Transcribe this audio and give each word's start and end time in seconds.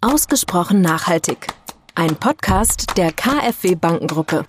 Ausgesprochen 0.00 0.80
nachhaltig. 0.80 1.48
Ein 1.96 2.14
Podcast 2.14 2.96
der 2.96 3.10
KfW 3.10 3.74
Bankengruppe. 3.74 4.44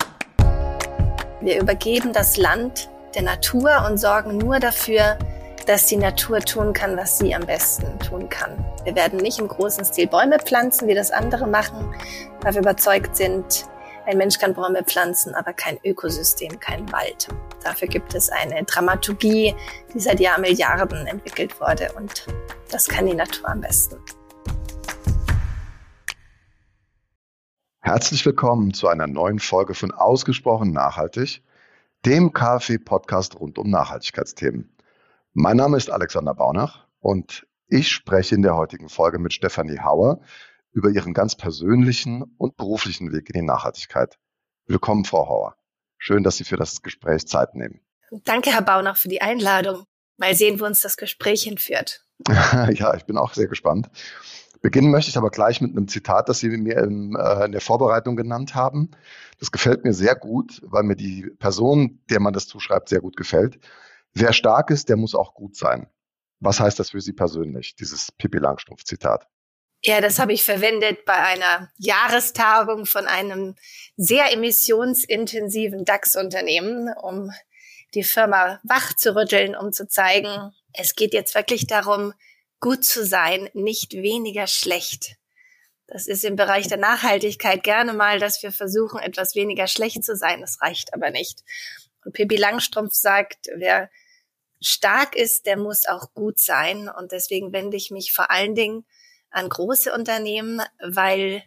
Wir 1.40 1.60
übergeben 1.60 2.12
das 2.12 2.36
Land 2.36 2.88
der 3.16 3.22
Natur 3.22 3.84
und 3.84 3.98
sorgen 3.98 4.38
nur 4.38 4.60
dafür, 4.60 5.18
dass 5.66 5.86
die 5.86 5.96
Natur 5.96 6.38
tun 6.38 6.72
kann, 6.72 6.96
was 6.96 7.18
sie 7.18 7.34
am 7.34 7.44
besten 7.46 7.98
tun 7.98 8.28
kann. 8.28 8.64
Wir 8.84 8.94
werden 8.94 9.18
nicht 9.18 9.40
im 9.40 9.48
großen 9.48 9.84
Stil 9.84 10.06
Bäume 10.06 10.38
pflanzen, 10.38 10.86
wie 10.86 10.94
das 10.94 11.10
andere 11.10 11.48
machen, 11.48 11.92
weil 12.42 12.54
wir 12.54 12.60
überzeugt 12.60 13.16
sind, 13.16 13.64
ein 14.06 14.18
Mensch 14.18 14.38
kann 14.38 14.54
Bäume 14.54 14.84
pflanzen, 14.84 15.34
aber 15.34 15.52
kein 15.52 15.80
Ökosystem, 15.84 16.60
kein 16.60 16.90
Wald. 16.92 17.26
Dafür 17.64 17.88
gibt 17.88 18.14
es 18.14 18.30
eine 18.30 18.62
Dramaturgie, 18.62 19.56
die 19.92 19.98
seit 19.98 20.20
Jahrmilliarden 20.20 21.08
entwickelt 21.08 21.60
wurde 21.60 21.90
und 21.96 22.28
das 22.70 22.86
kann 22.86 23.06
die 23.06 23.14
Natur 23.14 23.48
am 23.48 23.60
besten. 23.60 23.96
Herzlich 27.82 28.26
willkommen 28.26 28.74
zu 28.74 28.88
einer 28.88 29.06
neuen 29.06 29.38
Folge 29.38 29.72
von 29.72 29.90
Ausgesprochen 29.90 30.70
Nachhaltig, 30.70 31.42
dem 32.04 32.34
KfW-Podcast 32.34 33.40
rund 33.40 33.56
um 33.56 33.70
Nachhaltigkeitsthemen. 33.70 34.76
Mein 35.32 35.56
Name 35.56 35.78
ist 35.78 35.90
Alexander 35.90 36.34
Baunach 36.34 36.86
und 37.00 37.46
ich 37.68 37.88
spreche 37.88 38.34
in 38.34 38.42
der 38.42 38.54
heutigen 38.54 38.90
Folge 38.90 39.18
mit 39.18 39.32
Stefanie 39.32 39.78
Hauer 39.78 40.20
über 40.72 40.90
ihren 40.90 41.14
ganz 41.14 41.36
persönlichen 41.36 42.22
und 42.36 42.58
beruflichen 42.58 43.12
Weg 43.12 43.30
in 43.30 43.40
die 43.40 43.46
Nachhaltigkeit. 43.46 44.18
Willkommen, 44.66 45.06
Frau 45.06 45.26
Hauer. 45.26 45.56
Schön, 45.96 46.22
dass 46.22 46.36
Sie 46.36 46.44
für 46.44 46.58
das 46.58 46.82
Gespräch 46.82 47.26
Zeit 47.26 47.54
nehmen. 47.54 47.80
Danke, 48.24 48.52
Herr 48.52 48.62
Baunach, 48.62 48.98
für 48.98 49.08
die 49.08 49.22
Einladung. 49.22 49.84
Mal 50.18 50.34
sehen, 50.34 50.60
wo 50.60 50.66
uns 50.66 50.82
das 50.82 50.98
Gespräch 50.98 51.44
hinführt. 51.44 52.04
ja, 52.74 52.94
ich 52.94 53.04
bin 53.04 53.16
auch 53.16 53.34
sehr 53.34 53.48
gespannt. 53.48 53.90
Beginnen 54.62 54.90
möchte 54.90 55.10
ich 55.10 55.16
aber 55.16 55.30
gleich 55.30 55.60
mit 55.60 55.70
einem 55.70 55.88
Zitat, 55.88 56.28
das 56.28 56.40
Sie 56.40 56.48
mir 56.48 56.78
in, 56.78 57.16
äh, 57.16 57.46
in 57.46 57.52
der 57.52 57.62
Vorbereitung 57.62 58.16
genannt 58.16 58.54
haben. 58.54 58.90
Das 59.38 59.50
gefällt 59.50 59.84
mir 59.84 59.94
sehr 59.94 60.14
gut, 60.14 60.60
weil 60.64 60.82
mir 60.82 60.96
die 60.96 61.30
Person, 61.38 62.00
der 62.10 62.20
man 62.20 62.34
das 62.34 62.46
zuschreibt, 62.46 62.90
sehr 62.90 63.00
gut 63.00 63.16
gefällt. 63.16 63.58
Wer 64.12 64.32
stark 64.32 64.70
ist, 64.70 64.88
der 64.88 64.96
muss 64.96 65.14
auch 65.14 65.34
gut 65.34 65.56
sein. 65.56 65.88
Was 66.40 66.60
heißt 66.60 66.78
das 66.78 66.90
für 66.90 67.00
Sie 67.00 67.12
persönlich, 67.12 67.74
dieses 67.74 68.12
Pippi 68.12 68.38
Langstrumpf-Zitat? 68.38 69.26
Ja, 69.82 70.02
das 70.02 70.18
habe 70.18 70.34
ich 70.34 70.44
verwendet 70.44 71.06
bei 71.06 71.14
einer 71.14 71.70
Jahrestagung 71.78 72.84
von 72.84 73.06
einem 73.06 73.54
sehr 73.96 74.30
emissionsintensiven 74.32 75.86
DAX-Unternehmen, 75.86 76.92
um 77.00 77.30
die 77.94 78.02
Firma 78.02 78.60
wach 78.62 78.94
zu 78.94 79.16
rütteln, 79.16 79.56
um 79.56 79.72
zu 79.72 79.88
zeigen, 79.88 80.52
es 80.72 80.94
geht 80.94 81.14
jetzt 81.14 81.34
wirklich 81.34 81.66
darum, 81.66 82.12
gut 82.60 82.84
zu 82.84 83.04
sein, 83.04 83.48
nicht 83.54 83.94
weniger 83.94 84.46
schlecht. 84.46 85.16
Das 85.86 86.06
ist 86.06 86.24
im 86.24 86.36
Bereich 86.36 86.68
der 86.68 86.78
Nachhaltigkeit 86.78 87.64
gerne 87.64 87.92
mal, 87.92 88.20
dass 88.20 88.42
wir 88.42 88.52
versuchen, 88.52 89.00
etwas 89.00 89.34
weniger 89.34 89.66
schlecht 89.66 90.04
zu 90.04 90.14
sein. 90.14 90.40
Das 90.40 90.60
reicht 90.60 90.94
aber 90.94 91.10
nicht. 91.10 91.42
Und 92.04 92.12
Pippi 92.12 92.36
Langstrumpf 92.36 92.94
sagt, 92.94 93.48
wer 93.56 93.90
stark 94.60 95.16
ist, 95.16 95.46
der 95.46 95.56
muss 95.56 95.86
auch 95.86 96.12
gut 96.14 96.38
sein. 96.38 96.88
Und 96.88 97.12
deswegen 97.12 97.52
wende 97.52 97.76
ich 97.76 97.90
mich 97.90 98.12
vor 98.12 98.30
allen 98.30 98.54
Dingen 98.54 98.86
an 99.30 99.48
große 99.48 99.92
Unternehmen, 99.92 100.62
weil 100.80 101.42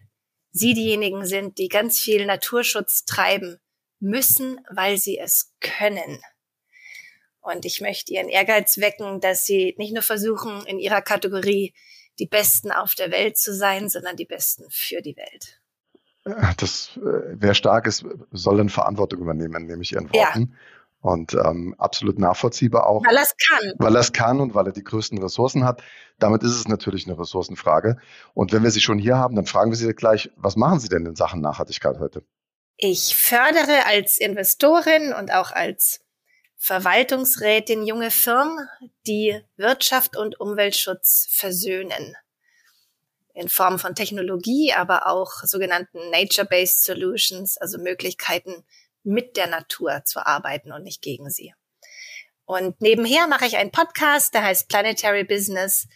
sie 0.51 0.73
diejenigen 0.73 1.25
sind, 1.25 1.57
die 1.57 1.69
ganz 1.69 1.99
viel 1.99 2.25
Naturschutz 2.25 3.05
treiben 3.05 3.59
müssen, 3.99 4.59
weil 4.69 4.97
sie 4.97 5.17
es 5.17 5.53
können. 5.61 6.21
Und 7.43 7.65
ich 7.65 7.81
möchte 7.81 8.13
ihren 8.13 8.29
Ehrgeiz 8.29 8.77
wecken, 8.77 9.19
dass 9.19 9.45
sie 9.45 9.75
nicht 9.77 9.93
nur 9.93 10.01
versuchen, 10.01 10.65
in 10.65 10.79
ihrer 10.79 11.01
Kategorie 11.01 11.73
die 12.17 12.25
Besten 12.25 12.71
auf 12.71 12.95
der 12.95 13.11
Welt 13.11 13.37
zu 13.37 13.53
sein, 13.53 13.89
sondern 13.89 14.15
die 14.15 14.25
Besten 14.25 14.65
für 14.69 15.01
die 15.01 15.17
Welt. 15.17 15.59
Das, 16.57 16.97
äh, 16.97 17.35
wer 17.35 17.53
stark 17.53 17.85
ist, 17.85 18.05
soll 18.31 18.57
dann 18.57 18.69
Verantwortung 18.69 19.19
übernehmen, 19.19 19.65
nehme 19.65 19.81
ich 19.81 19.91
Ihren 19.91 20.05
Worten. 20.13 20.51
Ja. 20.51 20.57
Und 21.01 21.33
ähm, 21.33 21.75
absolut 21.77 22.17
nachvollziehbar 22.17 22.87
auch. 22.87 23.05
Weil 23.05 23.17
er 23.17 23.23
es 23.23 23.35
kann. 23.35 23.73
Weil 23.77 23.93
er 23.93 23.99
es 23.99 24.13
kann 24.13 24.39
und 24.39 24.55
weil 24.55 24.67
er 24.67 24.71
die 24.71 24.85
größten 24.85 25.21
Ressourcen 25.21 25.65
hat. 25.65 25.83
Damit 26.17 26.43
ist 26.43 26.55
es 26.55 26.65
natürlich 26.69 27.05
eine 27.07 27.19
Ressourcenfrage. 27.19 27.97
Und 28.33 28.53
wenn 28.53 28.63
wir 28.63 28.71
Sie 28.71 28.79
schon 28.79 28.99
hier 28.99 29.17
haben, 29.17 29.35
dann 29.35 29.45
fragen 29.45 29.71
wir 29.71 29.75
Sie 29.75 29.91
gleich, 29.93 30.31
was 30.37 30.55
machen 30.55 30.79
Sie 30.79 30.87
denn 30.87 31.05
in 31.05 31.17
Sachen 31.17 31.41
Nachhaltigkeit 31.41 31.99
heute? 31.99 32.23
Ich 32.77 33.17
fördere 33.17 33.85
als 33.85 34.17
Investorin 34.17 35.11
und 35.11 35.33
auch 35.33 35.51
als 35.51 36.02
Verwaltungsrätin 36.65 37.85
junge 37.85 38.09
Firmen, 38.09 38.69
die 39.05 39.37
Wirtschaft 39.57 40.15
und 40.15 40.39
Umweltschutz 40.39 41.27
versöhnen. 41.29 42.15
In 43.33 43.49
Form 43.49 43.79
von 43.79 43.95
Technologie, 43.95 44.71
aber 44.71 45.07
auch 45.07 45.43
sogenannten 45.43 46.09
Nature-Based 46.09 46.85
Solutions, 46.85 47.57
also 47.57 47.79
Möglichkeiten, 47.79 48.63
mit 49.03 49.35
der 49.35 49.47
Natur 49.47 50.05
zu 50.05 50.25
arbeiten 50.25 50.71
und 50.71 50.83
nicht 50.83 51.01
gegen 51.01 51.29
sie. 51.29 51.53
Und 52.45 52.79
nebenher 52.79 53.27
mache 53.27 53.45
ich 53.45 53.57
einen 53.57 53.71
Podcast, 53.71 54.33
der 54.33 54.43
heißt 54.43 54.69
Planetary 54.69 55.25
Business. 55.25 55.89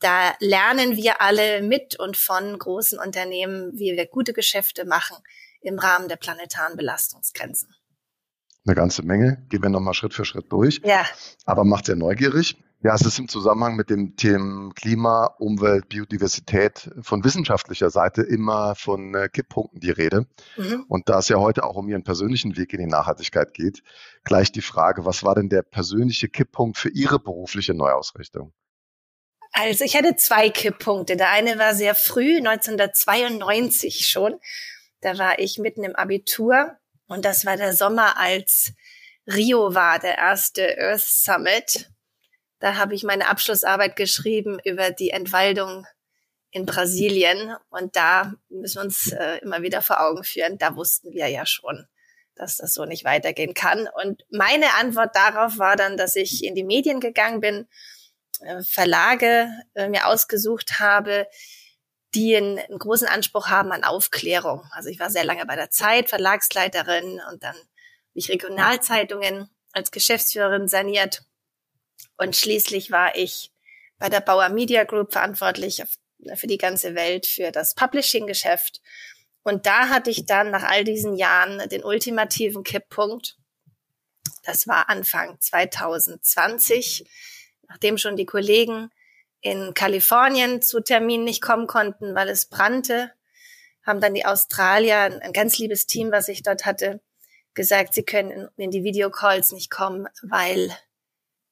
Da 0.00 0.34
lernen 0.40 0.96
wir 0.96 1.20
alle 1.20 1.60
mit 1.60 2.00
und 2.00 2.16
von 2.16 2.58
großen 2.58 2.98
Unternehmen, 2.98 3.72
wie 3.74 3.94
wir 3.94 4.06
gute 4.06 4.32
Geschäfte 4.32 4.86
machen 4.86 5.18
im 5.60 5.78
Rahmen 5.78 6.08
der 6.08 6.16
planetaren 6.16 6.78
Belastungsgrenzen 6.78 7.77
eine 8.68 8.76
ganze 8.76 9.02
Menge. 9.02 9.44
Gehen 9.48 9.62
wir 9.62 9.70
nochmal 9.70 9.94
Schritt 9.94 10.14
für 10.14 10.24
Schritt 10.24 10.52
durch. 10.52 10.80
Ja. 10.84 11.04
Aber 11.44 11.64
macht 11.64 11.86
sehr 11.86 11.96
neugierig. 11.96 12.56
Ja, 12.80 12.94
es 12.94 13.00
ist 13.00 13.18
im 13.18 13.26
Zusammenhang 13.26 13.74
mit 13.74 13.90
dem 13.90 14.14
Thema 14.14 14.70
Klima, 14.72 15.34
Umwelt, 15.40 15.88
Biodiversität 15.88 16.88
von 17.02 17.24
wissenschaftlicher 17.24 17.90
Seite 17.90 18.22
immer 18.22 18.76
von 18.76 19.14
äh, 19.16 19.28
Kipppunkten 19.28 19.80
die 19.80 19.90
Rede. 19.90 20.26
Mhm. 20.56 20.84
Und 20.86 21.08
da 21.08 21.18
es 21.18 21.28
ja 21.28 21.38
heute 21.38 21.64
auch 21.64 21.74
um 21.74 21.88
Ihren 21.88 22.04
persönlichen 22.04 22.56
Weg 22.56 22.72
in 22.72 22.78
die 22.78 22.86
Nachhaltigkeit 22.86 23.52
geht, 23.52 23.82
gleich 24.22 24.52
die 24.52 24.62
Frage, 24.62 25.04
was 25.04 25.24
war 25.24 25.34
denn 25.34 25.48
der 25.48 25.62
persönliche 25.62 26.28
Kipppunkt 26.28 26.78
für 26.78 26.90
Ihre 26.90 27.18
berufliche 27.18 27.74
Neuausrichtung? 27.74 28.52
Also 29.50 29.84
ich 29.84 29.96
hatte 29.96 30.14
zwei 30.14 30.48
Kipppunkte. 30.48 31.16
Der 31.16 31.30
eine 31.30 31.58
war 31.58 31.74
sehr 31.74 31.96
früh, 31.96 32.36
1992 32.36 34.06
schon. 34.06 34.38
Da 35.00 35.18
war 35.18 35.40
ich 35.40 35.58
mitten 35.58 35.82
im 35.82 35.96
Abitur 35.96 36.76
und 37.08 37.24
das 37.24 37.44
war 37.44 37.56
der 37.56 37.72
Sommer, 37.72 38.18
als 38.18 38.72
Rio 39.26 39.74
war, 39.74 39.98
der 39.98 40.18
erste 40.18 40.78
Earth 40.78 41.00
Summit. 41.00 41.90
Da 42.60 42.76
habe 42.76 42.94
ich 42.94 43.02
meine 43.02 43.28
Abschlussarbeit 43.28 43.96
geschrieben 43.96 44.58
über 44.64 44.90
die 44.90 45.10
Entwaldung 45.10 45.86
in 46.50 46.66
Brasilien. 46.66 47.54
Und 47.70 47.96
da 47.96 48.34
müssen 48.48 48.76
wir 48.76 48.84
uns 48.84 49.12
äh, 49.12 49.38
immer 49.38 49.62
wieder 49.62 49.82
vor 49.82 50.00
Augen 50.00 50.24
führen, 50.24 50.58
da 50.58 50.76
wussten 50.76 51.12
wir 51.12 51.28
ja 51.28 51.46
schon, 51.46 51.86
dass 52.34 52.56
das 52.56 52.74
so 52.74 52.84
nicht 52.84 53.04
weitergehen 53.04 53.54
kann. 53.54 53.88
Und 54.02 54.24
meine 54.30 54.74
Antwort 54.74 55.14
darauf 55.14 55.58
war 55.58 55.76
dann, 55.76 55.96
dass 55.96 56.16
ich 56.16 56.44
in 56.44 56.54
die 56.54 56.64
Medien 56.64 57.00
gegangen 57.00 57.40
bin, 57.40 57.68
äh, 58.40 58.62
Verlage 58.62 59.48
äh, 59.74 59.88
mir 59.88 60.06
ausgesucht 60.06 60.78
habe, 60.80 61.26
die 62.14 62.36
einen, 62.36 62.58
einen 62.58 62.78
großen 62.78 63.06
Anspruch 63.06 63.48
haben 63.48 63.72
an 63.72 63.84
Aufklärung. 63.84 64.64
Also 64.72 64.88
ich 64.88 64.98
war 64.98 65.10
sehr 65.10 65.24
lange 65.24 65.44
bei 65.46 65.56
der 65.56 65.70
Zeit, 65.70 66.08
Verlagsleiterin 66.08 67.20
und 67.30 67.42
dann 67.42 67.54
habe 67.54 67.66
ich 68.14 68.30
Regionalzeitungen 68.30 69.50
als 69.72 69.90
Geschäftsführerin 69.90 70.68
saniert. 70.68 71.22
Und 72.16 72.36
schließlich 72.36 72.90
war 72.90 73.14
ich 73.16 73.52
bei 73.98 74.08
der 74.08 74.20
Bauer 74.20 74.48
Media 74.48 74.84
Group 74.84 75.12
verantwortlich 75.12 75.82
für 76.34 76.46
die 76.46 76.58
ganze 76.58 76.94
Welt, 76.94 77.26
für 77.26 77.52
das 77.52 77.74
Publishing-Geschäft. 77.74 78.80
Und 79.42 79.66
da 79.66 79.88
hatte 79.88 80.10
ich 80.10 80.26
dann 80.26 80.50
nach 80.50 80.64
all 80.64 80.84
diesen 80.84 81.14
Jahren 81.16 81.68
den 81.68 81.84
ultimativen 81.84 82.64
Kipppunkt. 82.64 83.36
Das 84.44 84.66
war 84.66 84.88
Anfang 84.88 85.40
2020, 85.40 87.04
nachdem 87.68 87.98
schon 87.98 88.16
die 88.16 88.26
Kollegen 88.26 88.90
in 89.40 89.74
Kalifornien 89.74 90.62
zu 90.62 90.80
Terminen 90.80 91.24
nicht 91.24 91.42
kommen 91.42 91.66
konnten, 91.66 92.14
weil 92.14 92.28
es 92.28 92.46
brannte, 92.46 93.12
haben 93.84 94.00
dann 94.00 94.14
die 94.14 94.26
Australier, 94.26 95.20
ein 95.22 95.32
ganz 95.32 95.58
liebes 95.58 95.86
Team, 95.86 96.12
was 96.12 96.28
ich 96.28 96.42
dort 96.42 96.66
hatte, 96.66 97.00
gesagt, 97.54 97.94
sie 97.94 98.02
können 98.02 98.48
in 98.56 98.70
die 98.70 98.84
Videocalls 98.84 99.52
nicht 99.52 99.70
kommen, 99.70 100.08
weil 100.22 100.76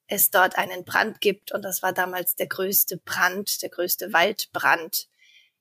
es 0.07 0.31
dort 0.31 0.57
einen 0.57 0.85
Brand 0.85 1.21
gibt. 1.21 1.53
Und 1.53 1.63
das 1.63 1.83
war 1.83 1.93
damals 1.93 2.37
der 2.37 2.47
größte 2.47 2.99
Brand, 2.99 3.63
der 3.63 3.71
größte 3.71 4.13
Waldbrand 4.13 5.09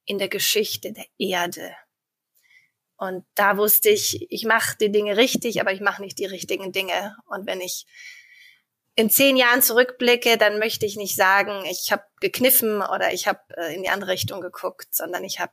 in 0.06 0.19
der 0.19 0.30
Geschichte 0.30 0.94
der 0.94 1.06
Erde. 1.18 1.75
Und 2.98 3.25
da 3.36 3.57
wusste 3.57 3.89
ich, 3.89 4.31
ich 4.31 4.45
mache 4.45 4.78
die 4.80 4.92
Dinge 4.92 5.18
richtig, 5.18 5.60
aber 5.60 5.74
ich 5.74 5.81
mache 5.81 6.01
nicht 6.01 6.18
die 6.19 6.25
richtigen 6.25 6.71
Dinge. 6.71 7.18
Und 7.25 7.45
wenn 7.45 7.60
ich 7.60 7.86
in 8.95 9.09
zehn 9.09 9.36
Jahren 9.36 9.62
zurückblicke, 9.62 10.38
dann 10.38 10.57
möchte 10.57 10.86
ich 10.86 10.95
nicht 10.95 11.15
sagen, 11.15 11.65
ich 11.69 11.92
habe 11.92 12.03
gekniffen 12.21 12.81
oder 12.81 13.13
ich 13.13 13.27
habe 13.27 13.39
äh, 13.57 13.75
in 13.75 13.83
die 13.83 13.89
andere 13.89 14.12
Richtung 14.12 14.39
geguckt, 14.39 14.95
sondern 14.95 15.24
ich 15.25 15.39
habe 15.39 15.51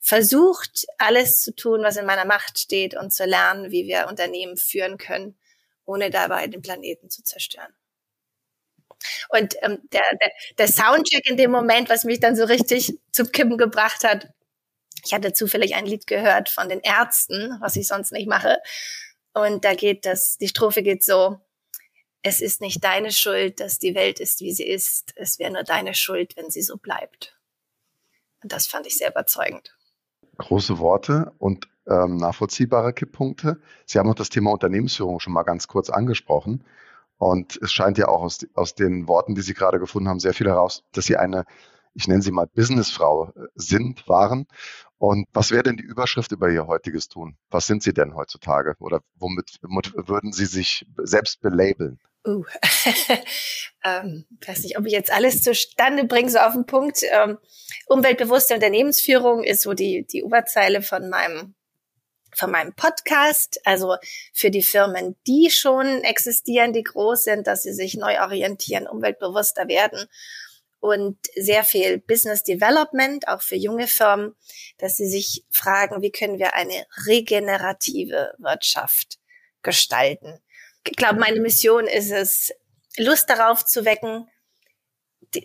versucht, 0.00 0.86
alles 0.98 1.42
zu 1.42 1.54
tun, 1.54 1.82
was 1.82 1.96
in 1.96 2.06
meiner 2.06 2.24
Macht 2.24 2.58
steht 2.58 2.96
und 2.96 3.12
zu 3.12 3.24
lernen, 3.24 3.70
wie 3.70 3.86
wir 3.86 4.08
Unternehmen 4.08 4.56
führen 4.56 4.98
können, 4.98 5.38
ohne 5.84 6.10
dabei 6.10 6.48
den 6.48 6.62
Planeten 6.62 7.08
zu 7.08 7.22
zerstören. 7.22 7.72
Und 9.28 9.54
ähm, 9.62 9.78
der, 9.92 10.02
der, 10.20 10.32
der 10.58 10.68
Soundcheck 10.68 11.28
in 11.28 11.36
dem 11.36 11.50
Moment, 11.50 11.88
was 11.88 12.04
mich 12.04 12.20
dann 12.20 12.36
so 12.36 12.44
richtig 12.44 12.98
zum 13.12 13.30
Kippen 13.30 13.58
gebracht 13.58 14.02
hat, 14.02 14.28
ich 15.04 15.14
hatte 15.14 15.32
zufällig 15.32 15.74
ein 15.74 15.86
Lied 15.86 16.06
gehört 16.06 16.48
von 16.48 16.68
den 16.68 16.80
Ärzten, 16.80 17.56
was 17.60 17.76
ich 17.76 17.86
sonst 17.88 18.12
nicht 18.12 18.28
mache. 18.28 18.58
Und 19.34 19.64
da 19.64 19.74
geht 19.74 20.04
das, 20.04 20.36
die 20.38 20.48
Strophe 20.48 20.82
geht 20.82 21.02
so, 21.02 21.40
es 22.22 22.40
ist 22.40 22.60
nicht 22.60 22.82
deine 22.84 23.10
Schuld, 23.10 23.60
dass 23.60 23.78
die 23.78 23.94
Welt 23.94 24.20
ist, 24.20 24.40
wie 24.40 24.52
sie 24.52 24.66
ist. 24.66 25.12
Es 25.16 25.38
wäre 25.38 25.52
nur 25.52 25.64
deine 25.64 25.94
Schuld, 25.94 26.36
wenn 26.36 26.50
sie 26.50 26.62
so 26.62 26.76
bleibt. 26.76 27.38
Und 28.42 28.52
das 28.52 28.66
fand 28.66 28.86
ich 28.86 28.96
sehr 28.96 29.10
überzeugend. 29.10 29.76
Große 30.38 30.78
Worte 30.78 31.32
und 31.38 31.68
ähm, 31.86 32.16
nachvollziehbare 32.16 32.92
Kipppunkte. 32.92 33.60
Sie 33.86 33.98
haben 33.98 34.08
auch 34.08 34.14
das 34.14 34.30
Thema 34.30 34.52
Unternehmensführung 34.52 35.20
schon 35.20 35.32
mal 35.32 35.42
ganz 35.42 35.66
kurz 35.66 35.90
angesprochen. 35.90 36.64
Und 37.18 37.58
es 37.62 37.72
scheint 37.72 37.98
ja 37.98 38.08
auch 38.08 38.22
aus, 38.22 38.46
aus 38.54 38.74
den 38.74 39.06
Worten, 39.08 39.34
die 39.34 39.42
Sie 39.42 39.54
gerade 39.54 39.78
gefunden 39.78 40.08
haben, 40.08 40.20
sehr 40.20 40.34
viel 40.34 40.48
heraus, 40.48 40.84
dass 40.92 41.04
Sie 41.04 41.16
eine, 41.16 41.44
ich 41.94 42.08
nenne 42.08 42.22
sie 42.22 42.32
mal 42.32 42.46
Businessfrau 42.46 43.32
äh, 43.36 43.46
sind, 43.54 44.08
waren. 44.08 44.46
Und 44.98 45.26
was 45.32 45.50
wäre 45.50 45.64
denn 45.64 45.76
die 45.76 45.84
Überschrift 45.84 46.32
über 46.32 46.48
Ihr 46.50 46.66
heutiges 46.66 47.08
Tun? 47.08 47.36
Was 47.50 47.66
sind 47.66 47.82
Sie 47.82 47.92
denn 47.92 48.14
heutzutage? 48.14 48.74
Oder 48.78 49.02
womit, 49.16 49.58
womit 49.62 49.92
würden 50.08 50.32
Sie 50.32 50.46
sich 50.46 50.86
selbst 50.98 51.40
belabeln? 51.40 52.00
Uh, 52.24 52.44
ähm, 53.84 54.26
weiß 54.46 54.62
nicht, 54.62 54.78
ob 54.78 54.86
ich 54.86 54.92
jetzt 54.92 55.12
alles 55.12 55.42
zustande 55.42 56.04
bringe, 56.04 56.30
so 56.30 56.38
auf 56.38 56.52
den 56.52 56.66
Punkt. 56.66 57.00
Ähm, 57.10 57.38
umweltbewusste 57.86 58.54
Unternehmensführung 58.54 59.42
ist 59.42 59.62
so 59.62 59.74
die, 59.74 60.06
die 60.06 60.22
Oberzeile 60.22 60.82
von 60.82 61.08
meinem, 61.08 61.54
von 62.32 62.52
meinem 62.52 62.74
Podcast. 62.74 63.60
Also 63.64 63.96
für 64.32 64.50
die 64.50 64.62
Firmen, 64.62 65.16
die 65.26 65.50
schon 65.50 66.02
existieren, 66.04 66.72
die 66.72 66.84
groß 66.84 67.24
sind, 67.24 67.48
dass 67.48 67.64
sie 67.64 67.72
sich 67.72 67.96
neu 67.96 68.20
orientieren, 68.20 68.86
umweltbewusster 68.86 69.66
werden 69.66 70.06
und 70.78 71.18
sehr 71.34 71.64
viel 71.64 71.98
Business 71.98 72.44
Development, 72.44 73.26
auch 73.26 73.42
für 73.42 73.56
junge 73.56 73.88
Firmen, 73.88 74.34
dass 74.78 74.96
sie 74.96 75.08
sich 75.08 75.44
fragen, 75.50 76.02
wie 76.02 76.12
können 76.12 76.38
wir 76.38 76.54
eine 76.54 76.86
regenerative 77.06 78.34
Wirtschaft 78.38 79.18
gestalten 79.62 80.40
ich 80.88 80.96
glaube, 80.96 81.18
meine 81.18 81.40
Mission 81.40 81.86
ist 81.86 82.10
es, 82.10 82.52
Lust 82.98 83.30
darauf 83.30 83.64
zu 83.64 83.84
wecken, 83.84 84.28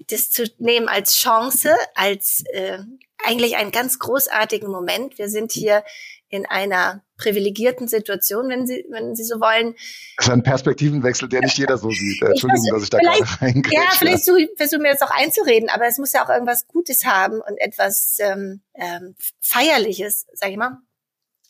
das 0.09 0.31
zu 0.31 0.43
nehmen 0.57 0.89
als 0.89 1.15
Chance, 1.15 1.73
als 1.95 2.43
äh, 2.51 2.79
eigentlich 3.23 3.55
einen 3.55 3.71
ganz 3.71 3.99
großartigen 3.99 4.69
Moment. 4.69 5.17
Wir 5.17 5.29
sind 5.29 5.51
hier 5.53 5.83
in 6.29 6.45
einer 6.45 7.03
privilegierten 7.15 7.87
Situation, 7.87 8.49
wenn 8.49 8.67
Sie, 8.67 8.85
wenn 8.89 9.15
Sie 9.15 9.23
so 9.23 9.39
wollen. 9.39 9.75
Das 10.17 10.27
ist 10.27 10.33
ein 10.33 10.43
Perspektivenwechsel, 10.43 11.29
der 11.29 11.41
nicht 11.41 11.57
jeder 11.57 11.77
so 11.77 11.89
sieht. 11.89 12.21
Entschuldigen 12.21 12.61
Sie, 12.61 12.69
dass 12.69 12.83
ich 12.83 12.89
da 12.89 12.99
gerade 12.99 13.41
reingehe. 13.41 13.73
Ja, 13.73 13.89
vielleicht 13.97 14.25
versuche 14.57 14.81
mir 14.81 14.91
das 14.91 15.01
auch 15.01 15.11
einzureden, 15.11 15.69
aber 15.69 15.87
es 15.87 15.97
muss 15.97 16.11
ja 16.11 16.25
auch 16.25 16.29
irgendwas 16.29 16.67
Gutes 16.67 17.05
haben 17.05 17.39
und 17.39 17.57
etwas 17.57 18.17
ähm, 18.19 18.61
ähm, 18.73 19.15
Feierliches, 19.41 20.27
sage 20.33 20.51
ich 20.51 20.57
mal. 20.57 20.79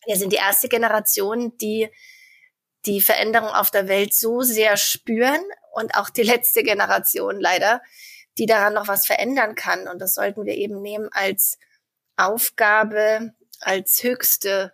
Wir 0.06 0.16
sind 0.16 0.32
die 0.32 0.38
erste 0.38 0.70
Generation, 0.70 1.58
die 1.58 1.90
die 2.86 3.02
Veränderung 3.02 3.50
auf 3.50 3.72
der 3.72 3.88
Welt 3.88 4.14
so 4.14 4.42
sehr 4.42 4.78
spüren 4.78 5.42
und 5.74 5.96
auch 5.96 6.10
die 6.10 6.24
letzte 6.24 6.64
Generation 6.64 7.40
leider, 7.40 7.82
die 8.38 8.46
daran 8.46 8.74
noch 8.74 8.88
was 8.88 9.06
verändern 9.06 9.56
kann. 9.56 9.88
Und 9.88 10.00
das 10.00 10.14
sollten 10.14 10.46
wir 10.46 10.56
eben 10.56 10.82
nehmen 10.82 11.10
als 11.12 11.58
Aufgabe, 12.16 13.34
als 13.60 14.04
höchste 14.04 14.74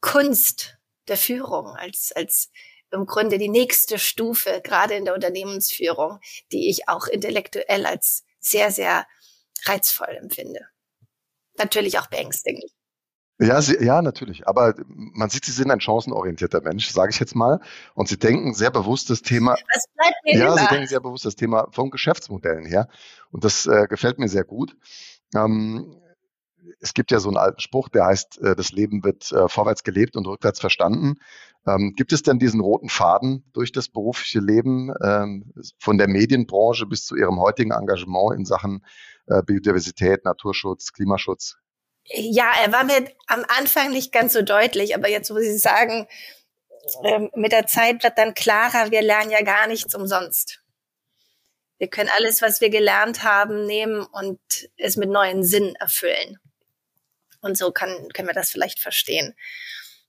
Kunst 0.00 0.76
der 1.08 1.16
Führung, 1.16 1.76
als, 1.76 2.12
als 2.12 2.50
im 2.92 3.06
Grunde 3.06 3.38
die 3.38 3.48
nächste 3.48 3.98
Stufe, 3.98 4.60
gerade 4.62 4.94
in 4.94 5.04
der 5.04 5.14
Unternehmensführung, 5.14 6.20
die 6.52 6.68
ich 6.68 6.88
auch 6.88 7.06
intellektuell 7.06 7.86
als 7.86 8.24
sehr, 8.40 8.70
sehr 8.70 9.06
reizvoll 9.64 10.16
empfinde. 10.16 10.66
Natürlich 11.56 11.98
auch 11.98 12.08
beängstigend. 12.08 12.70
Ja, 13.40 13.62
sie, 13.62 13.82
ja, 13.82 14.02
natürlich. 14.02 14.46
Aber 14.46 14.74
man 14.86 15.30
sieht, 15.30 15.46
Sie 15.46 15.52
sind 15.52 15.70
ein 15.70 15.80
chancenorientierter 15.80 16.60
Mensch, 16.60 16.90
sage 16.90 17.10
ich 17.10 17.18
jetzt 17.18 17.34
mal. 17.34 17.60
Und 17.94 18.08
Sie 18.08 18.18
denken 18.18 18.52
sehr 18.52 18.70
bewusst 18.70 19.08
das 19.08 19.22
Thema. 19.22 19.52
Was 19.52 19.86
bleibt 19.96 20.16
mir 20.24 20.38
Ja, 20.38 20.46
immer? 20.48 20.58
Sie 20.58 20.66
denken 20.66 20.86
sehr 20.86 21.00
bewusst 21.00 21.24
das 21.24 21.36
Thema 21.36 21.68
von 21.72 21.90
Geschäftsmodellen 21.90 22.66
her. 22.66 22.88
Und 23.30 23.44
das 23.44 23.66
äh, 23.66 23.86
gefällt 23.88 24.18
mir 24.18 24.28
sehr 24.28 24.44
gut. 24.44 24.76
Ähm, 25.34 25.96
es 26.80 26.92
gibt 26.92 27.10
ja 27.10 27.18
so 27.18 27.28
einen 27.28 27.38
alten 27.38 27.60
Spruch, 27.60 27.88
der 27.88 28.06
heißt, 28.06 28.42
äh, 28.42 28.54
das 28.54 28.72
Leben 28.72 29.02
wird 29.04 29.32
äh, 29.32 29.48
vorwärts 29.48 29.84
gelebt 29.84 30.16
und 30.16 30.26
rückwärts 30.26 30.60
verstanden. 30.60 31.14
Ähm, 31.66 31.94
gibt 31.96 32.12
es 32.12 32.22
denn 32.22 32.38
diesen 32.38 32.60
roten 32.60 32.90
Faden 32.90 33.44
durch 33.54 33.72
das 33.72 33.88
berufliche 33.88 34.40
Leben 34.40 34.92
ähm, 35.02 35.52
von 35.78 35.96
der 35.96 36.08
Medienbranche 36.08 36.86
bis 36.86 37.06
zu 37.06 37.16
Ihrem 37.16 37.38
heutigen 37.40 37.72
Engagement 37.72 38.38
in 38.38 38.44
Sachen 38.44 38.84
äh, 39.26 39.42
Biodiversität, 39.42 40.26
Naturschutz, 40.26 40.92
Klimaschutz? 40.92 41.56
Ja, 42.04 42.52
er 42.62 42.72
war 42.72 42.84
mir 42.84 43.10
am 43.26 43.44
Anfang 43.56 43.90
nicht 43.90 44.12
ganz 44.12 44.32
so 44.32 44.42
deutlich, 44.42 44.94
aber 44.94 45.08
jetzt, 45.08 45.30
wo 45.30 45.38
Sie 45.38 45.56
sagen, 45.58 46.08
ähm, 47.04 47.30
mit 47.34 47.52
der 47.52 47.66
Zeit 47.66 48.02
wird 48.02 48.18
dann 48.18 48.34
klarer, 48.34 48.90
wir 48.90 49.02
lernen 49.02 49.30
ja 49.30 49.42
gar 49.42 49.66
nichts 49.66 49.94
umsonst. 49.94 50.60
Wir 51.78 51.88
können 51.88 52.10
alles, 52.16 52.42
was 52.42 52.60
wir 52.60 52.68
gelernt 52.68 53.22
haben, 53.22 53.64
nehmen 53.64 54.04
und 54.04 54.40
es 54.76 54.96
mit 54.96 55.08
neuen 55.08 55.44
Sinn 55.44 55.74
erfüllen. 55.76 56.38
Und 57.40 57.56
so 57.56 57.72
kann, 57.72 58.08
können 58.12 58.28
wir 58.28 58.34
das 58.34 58.50
vielleicht 58.50 58.80
verstehen. 58.80 59.34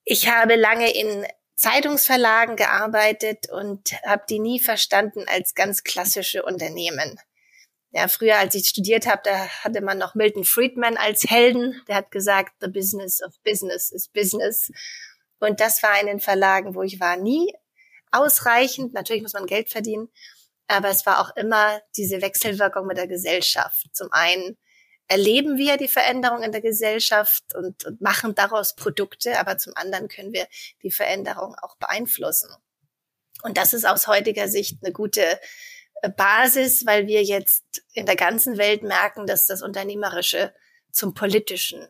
Ich 0.04 0.28
habe 0.28 0.56
lange 0.56 0.94
in 0.94 1.26
Zeitungsverlagen 1.56 2.56
gearbeitet 2.56 3.50
und 3.50 3.94
habe 4.04 4.24
die 4.30 4.40
nie 4.40 4.60
verstanden 4.60 5.26
als 5.28 5.54
ganz 5.54 5.84
klassische 5.84 6.44
Unternehmen. 6.44 7.20
Ja, 7.94 8.08
früher, 8.08 8.38
als 8.38 8.56
ich 8.56 8.70
studiert 8.70 9.06
habe, 9.06 9.22
da 9.26 9.48
hatte 9.64 9.82
man 9.82 9.98
noch 9.98 10.16
Milton 10.16 10.46
Friedman 10.46 10.96
als 10.96 11.24
Helden. 11.30 11.82
Der 11.90 11.98
hat 11.98 12.12
gesagt, 12.12 12.54
the 12.62 12.70
business 12.70 13.22
of 13.22 13.38
business 13.44 13.92
is 13.92 14.08
business. 14.08 14.72
Und 15.40 15.60
das 15.60 15.84
war 15.84 16.00
in 16.00 16.08
den 16.08 16.22
Verlagen, 16.22 16.74
wo 16.74 16.84
ich 16.84 17.02
war, 17.02 17.18
nie 17.18 17.54
ausreichend. 18.12 18.94
Natürlich 18.94 19.24
muss 19.24 19.34
man 19.34 19.46
Geld 19.46 19.70
verdienen, 19.70 20.10
aber 20.68 20.90
es 20.90 21.06
war 21.06 21.20
auch 21.20 21.36
immer 21.36 21.82
diese 21.98 22.22
Wechselwirkung 22.22 22.88
mit 22.88 22.98
der 22.98 23.08
Gesellschaft. 23.08 23.88
Zum 23.94 24.10
einen 24.12 24.58
erleben 25.10 25.58
wir 25.58 25.76
die 25.76 25.90
Veränderung 25.90 26.44
in 26.44 26.54
der 26.54 26.62
Gesellschaft 26.62 27.44
und, 27.56 27.86
und 27.86 28.00
machen 28.00 28.36
daraus 28.36 28.76
Produkte, 28.76 29.38
aber 29.38 29.58
zum 29.58 29.74
anderen 29.76 30.08
können 30.08 30.32
wir 30.32 30.48
die 30.84 30.92
Veränderung 30.92 31.56
auch 31.62 31.76
beeinflussen. 31.76 32.50
Und 33.44 33.58
das 33.58 33.74
ist 33.74 33.86
aus 33.86 34.08
heutiger 34.08 34.48
Sicht 34.48 34.78
eine 34.82 34.94
gute 34.94 35.40
Basis, 36.10 36.86
weil 36.86 37.08
wir 37.08 37.24
jetzt 37.24 37.84
in 37.94 38.06
der 38.06 38.16
ganzen 38.16 38.58
Welt 38.58 38.84
merken, 38.84 39.28
dass 39.28 39.46
das 39.46 39.62
Unternehmerische 39.62 40.54
zum 40.92 41.14
Politischen 41.14 41.88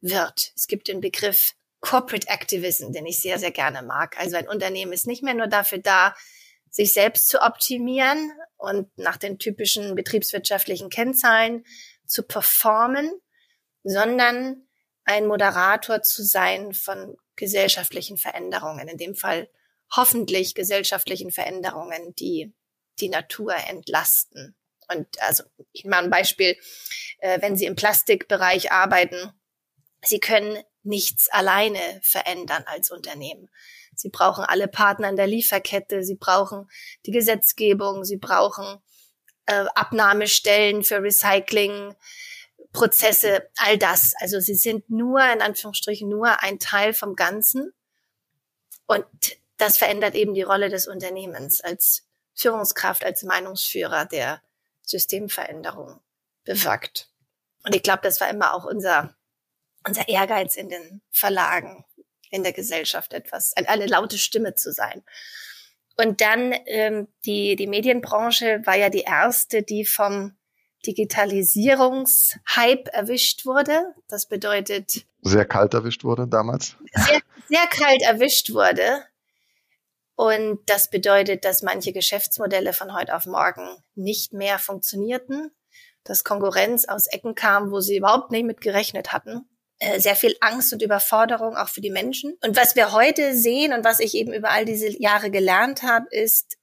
wird. 0.00 0.52
Es 0.56 0.66
gibt 0.66 0.88
den 0.88 1.00
Begriff 1.00 1.52
Corporate 1.80 2.28
Activism, 2.28 2.92
den 2.92 3.06
ich 3.06 3.20
sehr, 3.20 3.38
sehr 3.38 3.50
gerne 3.50 3.82
mag. 3.82 4.18
Also 4.18 4.36
ein 4.36 4.48
Unternehmen 4.48 4.92
ist 4.92 5.06
nicht 5.06 5.22
mehr 5.22 5.34
nur 5.34 5.48
dafür 5.48 5.78
da, 5.78 6.14
sich 6.70 6.92
selbst 6.92 7.28
zu 7.28 7.42
optimieren 7.42 8.32
und 8.56 8.88
nach 8.96 9.16
den 9.16 9.38
typischen 9.38 9.94
betriebswirtschaftlichen 9.94 10.88
Kennzahlen 10.88 11.64
zu 12.06 12.22
performen, 12.22 13.12
sondern 13.84 14.66
ein 15.04 15.26
Moderator 15.26 16.02
zu 16.02 16.22
sein 16.22 16.72
von 16.72 17.16
gesellschaftlichen 17.36 18.16
Veränderungen, 18.16 18.88
in 18.88 18.96
dem 18.96 19.14
Fall 19.14 19.50
hoffentlich 19.94 20.54
gesellschaftlichen 20.54 21.30
Veränderungen, 21.30 22.14
die 22.14 22.54
die 23.00 23.08
Natur 23.08 23.54
entlasten. 23.54 24.56
Und 24.88 25.06
also, 25.22 25.44
ich 25.72 25.84
mache 25.84 26.04
ein 26.04 26.10
Beispiel, 26.10 26.56
äh, 27.18 27.40
wenn 27.40 27.56
Sie 27.56 27.66
im 27.66 27.76
Plastikbereich 27.76 28.72
arbeiten, 28.72 29.32
Sie 30.04 30.20
können 30.20 30.62
nichts 30.82 31.28
alleine 31.28 32.00
verändern 32.02 32.64
als 32.66 32.90
Unternehmen. 32.90 33.48
Sie 33.94 34.08
brauchen 34.08 34.44
alle 34.44 34.68
Partner 34.68 35.08
in 35.08 35.16
der 35.16 35.26
Lieferkette, 35.26 36.02
Sie 36.02 36.16
brauchen 36.16 36.68
die 37.06 37.12
Gesetzgebung, 37.12 38.04
Sie 38.04 38.16
brauchen 38.16 38.82
äh, 39.46 39.64
Abnahmestellen 39.74 40.82
für 40.82 41.02
Recycling, 41.02 41.94
Prozesse, 42.72 43.48
all 43.56 43.78
das. 43.78 44.14
Also 44.20 44.40
sie 44.40 44.54
sind 44.54 44.88
nur, 44.90 45.20
in 45.32 45.42
Anführungsstrichen, 45.42 46.08
nur 46.08 46.42
ein 46.42 46.58
Teil 46.58 46.94
vom 46.94 47.14
Ganzen. 47.14 47.72
Und 48.86 49.04
das 49.58 49.76
verändert 49.76 50.14
eben 50.14 50.34
die 50.34 50.42
Rolle 50.42 50.68
des 50.68 50.88
Unternehmens 50.88 51.60
als 51.60 52.06
Führungskraft, 52.34 53.04
als 53.04 53.22
Meinungsführer 53.22 54.06
der 54.06 54.42
Systemveränderung 54.82 56.00
bewirkt. 56.44 57.10
Und 57.64 57.74
ich 57.74 57.82
glaube, 57.82 58.00
das 58.02 58.20
war 58.20 58.30
immer 58.30 58.54
auch 58.54 58.64
unser, 58.64 59.16
unser 59.86 60.08
Ehrgeiz 60.08 60.56
in 60.56 60.68
den 60.68 61.02
Verlagen, 61.10 61.84
in 62.30 62.42
der 62.42 62.52
Gesellschaft 62.52 63.12
etwas, 63.12 63.54
eine 63.56 63.86
laute 63.86 64.18
Stimme 64.18 64.54
zu 64.54 64.72
sein. 64.72 65.02
Und 65.96 66.20
dann 66.20 66.54
ähm, 66.66 67.08
die, 67.24 67.56
die 67.56 67.66
Medienbranche 67.66 68.62
war 68.64 68.76
ja 68.76 68.88
die 68.88 69.02
erste, 69.02 69.62
die 69.62 69.84
vom 69.84 70.36
Digitalisierungshype 70.86 72.92
erwischt 72.92 73.46
wurde. 73.46 73.94
Das 74.08 74.26
bedeutet. 74.26 75.06
Sehr 75.20 75.44
kalt 75.44 75.74
erwischt 75.74 76.02
wurde 76.02 76.26
damals. 76.26 76.76
Sehr, 76.94 77.20
sehr 77.48 77.66
kalt 77.68 78.02
erwischt 78.02 78.52
wurde 78.52 79.04
Und 80.14 80.60
das 80.66 80.90
bedeutet, 80.90 81.44
dass 81.44 81.62
manche 81.62 81.92
Geschäftsmodelle 81.92 82.72
von 82.72 82.94
heute 82.94 83.16
auf 83.16 83.26
morgen 83.26 83.66
nicht 83.94 84.32
mehr 84.32 84.58
funktionierten, 84.58 85.50
dass 86.04 86.24
Konkurrenz 86.24 86.86
aus 86.86 87.06
Ecken 87.06 87.34
kam, 87.34 87.70
wo 87.70 87.80
sie 87.80 87.96
überhaupt 87.96 88.30
nicht 88.30 88.44
mit 88.44 88.60
gerechnet 88.60 89.12
hatten. 89.12 89.48
Äh, 89.78 90.00
sehr 90.00 90.14
viel 90.14 90.36
Angst 90.40 90.72
und 90.72 90.82
Überforderung 90.82 91.56
auch 91.56 91.68
für 91.68 91.80
die 91.80 91.90
Menschen. 91.90 92.38
Und 92.44 92.56
was 92.56 92.76
wir 92.76 92.92
heute 92.92 93.34
sehen 93.34 93.72
und 93.72 93.84
was 93.84 94.00
ich 94.00 94.14
eben 94.14 94.32
über 94.32 94.50
all 94.50 94.64
diese 94.64 94.88
Jahre 95.00 95.30
gelernt 95.30 95.82
habe, 95.82 96.06
ist, 96.10 96.56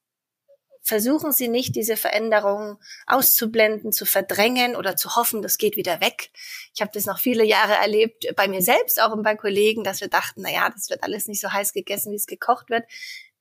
versuchen 0.84 1.32
Sie 1.32 1.50
nicht, 1.50 1.76
diese 1.76 1.98
Veränderungen 1.98 2.78
auszublenden, 3.06 3.92
zu 3.92 4.06
verdrängen 4.06 4.76
oder 4.76 4.96
zu 4.96 5.16
hoffen, 5.16 5.42
das 5.42 5.58
geht 5.58 5.76
wieder 5.76 6.02
weg. 6.02 6.32
Ich 6.74 6.82
habe 6.82 6.92
das 6.94 7.06
noch 7.06 7.20
viele 7.20 7.44
Jahre 7.44 7.74
erlebt, 7.74 8.26
bei 8.36 8.48
mir 8.48 8.62
selbst 8.62 9.02
auch 9.02 9.12
und 9.12 9.22
bei 9.22 9.36
Kollegen, 9.36 9.84
dass 9.84 10.02
wir 10.02 10.08
dachten, 10.08 10.42
na 10.42 10.52
ja, 10.52 10.70
das 10.70 10.90
wird 10.90 11.04
alles 11.04 11.28
nicht 11.28 11.42
so 11.42 11.52
heiß 11.52 11.74
gegessen, 11.74 12.12
wie 12.12 12.18
es 12.18 12.26
gekocht 12.26 12.70
wird. 12.70 12.86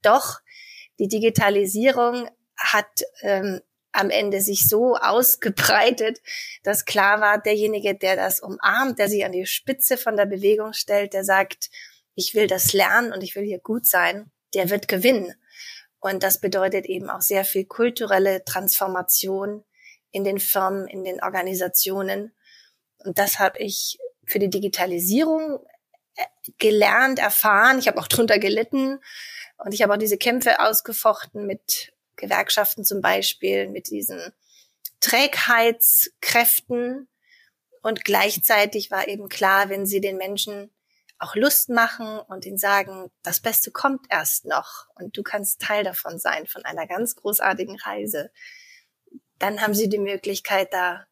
Doch 0.02 0.40
die 0.99 1.09
Digitalisierung 1.09 2.28
hat 2.57 3.02
ähm, 3.23 3.61
am 3.93 4.11
Ende 4.11 4.40
sich 4.40 4.69
so 4.69 4.97
ausgebreitet, 4.97 6.21
dass 6.62 6.85
klar 6.85 7.21
war, 7.21 7.40
derjenige, 7.40 7.95
der 7.95 8.17
das 8.17 8.40
umarmt, 8.40 8.99
der 8.99 9.09
sich 9.09 9.25
an 9.25 9.33
die 9.33 9.47
Spitze 9.47 9.97
von 9.97 10.17
der 10.17 10.26
Bewegung 10.26 10.73
stellt, 10.73 11.14
der 11.14 11.25
sagt, 11.25 11.71
ich 12.14 12.35
will 12.35 12.47
das 12.47 12.73
lernen 12.73 13.12
und 13.12 13.23
ich 13.23 13.35
will 13.37 13.45
hier 13.45 13.61
gut 13.61 13.87
sein, 13.87 14.31
der 14.55 14.71
wird 14.71 14.88
gewinnen. 14.88 15.35
Und 16.00 16.23
das 16.23 16.40
bedeutet 16.40 16.87
eben 16.87 17.11
auch 17.11 17.21
sehr 17.21 17.45
viel 17.45 17.64
kulturelle 17.64 18.45
Transformation 18.45 19.64
in 20.11 20.25
den 20.25 20.38
Firmen, 20.38 20.87
in 20.87 21.05
den 21.05 21.23
Organisationen. 21.23 22.33
Und 23.05 23.19
das 23.19 23.38
habe 23.38 23.59
ich 23.59 23.99
für 24.25 24.38
die 24.38 24.50
Digitalisierung 24.50 25.59
äh, 26.17 26.25
gelernt, 26.59 27.19
erfahren. 27.19 27.78
Ich 27.78 27.88
habe 27.88 27.99
auch 27.99 28.09
drunter 28.09 28.38
gelitten. 28.38 29.00
Und 29.59 29.75
ich 29.75 29.83
habe 29.83 29.93
auch 29.93 29.99
diese 29.99 30.19
Kämpfe 30.19 30.61
ausgefochten 30.61 31.47
mit 31.47 31.93
Gewerkschaften 32.17 32.85
zum 32.85 33.00
Beispiel, 33.00 33.69
mit 33.69 33.91
diesen 33.91 34.33
Trägheitskräften. 35.00 37.09
Und 37.83 38.05
gleichzeitig 38.05 38.91
war 38.91 39.09
eben 39.09 39.29
klar, 39.29 39.69
wenn 39.69 39.87
sie 39.87 40.00
den 40.00 40.17
Menschen 40.17 40.71
auch 41.19 41.35
Lust 41.35 41.69
machen 41.69 42.21
und 42.21 42.47
ihnen 42.47 42.59
sagen, 42.59 43.11
das 43.23 43.41
Beste 43.41 43.73
kommt 43.73 44.07
erst 44.09 44.45
noch 44.45 44.87
und 44.95 45.17
du 45.17 45.23
kannst 45.23 45.61
Teil 45.61 45.83
davon 45.83 46.19
sein, 46.19 46.47
von 46.47 46.65
einer 46.65 46.87
ganz 46.87 47.17
großartigen 47.17 47.79
Reise, 47.81 48.31
dann 49.38 49.61
haben 49.61 49.75
sie 49.75 49.88
die 49.88 49.99
Möglichkeit, 49.99 50.73
da 50.73 51.07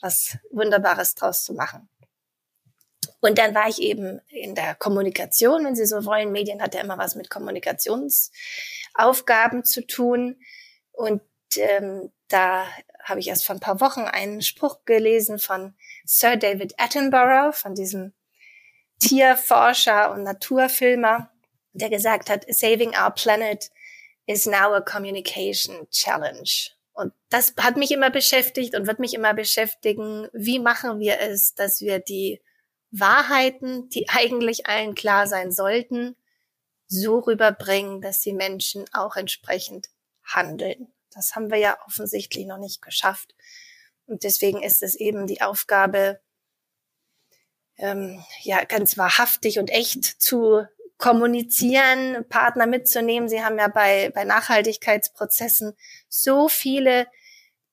was 0.00 0.38
Wunderbares 0.50 1.14
draus 1.14 1.44
zu 1.44 1.52
machen. 1.52 1.88
Und 3.20 3.38
dann 3.38 3.54
war 3.54 3.68
ich 3.68 3.80
eben 3.82 4.20
in 4.28 4.54
der 4.54 4.74
Kommunikation, 4.74 5.62
wenn 5.64 5.76
Sie 5.76 5.86
so 5.86 6.06
wollen. 6.06 6.32
Medien 6.32 6.62
hat 6.62 6.74
ja 6.74 6.80
immer 6.80 6.98
was 6.98 7.14
mit 7.14 7.30
Kommunikationsaufgaben 7.30 9.64
zu 9.64 9.86
tun. 9.86 10.40
Und 10.92 11.22
ähm, 11.56 12.10
da 12.28 12.66
habe 13.04 13.20
ich 13.20 13.28
erst 13.28 13.44
vor 13.44 13.56
ein 13.56 13.60
paar 13.60 13.80
Wochen 13.80 14.02
einen 14.02 14.42
Spruch 14.42 14.84
gelesen 14.84 15.38
von 15.38 15.74
Sir 16.04 16.36
David 16.36 16.74
Attenborough, 16.78 17.54
von 17.54 17.74
diesem 17.74 18.12
Tierforscher 19.00 20.12
und 20.12 20.22
Naturfilmer, 20.22 21.30
der 21.72 21.90
gesagt 21.90 22.30
hat, 22.30 22.44
Saving 22.48 22.90
Our 22.90 23.10
Planet 23.10 23.70
is 24.26 24.46
now 24.46 24.74
a 24.74 24.80
communication 24.80 25.88
challenge. 25.90 26.70
Und 26.92 27.12
das 27.30 27.54
hat 27.58 27.76
mich 27.76 27.90
immer 27.90 28.10
beschäftigt 28.10 28.74
und 28.74 28.86
wird 28.86 28.98
mich 28.98 29.14
immer 29.14 29.34
beschäftigen. 29.34 30.28
Wie 30.32 30.58
machen 30.58 31.00
wir 31.00 31.20
es, 31.20 31.54
dass 31.54 31.80
wir 31.80 31.98
die 31.98 32.40
Wahrheiten, 32.90 33.88
die 33.88 34.08
eigentlich 34.10 34.66
allen 34.66 34.94
klar 34.94 35.26
sein 35.26 35.52
sollten, 35.52 36.16
so 36.86 37.18
rüberbringen, 37.20 38.00
dass 38.00 38.20
die 38.20 38.32
Menschen 38.32 38.84
auch 38.92 39.16
entsprechend 39.16 39.88
handeln. 40.24 40.92
Das 41.12 41.34
haben 41.34 41.50
wir 41.50 41.58
ja 41.58 41.78
offensichtlich 41.86 42.46
noch 42.46 42.58
nicht 42.58 42.82
geschafft. 42.82 43.34
Und 44.06 44.24
deswegen 44.24 44.62
ist 44.62 44.82
es 44.82 44.96
eben 44.96 45.26
die 45.26 45.40
Aufgabe, 45.40 46.20
ähm, 47.78 48.22
ja, 48.42 48.64
ganz 48.64 48.98
wahrhaftig 48.98 49.58
und 49.58 49.70
echt 49.70 50.04
zu 50.04 50.66
kommunizieren, 50.98 52.26
Partner 52.28 52.66
mitzunehmen. 52.66 53.28
Sie 53.28 53.42
haben 53.42 53.58
ja 53.58 53.68
bei, 53.68 54.10
bei 54.14 54.24
Nachhaltigkeitsprozessen 54.24 55.76
so 56.08 56.48
viele 56.48 57.06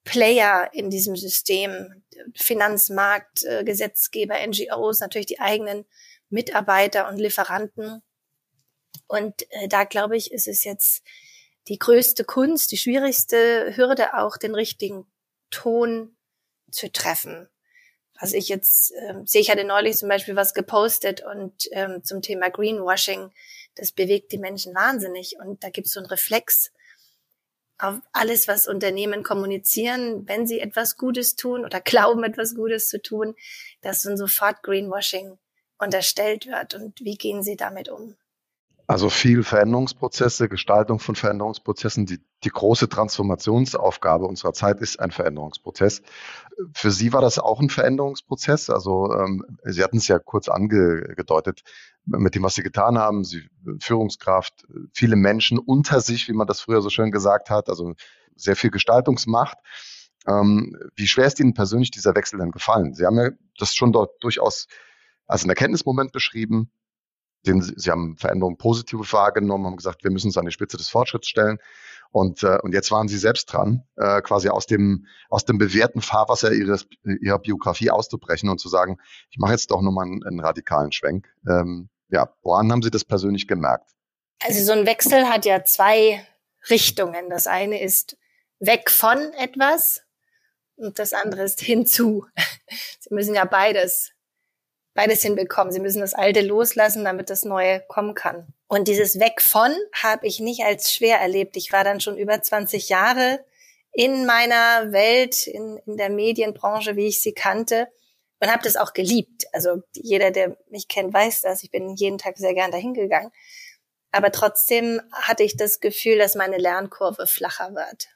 Player 0.08 0.70
in 0.74 0.90
diesem 0.90 1.16
System, 1.16 2.04
Finanzmarkt, 2.36 3.44
äh, 3.44 3.64
Gesetzgeber, 3.64 4.36
NGOs, 4.46 5.00
natürlich 5.00 5.28
die 5.28 5.40
eigenen 5.40 5.86
Mitarbeiter 6.30 7.10
und 7.10 7.18
Lieferanten. 7.18 8.02
Und 9.08 9.44
äh, 9.52 9.68
da 9.68 9.84
glaube 9.84 10.18
ich, 10.18 10.32
ist 10.32 10.48
es 10.48 10.64
jetzt 10.64 11.04
die 11.68 11.78
größte 11.78 12.24
Kunst, 12.24 12.72
die 12.72 12.78
schwierigste 12.78 13.76
Hürde 13.76 14.18
auch, 14.18 14.38
den 14.38 14.56
richtigen 14.56 15.06
Ton 15.50 16.16
zu 16.72 16.92
treffen 16.92 17.50
was 18.20 18.34
ich 18.34 18.50
jetzt 18.50 18.94
ähm, 19.08 19.26
sehe, 19.26 19.42
ich 19.42 19.50
hatte 19.50 19.64
neulich 19.64 19.98
zum 19.98 20.10
Beispiel 20.10 20.36
was 20.36 20.54
gepostet 20.54 21.24
und 21.24 21.68
ähm, 21.72 22.04
zum 22.04 22.22
Thema 22.22 22.50
Greenwashing, 22.50 23.32
das 23.76 23.92
bewegt 23.92 24.32
die 24.32 24.38
Menschen 24.38 24.74
wahnsinnig 24.74 25.38
und 25.40 25.64
da 25.64 25.70
gibt 25.70 25.88
es 25.88 25.94
so 25.94 26.00
einen 26.00 26.10
Reflex 26.10 26.72
auf 27.80 28.00
alles, 28.12 28.48
was 28.48 28.68
Unternehmen 28.68 29.24
kommunizieren, 29.24 30.28
wenn 30.28 30.48
sie 30.48 30.60
etwas 30.60 30.98
Gutes 30.98 31.36
tun 31.36 31.64
oder 31.64 31.80
glauben, 31.82 32.24
etwas 32.24 32.56
Gutes 32.56 32.90
zu 32.90 33.02
tun, 33.02 33.36
dass 33.82 34.02
dann 34.02 34.18
sofort 34.18 34.64
Greenwashing 34.64 35.38
unterstellt 35.78 36.48
wird 36.48 36.74
und 36.74 37.00
wie 37.02 37.18
gehen 37.18 37.44
sie 37.44 37.56
damit 37.56 37.90
um? 37.90 38.16
Also 38.90 39.10
viel 39.10 39.44
Veränderungsprozesse, 39.44 40.48
Gestaltung 40.48 41.00
von 41.00 41.16
Veränderungsprozessen. 41.16 42.06
Die, 42.06 42.22
die 42.46 42.50
große 42.50 42.88
Transformationsaufgabe 42.88 44.26
unserer 44.26 44.54
Zeit 44.54 44.80
ist 44.80 45.02
ein 45.02 45.12
Veränderungsprozess. 45.12 46.02
Für 46.74 46.90
Sie 46.90 47.12
war 47.12 47.20
das 47.20 47.38
auch 47.38 47.60
ein 47.60 47.70
Veränderungsprozess? 47.70 48.70
Also 48.70 49.14
ähm, 49.14 49.44
Sie 49.66 49.84
hatten 49.84 49.98
es 49.98 50.08
ja 50.08 50.20
kurz 50.20 50.48
angedeutet 50.48 51.64
mit 52.06 52.34
dem, 52.36 52.44
was 52.44 52.56
Sie 52.56 52.64
getan 52.64 52.98
haben. 52.98 53.26
Sie 53.26 53.50
Führungskraft, 53.82 54.66
viele 54.94 55.18
Menschen 55.18 55.60
unter 55.60 56.00
sich, 56.00 56.30
wie 56.30 56.34
man 56.34 56.48
das 56.48 56.62
früher 56.62 56.82
so 56.82 56.90
schön 56.90 57.12
gesagt 57.12 57.50
hat. 57.50 57.68
Also 57.68 57.94
sehr 58.38 58.56
viel 58.56 58.72
Gestaltungsmacht. 58.72 59.58
Ähm, 60.26 60.78
wie 60.96 61.08
schwer 61.08 61.28
ist 61.28 61.42
Ihnen 61.42 61.54
persönlich 61.54 61.92
dieser 61.92 62.16
Wechsel 62.16 62.40
denn 62.40 62.52
gefallen? 62.52 62.94
Sie 62.94 63.06
haben 63.06 63.18
ja 63.18 63.32
das 63.60 63.76
schon 63.76 63.92
dort 63.92 64.24
durchaus 64.24 64.68
als 65.26 65.44
ein 65.44 65.50
Erkenntnismoment 65.50 66.14
beschrieben 66.14 66.72
den, 67.46 67.62
sie 67.62 67.92
haben 67.92 68.18
Veränderungen 68.18 68.58
positive 68.58 69.02
wahrgenommen, 69.12 69.66
haben 69.66 69.78
gesagt, 69.78 70.04
wir 70.04 70.12
müssen 70.12 70.28
uns 70.28 70.38
an 70.38 70.46
die 70.46 70.52
Spitze 70.52 70.78
des 70.78 70.90
Fortschritts 70.90 71.28
stellen. 71.28 71.60
Und, 72.12 72.44
äh, 72.44 72.58
und 72.62 72.74
jetzt 72.74 72.92
waren 72.92 73.08
sie 73.08 73.18
selbst 73.18 73.52
dran, 73.52 73.84
äh, 73.98 74.22
quasi 74.22 74.50
aus 74.50 74.66
dem, 74.66 75.06
aus 75.30 75.46
dem 75.46 75.58
bewährten 75.58 76.02
Fahrwasser 76.02 76.52
ihres, 76.54 76.88
ihrer 77.04 77.40
Biografie 77.40 77.92
auszubrechen 77.92 78.50
und 78.50 78.60
zu 78.60 78.70
sagen, 78.70 78.98
ich 79.30 79.38
mache 79.38 79.52
jetzt 79.52 79.72
doch 79.72 79.82
nochmal 79.82 80.06
einen, 80.06 80.24
einen 80.24 80.40
radikalen 80.40 80.92
Schwenk. 80.92 81.28
Ähm, 81.48 81.90
ja, 82.10 82.34
woran 82.42 82.72
haben 82.72 82.82
Sie 82.82 82.92
das 82.92 83.04
persönlich 83.04 83.48
gemerkt? 83.48 83.92
Also 84.44 84.64
so 84.64 84.72
ein 84.72 84.86
Wechsel 84.86 85.28
hat 85.28 85.46
ja 85.46 85.64
zwei 85.64 86.26
Richtungen. 86.70 87.30
Das 87.30 87.48
eine 87.48 87.82
ist 87.82 88.18
weg 88.60 88.90
von 88.90 89.18
etwas 89.34 90.02
und 90.76 91.00
das 91.00 91.14
andere 91.14 91.44
ist 91.44 91.60
hinzu. 91.60 92.26
Sie 93.00 93.14
müssen 93.14 93.36
ja 93.36 93.46
beides 93.46 94.12
beides 94.98 95.22
hinbekommen. 95.22 95.72
Sie 95.72 95.80
müssen 95.80 96.02
das 96.02 96.16
Alte 96.16 96.42
loslassen, 96.42 97.06
damit 97.06 97.30
das 97.30 97.46
Neue 97.46 97.82
kommen 97.88 98.16
kann. 98.16 98.52
Und 98.68 98.88
dieses 98.88 99.20
Weg 99.20 99.44
von 99.44 99.72
habe 99.94 100.26
ich 100.26 100.40
nicht 100.40 100.64
als 100.64 100.92
schwer 100.92 101.20
erlebt. 101.20 101.56
Ich 101.56 101.72
war 101.72 101.84
dann 101.84 102.02
schon 102.02 102.18
über 102.18 102.42
20 102.42 102.90
Jahre 102.90 103.46
in 103.92 104.26
meiner 104.26 104.92
Welt, 104.92 105.46
in, 105.46 105.78
in 105.86 105.98
der 105.98 106.10
Medienbranche, 106.10 106.96
wie 106.96 107.06
ich 107.06 107.22
sie 107.22 107.34
kannte 107.34 107.88
und 108.40 108.52
habe 108.52 108.64
das 108.64 108.76
auch 108.76 108.94
geliebt. 108.94 109.46
Also 109.54 109.84
jeder, 109.94 110.32
der 110.32 110.58
mich 110.72 110.88
kennt, 110.88 111.14
weiß 111.14 111.42
das. 111.42 111.62
Ich 111.62 111.70
bin 111.70 111.96
jeden 111.96 112.18
Tag 112.18 112.40
sehr 112.40 112.56
gern 112.56 112.72
dahin 112.72 112.96
gegangen. 112.96 113.32
Aber 114.12 114.32
trotzdem 114.32 115.00
hatte 115.12 115.44
ich 115.44 115.58
das 115.58 115.80
Gefühl, 115.80 116.18
dass 116.18 116.34
meine 116.34 116.58
Lernkurve 116.58 117.28
flacher 117.28 117.76
wird. 117.76 118.08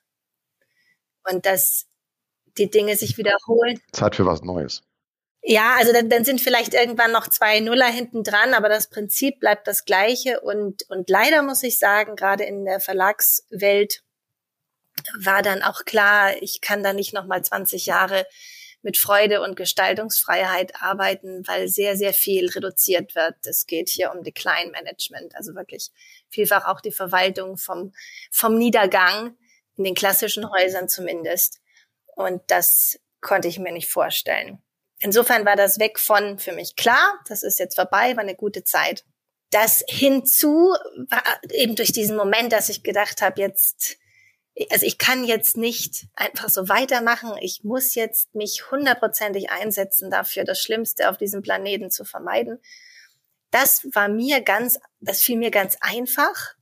Und 1.30 1.46
dass 1.46 1.86
die 2.58 2.72
Dinge 2.72 2.96
sich 2.98 3.20
wiederholen. 3.20 3.80
Zeit 3.92 4.16
für 4.16 4.26
was 4.26 4.42
Neues. 4.42 4.82
Ja, 5.44 5.76
also 5.78 5.92
dann, 5.92 6.10
dann 6.10 6.24
sind 6.24 6.40
vielleicht 6.40 6.74
irgendwann 6.76 7.12
noch 7.12 7.28
zwei 7.28 7.60
Nuller 7.62 7.88
hinten 7.88 8.24
dran, 8.24 8.54
aber 8.54 8.70
das 8.70 8.90
Prinzip 8.90 9.40
bleibt 9.40 9.68
das 9.68 9.86
gleiche. 9.86 10.40
Und, 10.42 10.88
und 10.90 11.10
leider 11.10 11.42
muss 11.42 11.64
ich 11.64 11.80
sagen, 11.80 12.16
gerade 12.16 12.44
in 12.44 12.64
der 12.64 12.80
Verlagswelt 12.80 14.04
war 15.20 15.42
dann 15.42 15.64
auch 15.64 15.84
klar, 15.86 16.40
ich 16.42 16.62
kann 16.62 16.84
da 16.84 16.94
nicht 16.94 17.14
noch 17.14 17.26
mal 17.26 17.44
20 17.44 17.88
Jahre 17.88 18.28
mit 18.84 18.98
Freude 18.98 19.42
und 19.42 19.56
Gestaltungsfreiheit 19.56 20.82
arbeiten, 20.82 21.48
weil 21.48 21.68
sehr, 21.68 21.96
sehr 21.96 22.14
viel 22.14 22.50
reduziert 22.50 23.16
wird. 23.16 23.36
Es 23.46 23.66
geht 23.66 23.90
hier 23.90 24.12
um 24.12 24.24
Decline 24.24 24.72
Management, 24.72 25.36
also 25.36 25.56
wirklich 25.56 25.92
vielfach 26.30 26.66
auch 26.66 26.82
die 26.82 26.92
Verwaltung 26.92 27.58
vom, 27.58 27.94
vom 28.32 28.58
Niedergang, 28.58 29.36
in 29.78 29.84
den 29.84 29.96
klassischen 29.96 30.50
Häusern 30.52 30.90
zumindest. 30.90 31.62
Und 32.16 32.42
das 32.48 33.00
konnte 33.22 33.48
ich 33.48 33.60
mir 33.60 33.72
nicht 33.72 33.90
vorstellen. 33.90 34.62
Insofern 35.02 35.46
war 35.46 35.56
das 35.56 35.80
weg 35.80 36.00
von 36.00 36.38
für 36.40 36.54
mich 36.54 36.76
klar, 36.76 37.20
das 37.28 37.44
ist 37.44 37.60
jetzt 37.60 37.76
vorbei, 37.76 38.16
war 38.16 38.24
eine 38.24 38.36
gute 38.36 38.64
Zeit. 38.64 39.04
das 39.52 39.84
hinzu 39.88 40.74
war 41.10 41.24
eben 41.52 41.76
durch 41.76 41.92
diesen 41.92 42.16
Moment, 42.16 42.54
dass 42.54 42.70
ich 42.70 42.84
gedacht 42.84 43.22
habe, 43.22 43.42
jetzt, 43.42 43.98
also 44.70 44.86
ich 44.86 44.98
kann 44.98 45.26
jetzt 45.26 45.58
nicht 45.58 46.08
einfach 46.16 46.50
so 46.50 46.70
weitermachen. 46.70 47.34
Ich 47.42 47.64
muss 47.64 47.94
jetzt 47.96 48.34
mich 48.34 48.72
hundertprozentig 48.72 49.52
einsetzen 49.52 50.10
dafür, 50.10 50.46
das 50.46 50.62
Schlimmste 50.62 51.10
auf 51.10 51.18
diesem 51.18 51.42
Planeten 51.42 51.92
zu 51.92 52.06
vermeiden. 52.06 52.60
Das 53.52 53.86
war 53.94 54.08
mir 54.08 54.42
ganz, 54.42 54.80
das 55.02 55.22
fiel 55.22 55.38
mir 55.38 55.52
ganz 55.52 55.76
einfach. 55.82 56.56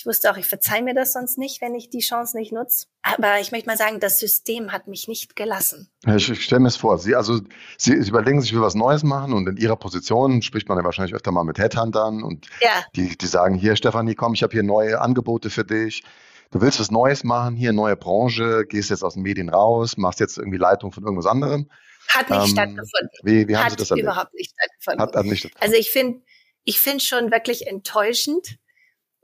Ich 0.00 0.06
wusste 0.06 0.32
auch, 0.32 0.38
ich 0.38 0.46
verzeih 0.46 0.80
mir 0.80 0.94
das 0.94 1.12
sonst 1.12 1.36
nicht, 1.36 1.60
wenn 1.60 1.74
ich 1.74 1.90
die 1.90 1.98
Chance 1.98 2.34
nicht 2.34 2.52
nutze. 2.52 2.86
Aber 3.02 3.38
ich 3.38 3.52
möchte 3.52 3.66
mal 3.66 3.76
sagen, 3.76 4.00
das 4.00 4.18
System 4.18 4.72
hat 4.72 4.88
mich 4.88 5.08
nicht 5.08 5.36
gelassen. 5.36 5.90
Ich, 6.06 6.30
ich 6.30 6.42
stelle 6.42 6.60
mir 6.60 6.68
es 6.68 6.76
vor. 6.76 6.96
Sie, 6.96 7.14
also, 7.14 7.40
Sie, 7.76 8.00
Sie 8.00 8.08
überlegen 8.08 8.40
sich, 8.40 8.52
ich 8.52 8.56
will 8.56 8.62
was 8.62 8.74
Neues 8.74 9.02
machen 9.02 9.34
und 9.34 9.46
in 9.46 9.58
Ihrer 9.58 9.76
Position 9.76 10.40
spricht 10.40 10.70
man 10.70 10.78
ja 10.78 10.84
wahrscheinlich 10.84 11.14
öfter 11.14 11.32
mal 11.32 11.44
mit 11.44 11.58
Headhuntern 11.58 12.22
und 12.22 12.46
ja. 12.62 12.82
die, 12.96 13.18
die 13.18 13.26
sagen, 13.26 13.54
hier 13.54 13.76
Stefanie, 13.76 14.14
komm, 14.14 14.32
ich 14.32 14.42
habe 14.42 14.52
hier 14.52 14.62
neue 14.62 15.02
Angebote 15.02 15.50
für 15.50 15.66
dich. 15.66 16.02
Du 16.50 16.62
willst 16.62 16.80
was 16.80 16.90
Neues 16.90 17.22
machen, 17.22 17.54
hier 17.54 17.74
neue 17.74 17.96
Branche, 17.96 18.64
gehst 18.66 18.88
jetzt 18.88 19.04
aus 19.04 19.12
den 19.12 19.22
Medien 19.22 19.50
raus, 19.50 19.98
machst 19.98 20.18
jetzt 20.18 20.38
irgendwie 20.38 20.56
Leitung 20.56 20.92
von 20.92 21.04
irgendwas 21.04 21.26
anderem. 21.26 21.68
Hat 22.08 22.30
nicht 22.30 22.40
ähm, 22.40 22.46
stattgefunden. 22.46 23.10
Wie, 23.22 23.48
wie 23.48 23.54
haben 23.54 23.64
hat 23.64 23.72
Sie 23.72 23.76
das 23.76 23.90
erlebt? 23.90 24.06
überhaupt 24.06 24.32
nicht 24.32 24.54
stattgefunden. 24.58 25.02
Hat, 25.02 25.14
hat 25.14 25.26
nicht 25.26 25.50
also 25.60 25.74
ich 25.74 25.90
finde 25.90 26.22
ich 26.64 26.80
finde 26.80 27.00
schon 27.00 27.30
wirklich 27.30 27.66
enttäuschend, 27.66 28.58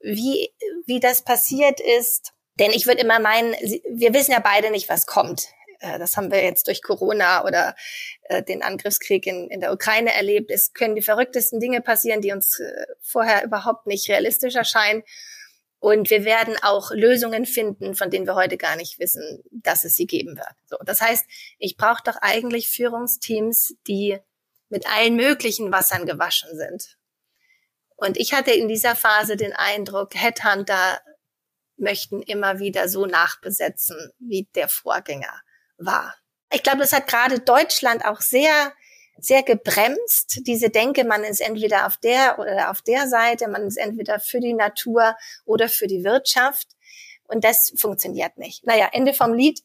wie, 0.07 0.51
wie 0.87 1.01
das 1.01 1.23
passiert 1.23 1.81
ist. 1.81 2.33
Denn 2.59 2.71
ich 2.71 2.87
würde 2.87 3.03
immer 3.03 3.21
meinen, 3.21 3.53
wir 3.53 4.15
wissen 4.15 4.33
ja 4.33 4.41
beide 4.41 4.71
nicht, 4.71 4.89
was 4.89 5.07
kommt. 5.07 5.49
Äh, 5.81 5.99
das 5.99 6.17
haben 6.17 6.31
wir 6.31 6.43
jetzt 6.43 6.69
durch 6.69 6.83
Corona 6.83 7.45
oder 7.45 7.75
äh, 8.25 8.43
den 8.43 8.63
Angriffskrieg 8.63 9.27
in, 9.27 9.49
in 9.51 9.61
der 9.61 9.73
Ukraine 9.73 10.15
erlebt. 10.15 10.51
Es 10.51 10.73
können 10.73 10.95
die 10.95 11.03
verrücktesten 11.03 11.61
Dinge 11.61 11.81
passieren, 11.81 12.21
die 12.21 12.33
uns 12.33 12.59
äh, 12.61 12.87
vorher 13.03 13.45
überhaupt 13.45 13.87
nicht 13.87 14.09
realistisch 14.09 14.55
erscheinen. 14.55 15.03
Und 15.79 16.09
wir 16.09 16.25
werden 16.25 16.57
auch 16.63 16.91
Lösungen 16.91 17.45
finden, 17.45 17.95
von 17.95 18.11
denen 18.11 18.27
wir 18.27 18.35
heute 18.35 18.57
gar 18.57 18.77
nicht 18.77 18.99
wissen, 18.99 19.43
dass 19.51 19.85
es 19.85 19.95
sie 19.95 20.07
geben 20.07 20.37
wird. 20.37 20.55
So, 20.65 20.79
das 20.85 21.03
heißt, 21.03 21.27
ich 21.59 21.77
brauche 21.77 22.03
doch 22.05 22.17
eigentlich 22.23 22.69
Führungsteams, 22.69 23.75
die 23.87 24.19
mit 24.69 24.87
allen 24.91 25.17
möglichen 25.17 25.71
Wassern 25.71 26.07
gewaschen 26.07 26.57
sind. 26.57 26.97
Und 27.97 28.19
ich 28.19 28.33
hatte 28.33 28.53
in 28.53 28.69
dieser 28.69 28.95
Phase 28.95 29.37
den 29.37 29.53
Eindruck, 29.53 30.15
Headhunter 30.15 31.01
möchten 31.77 32.23
immer 32.23 32.59
wieder 32.59 32.89
so 32.89 33.07
nachbesetzen, 33.07 34.13
wie 34.19 34.49
der 34.55 34.69
Vorgänger 34.69 35.41
war. 35.79 36.15
Ich 36.53 36.63
glaube, 36.63 36.79
das 36.79 36.93
hat 36.93 37.07
gerade 37.07 37.41
Deutschland 37.41 38.05
auch 38.05 38.21
sehr, 38.21 38.73
sehr 39.19 39.43
gebremst. 39.43 40.41
Diese 40.47 40.71
Denke, 40.71 41.05
man 41.05 41.25
ist 41.25 41.41
entweder 41.41 41.87
auf 41.87 41.97
der 41.97 42.39
oder 42.39 42.71
auf 42.71 42.83
der 42.83 43.09
Seite, 43.09 43.49
man 43.49 43.67
ist 43.67 43.77
entweder 43.77 44.21
für 44.21 44.41
die 44.41 44.55
Natur 44.55 45.17
oder 45.45 45.69
für 45.69 45.87
die 45.87 46.05
Wirtschaft. 46.05 46.69
Und 47.25 47.45
das 47.45 47.73
funktioniert 47.77 48.39
nicht. 48.39 48.65
Naja, 48.67 48.89
Ende 48.93 49.13
vom 49.13 49.35
Lied 49.35 49.63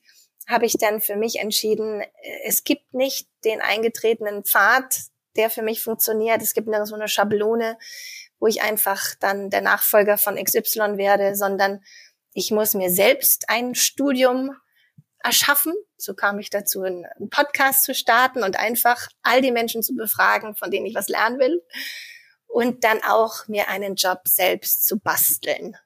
habe 0.47 0.65
ich 0.65 0.73
dann 0.73 1.01
für 1.01 1.15
mich 1.15 1.39
entschieden, 1.39 2.03
es 2.43 2.63
gibt 2.63 2.93
nicht 2.93 3.29
den 3.45 3.61
eingetretenen 3.61 4.43
Pfad, 4.43 5.11
der 5.35 5.49
für 5.49 5.61
mich 5.61 5.81
funktioniert. 5.81 6.41
Es 6.41 6.53
gibt 6.53 6.67
so 6.83 6.95
eine 6.95 7.07
Schablone, 7.07 7.77
wo 8.41 8.47
ich 8.47 8.63
einfach 8.63 9.15
dann 9.19 9.49
der 9.51 9.61
Nachfolger 9.61 10.17
von 10.17 10.35
XY 10.35 10.97
werde, 10.97 11.35
sondern 11.35 11.81
ich 12.33 12.49
muss 12.49 12.73
mir 12.73 12.89
selbst 12.89 13.45
ein 13.49 13.75
Studium 13.75 14.57
erschaffen. 15.19 15.73
So 15.95 16.15
kam 16.15 16.39
ich 16.39 16.49
dazu, 16.49 16.81
einen 16.81 17.05
Podcast 17.29 17.83
zu 17.83 17.93
starten 17.93 18.43
und 18.43 18.57
einfach 18.57 19.07
all 19.21 19.41
die 19.41 19.51
Menschen 19.51 19.83
zu 19.83 19.95
befragen, 19.95 20.55
von 20.55 20.71
denen 20.71 20.87
ich 20.87 20.95
was 20.95 21.07
lernen 21.07 21.39
will. 21.39 21.61
Und 22.47 22.83
dann 22.83 23.01
auch 23.03 23.47
mir 23.47 23.69
einen 23.69 23.95
Job 23.95 24.21
selbst 24.27 24.87
zu 24.87 24.99
basteln. 24.99 25.77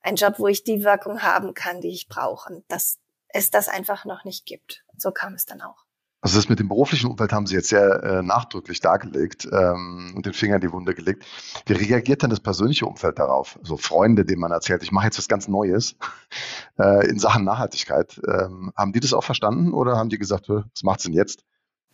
Ein 0.00 0.16
Job, 0.16 0.38
wo 0.38 0.48
ich 0.48 0.64
die 0.64 0.82
Wirkung 0.84 1.22
haben 1.22 1.52
kann, 1.52 1.82
die 1.82 1.92
ich 1.92 2.08
brauche. 2.08 2.52
Und 2.52 2.72
dass 2.72 2.98
es 3.28 3.50
das 3.50 3.68
einfach 3.68 4.06
noch 4.06 4.24
nicht 4.24 4.46
gibt. 4.46 4.82
So 4.96 5.12
kam 5.12 5.34
es 5.34 5.44
dann 5.44 5.60
auch. 5.60 5.84
Also 6.20 6.36
das 6.36 6.48
mit 6.48 6.58
dem 6.58 6.66
beruflichen 6.66 7.08
Umfeld 7.08 7.32
haben 7.32 7.46
Sie 7.46 7.54
jetzt 7.54 7.68
sehr 7.68 8.02
äh, 8.02 8.22
nachdrücklich 8.22 8.80
dargelegt 8.80 9.48
ähm, 9.52 10.14
und 10.16 10.26
den 10.26 10.32
Finger 10.32 10.56
in 10.56 10.60
die 10.60 10.72
Wunde 10.72 10.94
gelegt. 10.94 11.24
Wie 11.66 11.74
reagiert 11.74 12.22
denn 12.22 12.30
das 12.30 12.40
persönliche 12.40 12.86
Umfeld 12.86 13.20
darauf? 13.20 13.58
So 13.62 13.76
Freunde, 13.76 14.24
denen 14.24 14.40
man 14.40 14.50
erzählt, 14.50 14.82
ich 14.82 14.90
mache 14.90 15.06
jetzt 15.06 15.18
was 15.18 15.28
ganz 15.28 15.46
Neues 15.46 15.94
äh, 16.78 17.08
in 17.08 17.20
Sachen 17.20 17.44
Nachhaltigkeit. 17.44 18.20
Ähm, 18.26 18.72
haben 18.76 18.92
die 18.92 19.00
das 19.00 19.12
auch 19.12 19.22
verstanden 19.22 19.72
oder 19.72 19.96
haben 19.96 20.08
die 20.08 20.18
gesagt, 20.18 20.48
was 20.48 20.82
macht's 20.82 21.04
denn 21.04 21.12
jetzt? 21.12 21.44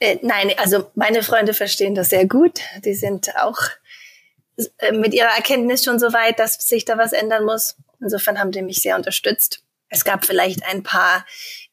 Äh, 0.00 0.18
nein, 0.22 0.52
also 0.56 0.90
meine 0.94 1.22
Freunde 1.22 1.52
verstehen 1.52 1.94
das 1.94 2.08
sehr 2.08 2.26
gut. 2.26 2.60
Die 2.84 2.94
sind 2.94 3.30
auch 3.42 3.58
äh, 4.78 4.92
mit 4.92 5.12
ihrer 5.12 5.36
Erkenntnis 5.36 5.84
schon 5.84 5.98
so 5.98 6.12
weit, 6.14 6.38
dass 6.38 6.54
sich 6.54 6.86
da 6.86 6.96
was 6.96 7.12
ändern 7.12 7.44
muss. 7.44 7.76
Insofern 8.00 8.38
haben 8.38 8.52
die 8.52 8.62
mich 8.62 8.80
sehr 8.80 8.96
unterstützt. 8.96 9.62
Es 9.94 10.04
gab 10.04 10.24
vielleicht 10.24 10.64
ein 10.66 10.82
paar 10.82 11.24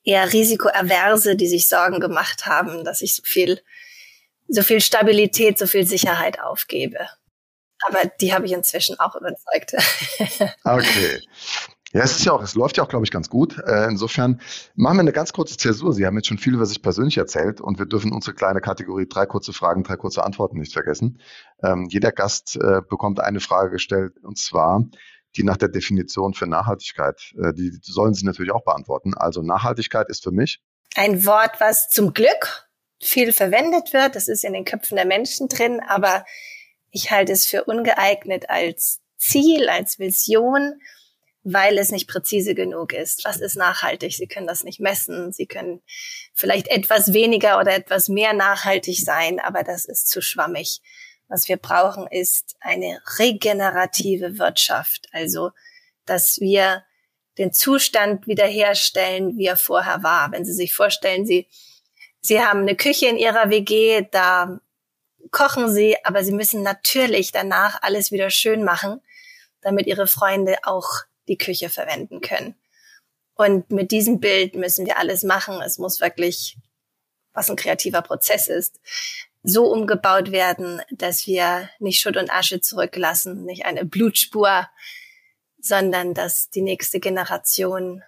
eher 0.04 0.32
Risikoaverse, 0.32 1.36
die 1.36 1.48
sich 1.48 1.68
Sorgen 1.68 2.00
gemacht 2.00 2.46
haben, 2.46 2.84
dass 2.84 3.02
ich 3.02 3.16
so 3.16 3.24
viel, 3.26 3.60
so 4.48 4.62
viel 4.62 4.80
Stabilität, 4.80 5.58
so 5.58 5.66
viel 5.66 5.88
Sicherheit 5.88 6.40
aufgebe. 6.40 7.00
Aber 7.88 8.06
die 8.22 8.32
habe 8.32 8.46
ich 8.46 8.52
inzwischen 8.52 9.00
auch 9.00 9.16
überzeugt. 9.16 9.74
okay. 10.64 11.20
Ja, 11.94 12.04
es 12.04 12.12
ist 12.18 12.26
ja 12.26 12.32
auch, 12.32 12.44
es 12.44 12.54
läuft 12.54 12.78
ja 12.78 12.84
auch, 12.84 12.88
glaube 12.88 13.06
ich, 13.06 13.12
ganz 13.12 13.28
gut. 13.28 13.58
Äh, 13.58 13.88
insofern 13.88 14.40
machen 14.76 14.98
wir 14.98 15.02
eine 15.02 15.12
ganz 15.12 15.34
kurze 15.34 15.58
Zäsur. 15.58 15.92
Sie 15.92 16.06
haben 16.06 16.16
jetzt 16.16 16.28
schon 16.28 16.38
viel 16.38 16.54
über 16.54 16.68
sich 16.68 16.82
persönlich 16.84 17.18
erzählt 17.18 17.60
und 17.60 17.80
wir 17.80 17.88
dürfen 17.88 18.14
unsere 18.14 18.36
kleine 18.36 18.62
Kategorie 18.62 19.08
drei 19.10 19.26
kurze 19.26 19.52
Fragen, 19.52 19.84
drei 19.84 19.98
kurze 19.98 20.24
Antworten 20.24 20.60
nicht 20.60 20.74
vergessen. 20.74 21.20
Ähm, 21.64 21.88
jeder 21.90 22.12
Gast 22.12 22.56
äh, 22.56 22.82
bekommt 22.88 23.20
eine 23.20 23.40
Frage 23.40 23.72
gestellt 23.72 24.14
und 24.24 24.38
zwar, 24.38 24.86
die 25.36 25.44
nach 25.44 25.58
der 25.58 25.70
Definition 25.70 26.34
für 26.34 26.48
Nachhaltigkeit, 26.48 27.34
äh, 27.42 27.54
die 27.54 27.72
sollen 27.82 28.14
Sie 28.14 28.26
natürlich 28.26 28.52
auch 28.52 28.64
beantworten. 28.64 29.14
Also 29.16 29.42
Nachhaltigkeit 29.42 30.10
ist 30.10 30.24
für 30.24 30.32
mich 30.32 30.62
ein 30.96 31.26
Wort, 31.26 31.60
was 31.60 31.90
zum 31.90 32.14
Glück 32.14 32.70
viel 33.02 33.34
verwendet 33.34 33.94
wird. 33.94 34.16
Das 34.16 34.28
ist 34.28 34.44
in 34.44 34.54
den 34.54 34.66
Köpfen 34.66 34.96
der 34.96 35.06
Menschen 35.06 35.48
drin, 35.48 35.80
aber 35.88 36.26
ich 36.92 37.12
halte 37.12 37.32
es 37.32 37.46
für 37.46 37.64
ungeeignet 37.64 38.50
als 38.50 39.00
Ziel, 39.18 39.70
als 39.70 40.00
Vision, 40.00 40.82
weil 41.44 41.78
es 41.78 41.92
nicht 41.92 42.08
präzise 42.08 42.54
genug 42.54 42.94
ist. 42.94 43.26
Was 43.26 43.38
ist 43.38 43.56
nachhaltig? 43.56 44.14
Sie 44.14 44.28
können 44.28 44.48
das 44.48 44.64
nicht 44.64 44.80
messen. 44.80 45.32
Sie 45.32 45.48
können 45.48 45.82
vielleicht 46.34 46.68
etwas 46.68 47.14
weniger 47.14 47.60
oder 47.60 47.74
etwas 47.74 48.10
mehr 48.10 48.34
nachhaltig 48.34 49.00
sein, 49.00 49.40
aber 49.40 49.64
das 49.64 49.86
ist 49.86 50.10
zu 50.10 50.22
schwammig. 50.22 50.82
Was 51.32 51.48
wir 51.48 51.56
brauchen, 51.56 52.08
ist 52.08 52.58
eine 52.60 53.02
regenerative 53.18 54.38
Wirtschaft. 54.38 55.08
Also, 55.14 55.52
dass 56.04 56.42
wir 56.42 56.84
den 57.38 57.54
Zustand 57.54 58.28
wiederherstellen, 58.28 59.38
wie 59.38 59.46
er 59.46 59.56
vorher 59.56 60.04
war. 60.04 60.34
Wenn 60.34 60.44
Sie 60.44 60.52
sich 60.52 60.74
vorstellen, 60.74 61.26
Sie, 61.26 61.48
Sie 62.20 62.42
haben 62.42 62.60
eine 62.60 62.76
Küche 62.76 63.08
in 63.08 63.18
Ihrer 63.18 63.50
WG, 63.50 64.06
da 64.12 64.60
kochen 65.32 65.74
Sie, 65.74 65.96
aber 66.04 66.26
Sie 66.26 66.34
müssen 66.34 66.64
natürlich 66.64 67.32
danach 67.32 67.82
alles 67.82 68.12
wieder 68.12 68.30
schön 68.30 68.66
machen, 68.66 69.00
damit 69.62 69.88
Ihre 69.88 70.08
Freunde 70.08 70.58
auch 70.64 70.90
die 71.30 71.38
Küche 71.38 71.70
verwenden 71.70 72.20
können. 72.20 72.56
Und 73.36 73.72
mit 73.72 73.92
diesem 73.92 74.20
Bild 74.20 74.56
müssen 74.56 74.86
wir 74.86 74.98
alles 74.98 75.24
machen. 75.24 75.62
Es 75.62 75.78
muss 75.78 76.02
wirklich, 76.02 76.58
was 77.32 77.50
ein 77.50 77.56
kreativer 77.56 78.02
Prozess 78.02 78.50
ist, 78.50 78.82
so 79.44 79.72
umgebaut 79.72 80.32
werden, 80.32 80.82
dass 80.92 81.26
wir 81.26 81.70
nicht 81.80 82.00
Schutt 82.00 82.18
und 82.18 82.32
Asche 82.32 82.62
zurücklassen, 82.62 83.46
nicht 83.46 83.66
eine 83.66 83.86
Blutspur, 83.86 84.68
sondern 85.60 86.14
dass 86.14 86.50
die 86.50 86.62
nächste 86.62 87.00
Generation 87.00 88.04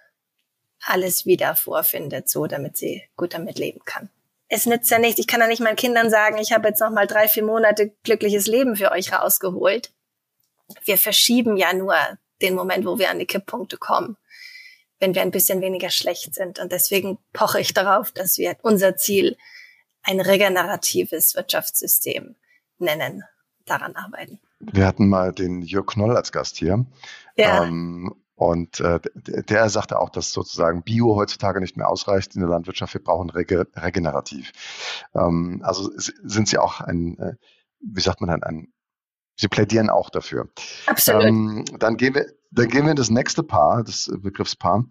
alles 0.80 1.26
wieder 1.26 1.56
vorfindet, 1.56 2.28
so 2.28 2.46
damit 2.46 2.76
sie 2.76 3.02
gut 3.16 3.34
damit 3.34 3.58
leben 3.58 3.80
kann. 3.84 4.10
Es 4.48 4.66
nützt 4.66 4.90
ja 4.90 4.98
nichts. 4.98 5.18
Ich 5.18 5.26
kann 5.26 5.40
ja 5.40 5.46
nicht 5.46 5.62
meinen 5.62 5.76
Kindern 5.76 6.10
sagen, 6.10 6.38
ich 6.38 6.52
habe 6.52 6.68
jetzt 6.68 6.80
noch 6.80 6.90
mal 6.90 7.06
drei, 7.06 7.26
vier 7.28 7.44
Monate 7.44 7.92
glückliches 8.04 8.46
Leben 8.46 8.76
für 8.76 8.92
euch 8.92 9.12
rausgeholt. 9.12 9.90
Wir 10.84 10.98
verschieben 10.98 11.56
ja 11.56 11.72
nur 11.72 11.96
den 12.42 12.54
Moment, 12.54 12.84
wo 12.86 12.98
wir 12.98 13.10
an 13.10 13.18
die 13.18 13.26
Kipppunkte 13.26 13.78
kommen, 13.78 14.16
wenn 15.00 15.14
wir 15.14 15.22
ein 15.22 15.30
bisschen 15.30 15.60
weniger 15.60 15.90
schlecht 15.90 16.34
sind. 16.34 16.58
Und 16.58 16.72
deswegen 16.72 17.18
poche 17.32 17.60
ich 17.60 17.74
darauf, 17.74 18.12
dass 18.12 18.38
wir 18.38 18.56
unser 18.62 18.96
Ziel 18.96 19.36
ein 20.04 20.20
regeneratives 20.20 21.34
Wirtschaftssystem 21.34 22.36
nennen, 22.78 23.24
daran 23.64 23.96
arbeiten. 23.96 24.40
Wir 24.60 24.86
hatten 24.86 25.08
mal 25.08 25.32
den 25.32 25.62
Jörg 25.62 25.86
Knoll 25.86 26.16
als 26.16 26.32
Gast 26.32 26.56
hier. 26.56 26.86
Ja. 27.36 27.64
Ähm, 27.64 28.14
und 28.36 28.80
äh, 28.80 29.00
der 29.14 29.68
sagte 29.68 30.00
auch, 30.00 30.10
dass 30.10 30.32
sozusagen 30.32 30.82
Bio 30.82 31.14
heutzutage 31.14 31.60
nicht 31.60 31.76
mehr 31.76 31.88
ausreicht 31.88 32.34
in 32.34 32.40
der 32.40 32.50
Landwirtschaft. 32.50 32.94
Wir 32.94 33.02
brauchen 33.02 33.30
rege 33.30 33.66
regenerativ. 33.76 34.52
Ähm, 35.14 35.60
also 35.64 35.90
sind 35.96 36.48
Sie 36.48 36.58
auch 36.58 36.80
ein, 36.80 37.18
äh, 37.18 37.34
wie 37.80 38.00
sagt 38.00 38.20
man 38.20 38.30
dann, 38.30 38.42
ein, 38.42 38.72
Sie 39.36 39.48
plädieren 39.48 39.90
auch 39.90 40.10
dafür. 40.10 40.48
Absolut. 40.86 41.24
Ähm, 41.24 41.64
dann 41.78 41.96
gehen 41.96 42.14
wir, 42.14 42.26
dann 42.50 42.68
gehen 42.68 42.84
wir 42.84 42.90
in 42.90 42.96
das 42.96 43.10
nächste 43.10 43.42
Paar, 43.42 43.84
das 43.84 44.10
Begriffspaar. 44.12 44.84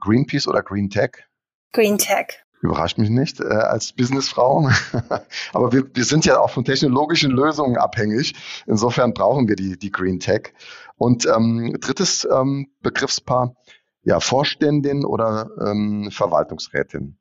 Greenpeace 0.00 0.48
oder 0.48 0.62
Green 0.62 0.90
Tech? 0.90 1.24
Green 1.72 1.98
Tech. 1.98 2.44
Überrascht 2.62 2.98
mich 2.98 3.08
nicht 3.08 3.40
äh, 3.40 3.44
als 3.44 3.92
Businessfrau. 3.92 4.70
Aber 5.52 5.72
wir, 5.72 5.84
wir 5.94 6.04
sind 6.04 6.26
ja 6.26 6.40
auch 6.40 6.50
von 6.50 6.64
technologischen 6.64 7.30
Lösungen 7.30 7.78
abhängig. 7.78 8.34
Insofern 8.66 9.14
brauchen 9.14 9.48
wir 9.48 9.56
die, 9.56 9.78
die 9.78 9.90
Green 9.90 10.20
Tech. 10.20 10.52
Und 10.96 11.26
ähm, 11.26 11.76
drittes 11.80 12.28
ähm, 12.30 12.70
Begriffspaar, 12.82 13.54
ja, 14.02 14.20
Vorständin 14.20 15.06
oder 15.06 15.48
ähm, 15.64 16.10
Verwaltungsrätin. 16.10 17.18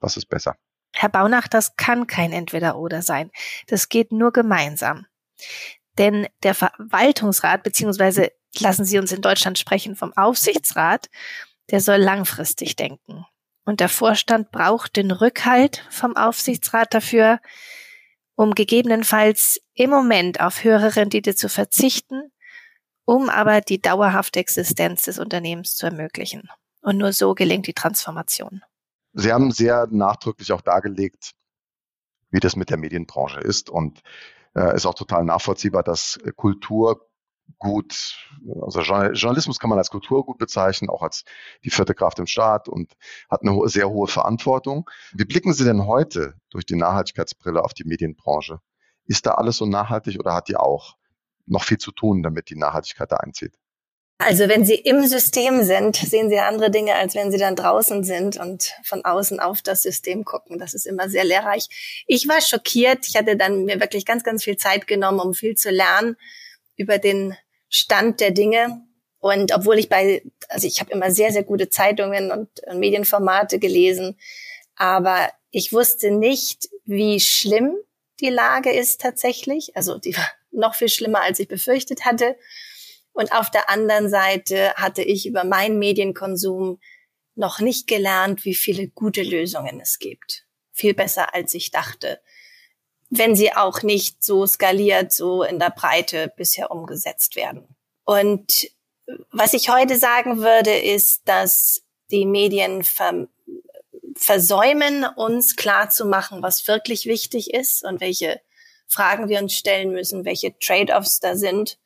Was 0.00 0.16
ist 0.16 0.26
besser? 0.26 0.54
Herr 0.94 1.08
Baunach, 1.08 1.48
das 1.48 1.76
kann 1.76 2.06
kein 2.06 2.32
Entweder-Oder 2.32 3.02
sein. 3.02 3.30
Das 3.66 3.88
geht 3.88 4.12
nur 4.12 4.32
gemeinsam. 4.32 5.06
Denn 5.98 6.28
der 6.44 6.54
Verwaltungsrat, 6.54 7.64
beziehungsweise 7.64 8.30
lassen 8.58 8.84
Sie 8.84 8.98
uns 8.98 9.12
in 9.12 9.22
Deutschland 9.22 9.58
sprechen 9.58 9.96
vom 9.96 10.12
Aufsichtsrat, 10.16 11.08
der 11.70 11.80
soll 11.80 11.96
langfristig 11.96 12.76
denken. 12.76 13.26
Und 13.68 13.80
der 13.80 13.90
Vorstand 13.90 14.50
braucht 14.50 14.96
den 14.96 15.10
Rückhalt 15.10 15.86
vom 15.90 16.16
Aufsichtsrat 16.16 16.94
dafür, 16.94 17.38
um 18.34 18.54
gegebenenfalls 18.54 19.60
im 19.74 19.90
Moment 19.90 20.40
auf 20.40 20.64
höhere 20.64 20.96
Rendite 20.96 21.34
zu 21.34 21.50
verzichten, 21.50 22.32
um 23.04 23.28
aber 23.28 23.60
die 23.60 23.78
dauerhafte 23.78 24.40
Existenz 24.40 25.02
des 25.02 25.18
Unternehmens 25.18 25.76
zu 25.76 25.84
ermöglichen. 25.84 26.48
Und 26.80 26.96
nur 26.96 27.12
so 27.12 27.34
gelingt 27.34 27.66
die 27.66 27.74
Transformation. 27.74 28.62
Sie 29.12 29.34
haben 29.34 29.50
sehr 29.50 29.86
nachdrücklich 29.90 30.50
auch 30.52 30.62
dargelegt, 30.62 31.32
wie 32.30 32.40
das 32.40 32.56
mit 32.56 32.70
der 32.70 32.78
Medienbranche 32.78 33.40
ist 33.40 33.68
und 33.68 34.00
äh, 34.56 34.74
ist 34.74 34.86
auch 34.86 34.94
total 34.94 35.24
nachvollziehbar, 35.24 35.82
dass 35.82 36.18
Kultur 36.36 37.07
gut, 37.58 38.16
also 38.62 38.80
Journalismus 38.80 39.58
kann 39.58 39.70
man 39.70 39.78
als 39.78 39.90
Kulturgut 39.90 40.38
bezeichnen, 40.38 40.90
auch 40.90 41.02
als 41.02 41.24
die 41.64 41.70
vierte 41.70 41.94
Kraft 41.94 42.18
im 42.18 42.26
Staat 42.26 42.68
und 42.68 42.92
hat 43.30 43.42
eine 43.42 43.68
sehr 43.68 43.88
hohe 43.88 44.06
Verantwortung. 44.06 44.88
Wie 45.12 45.24
blicken 45.24 45.52
Sie 45.52 45.64
denn 45.64 45.86
heute 45.86 46.34
durch 46.50 46.66
die 46.66 46.76
Nachhaltigkeitsbrille 46.76 47.62
auf 47.62 47.74
die 47.74 47.84
Medienbranche? 47.84 48.60
Ist 49.06 49.26
da 49.26 49.32
alles 49.32 49.56
so 49.56 49.66
nachhaltig 49.66 50.18
oder 50.18 50.34
hat 50.34 50.48
die 50.48 50.56
auch 50.56 50.96
noch 51.46 51.64
viel 51.64 51.78
zu 51.78 51.92
tun, 51.92 52.22
damit 52.22 52.50
die 52.50 52.56
Nachhaltigkeit 52.56 53.10
da 53.10 53.16
einzieht? 53.16 53.54
Also 54.20 54.48
wenn 54.48 54.64
Sie 54.64 54.74
im 54.74 55.06
System 55.06 55.62
sind, 55.62 55.94
sehen 55.94 56.28
Sie 56.28 56.38
andere 56.40 56.72
Dinge, 56.72 56.94
als 56.96 57.14
wenn 57.14 57.30
Sie 57.30 57.38
dann 57.38 57.54
draußen 57.54 58.02
sind 58.02 58.36
und 58.36 58.74
von 58.82 59.04
außen 59.04 59.38
auf 59.38 59.62
das 59.62 59.82
System 59.82 60.24
gucken. 60.24 60.58
Das 60.58 60.74
ist 60.74 60.86
immer 60.86 61.08
sehr 61.08 61.24
lehrreich. 61.24 62.04
Ich 62.08 62.28
war 62.28 62.40
schockiert. 62.40 63.06
Ich 63.06 63.16
hatte 63.16 63.36
dann 63.36 63.64
mir 63.64 63.80
wirklich 63.80 64.04
ganz, 64.04 64.24
ganz 64.24 64.42
viel 64.42 64.56
Zeit 64.56 64.88
genommen, 64.88 65.20
um 65.20 65.34
viel 65.34 65.54
zu 65.54 65.70
lernen 65.70 66.16
über 66.78 66.96
den 66.96 67.36
Stand 67.68 68.20
der 68.20 68.30
Dinge. 68.30 68.80
Und 69.18 69.52
obwohl 69.52 69.78
ich 69.78 69.90
bei, 69.90 70.22
also 70.48 70.66
ich 70.66 70.80
habe 70.80 70.92
immer 70.92 71.10
sehr, 71.10 71.32
sehr 71.32 71.42
gute 71.42 71.68
Zeitungen 71.68 72.30
und, 72.30 72.48
Medienformate 72.72 73.58
gelesen, 73.58 74.16
aber 74.76 75.30
ich 75.50 75.72
wusste 75.72 76.10
nicht, 76.10 76.68
wie 76.84 77.20
schlimm 77.20 77.74
die 78.20 78.30
Lage 78.30 78.70
ist 78.70 79.00
tatsächlich. 79.00 79.76
Also 79.76 79.98
die 79.98 80.16
war 80.16 80.30
noch 80.50 80.74
viel 80.74 80.88
schlimmer, 80.88 81.22
als 81.22 81.40
ich 81.40 81.48
befürchtet 81.48 82.04
hatte. 82.04 82.36
Und 83.12 83.32
auf 83.32 83.50
der 83.50 83.68
anderen 83.68 84.08
Seite 84.08 84.72
hatte 84.74 85.02
ich 85.02 85.26
über 85.26 85.44
meinen 85.44 85.78
Medienkonsum 85.78 86.80
noch 87.34 87.58
nicht 87.60 87.88
gelernt, 87.88 88.44
wie 88.44 88.54
viele 88.54 88.88
gute 88.88 89.22
Lösungen 89.22 89.80
es 89.80 89.98
gibt. 89.98 90.46
Viel 90.72 90.94
besser, 90.94 91.34
als 91.34 91.54
ich 91.54 91.72
dachte 91.72 92.20
wenn 93.10 93.34
sie 93.34 93.54
auch 93.54 93.82
nicht 93.82 94.22
so 94.22 94.46
skaliert, 94.46 95.12
so 95.12 95.42
in 95.42 95.58
der 95.58 95.70
Breite 95.70 96.32
bisher 96.36 96.70
umgesetzt 96.70 97.36
werden. 97.36 97.76
Und 98.04 98.70
was 99.30 99.54
ich 99.54 99.70
heute 99.70 99.98
sagen 99.98 100.38
würde, 100.38 100.76
ist, 100.76 101.22
dass 101.26 101.82
die 102.10 102.26
Medien 102.26 102.84
ver 102.84 103.28
versäumen, 104.14 105.04
uns 105.04 105.54
klar 105.54 105.90
zu 105.90 106.04
machen, 106.04 106.42
was 106.42 106.66
wirklich 106.66 107.06
wichtig 107.06 107.54
ist 107.54 107.84
und 107.84 108.00
welche 108.00 108.40
Fragen 108.88 109.28
wir 109.28 109.38
uns 109.38 109.54
stellen 109.54 109.92
müssen, 109.92 110.24
welche 110.24 110.58
Trade-offs 110.58 111.20
da 111.20 111.36
sind, 111.36 111.78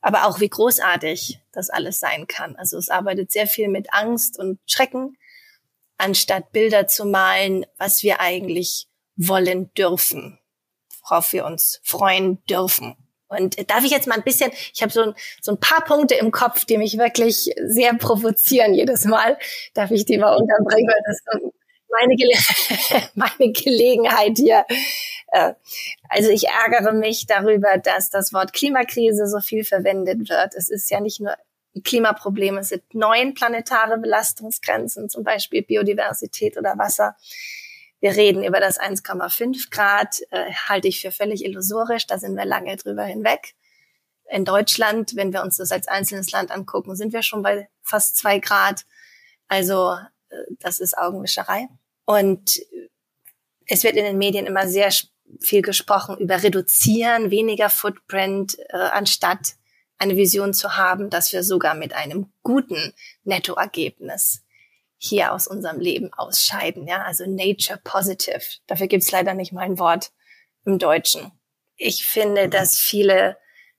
aber 0.00 0.26
auch 0.26 0.40
wie 0.40 0.48
großartig 0.48 1.38
das 1.52 1.68
alles 1.68 2.00
sein 2.00 2.26
kann. 2.28 2.56
Also 2.56 2.78
es 2.78 2.88
arbeitet 2.88 3.30
sehr 3.30 3.46
viel 3.46 3.68
mit 3.68 3.92
Angst 3.92 4.38
und 4.38 4.58
Schrecken, 4.64 5.18
anstatt 5.98 6.50
Bilder 6.50 6.86
zu 6.86 7.04
malen, 7.04 7.66
was 7.76 8.02
wir 8.02 8.20
eigentlich 8.20 8.88
wollen 9.16 9.70
dürfen 9.74 10.38
worauf 11.08 11.32
wir 11.32 11.44
uns 11.44 11.80
freuen 11.82 12.42
dürfen. 12.46 12.96
Und 13.28 13.70
darf 13.70 13.84
ich 13.84 13.90
jetzt 13.90 14.06
mal 14.06 14.14
ein 14.14 14.22
bisschen, 14.22 14.52
ich 14.72 14.82
habe 14.82 14.92
so 14.92 15.02
ein, 15.02 15.14
so 15.40 15.52
ein 15.52 15.58
paar 15.58 15.84
Punkte 15.84 16.14
im 16.14 16.30
Kopf, 16.30 16.64
die 16.64 16.78
mich 16.78 16.96
wirklich 16.96 17.50
sehr 17.64 17.94
provozieren 17.94 18.72
jedes 18.72 19.04
Mal. 19.04 19.36
Darf 19.74 19.90
ich 19.90 20.04
die 20.04 20.18
mal 20.18 20.36
unterbringen? 20.36 20.94
Das 21.06 21.16
ist 21.16 21.52
meine, 21.90 22.14
Gele 22.14 22.32
meine 23.14 23.52
Gelegenheit 23.52 24.36
hier. 24.36 24.64
Äh, 25.28 25.54
also 26.08 26.30
ich 26.30 26.46
ärgere 26.48 26.92
mich 26.92 27.26
darüber, 27.26 27.78
dass 27.78 28.10
das 28.10 28.32
Wort 28.32 28.52
Klimakrise 28.52 29.26
so 29.26 29.40
viel 29.40 29.64
verwendet 29.64 30.28
wird. 30.28 30.54
Es 30.54 30.68
ist 30.68 30.90
ja 30.90 31.00
nicht 31.00 31.20
nur 31.20 31.34
ein 31.74 31.82
Klimaproblem, 31.82 32.58
es 32.58 32.68
sind 32.68 32.82
neun 32.94 33.34
planetare 33.34 33.98
Belastungsgrenzen, 33.98 35.08
zum 35.08 35.24
Beispiel 35.24 35.62
Biodiversität 35.62 36.56
oder 36.56 36.78
Wasser. 36.78 37.16
Wir 38.00 38.14
reden 38.14 38.44
über 38.44 38.60
das 38.60 38.78
1,5 38.78 39.70
Grad, 39.70 40.20
äh, 40.30 40.52
halte 40.68 40.88
ich 40.88 41.00
für 41.00 41.10
völlig 41.10 41.44
illusorisch. 41.44 42.06
Da 42.06 42.18
sind 42.18 42.36
wir 42.36 42.44
lange 42.44 42.76
drüber 42.76 43.04
hinweg. 43.04 43.54
In 44.28 44.44
Deutschland, 44.44 45.16
wenn 45.16 45.32
wir 45.32 45.42
uns 45.42 45.56
das 45.56 45.70
als 45.70 45.88
einzelnes 45.88 46.30
Land 46.30 46.50
angucken, 46.50 46.96
sind 46.96 47.12
wir 47.12 47.22
schon 47.22 47.42
bei 47.42 47.68
fast 47.82 48.16
zwei 48.16 48.38
Grad. 48.38 48.84
Also 49.48 49.96
äh, 50.28 50.36
das 50.58 50.80
ist 50.80 50.98
Augenwischerei. 50.98 51.68
Und 52.04 52.60
es 53.66 53.82
wird 53.82 53.96
in 53.96 54.04
den 54.04 54.18
Medien 54.18 54.46
immer 54.46 54.68
sehr 54.68 54.92
viel 55.40 55.62
gesprochen 55.62 56.18
über 56.18 56.42
reduzieren, 56.42 57.30
weniger 57.30 57.70
Footprint, 57.70 58.58
äh, 58.68 58.76
anstatt 58.76 59.54
eine 59.98 60.16
Vision 60.16 60.52
zu 60.52 60.76
haben, 60.76 61.10
dass 61.10 61.32
wir 61.32 61.42
sogar 61.42 61.74
mit 61.74 61.94
einem 61.94 62.32
guten 62.42 62.92
Nettoergebnis 63.24 64.42
hier 64.98 65.32
aus 65.32 65.46
unserem 65.46 65.78
Leben 65.78 66.12
ausscheiden. 66.12 66.86
Ja, 66.86 67.02
also 67.02 67.24
Nature 67.26 67.80
Positive. 67.82 68.40
Dafür 68.66 68.86
gibt's 68.86 69.10
leider 69.10 69.34
nicht 69.34 69.52
mal 69.52 69.62
ein 69.62 69.78
Wort 69.78 70.12
im 70.64 70.78
Deutschen. 70.78 71.32
Ich 71.76 72.06
finde, 72.06 72.48
dass 72.48 72.78
viele 72.78 73.36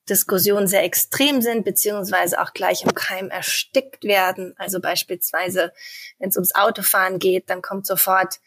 Diskussionen 0.09 0.67
sehr 0.67 0.83
extrem 0.83 1.41
sind, 1.41 1.65
beziehungsweise 1.65 2.41
auch 2.41 2.53
gleich 2.53 2.83
im 2.83 2.93
Keim 2.93 3.29
erstickt 3.29 4.03
werden. 4.03 4.53
Also 4.57 4.79
beispielsweise, 4.79 5.73
wenn 6.19 6.29
es 6.29 6.37
ums 6.37 6.55
Autofahren 6.55 7.19
geht, 7.19 7.49
dann 7.49 7.61
kommt 7.61 7.85
sofort 7.85 8.39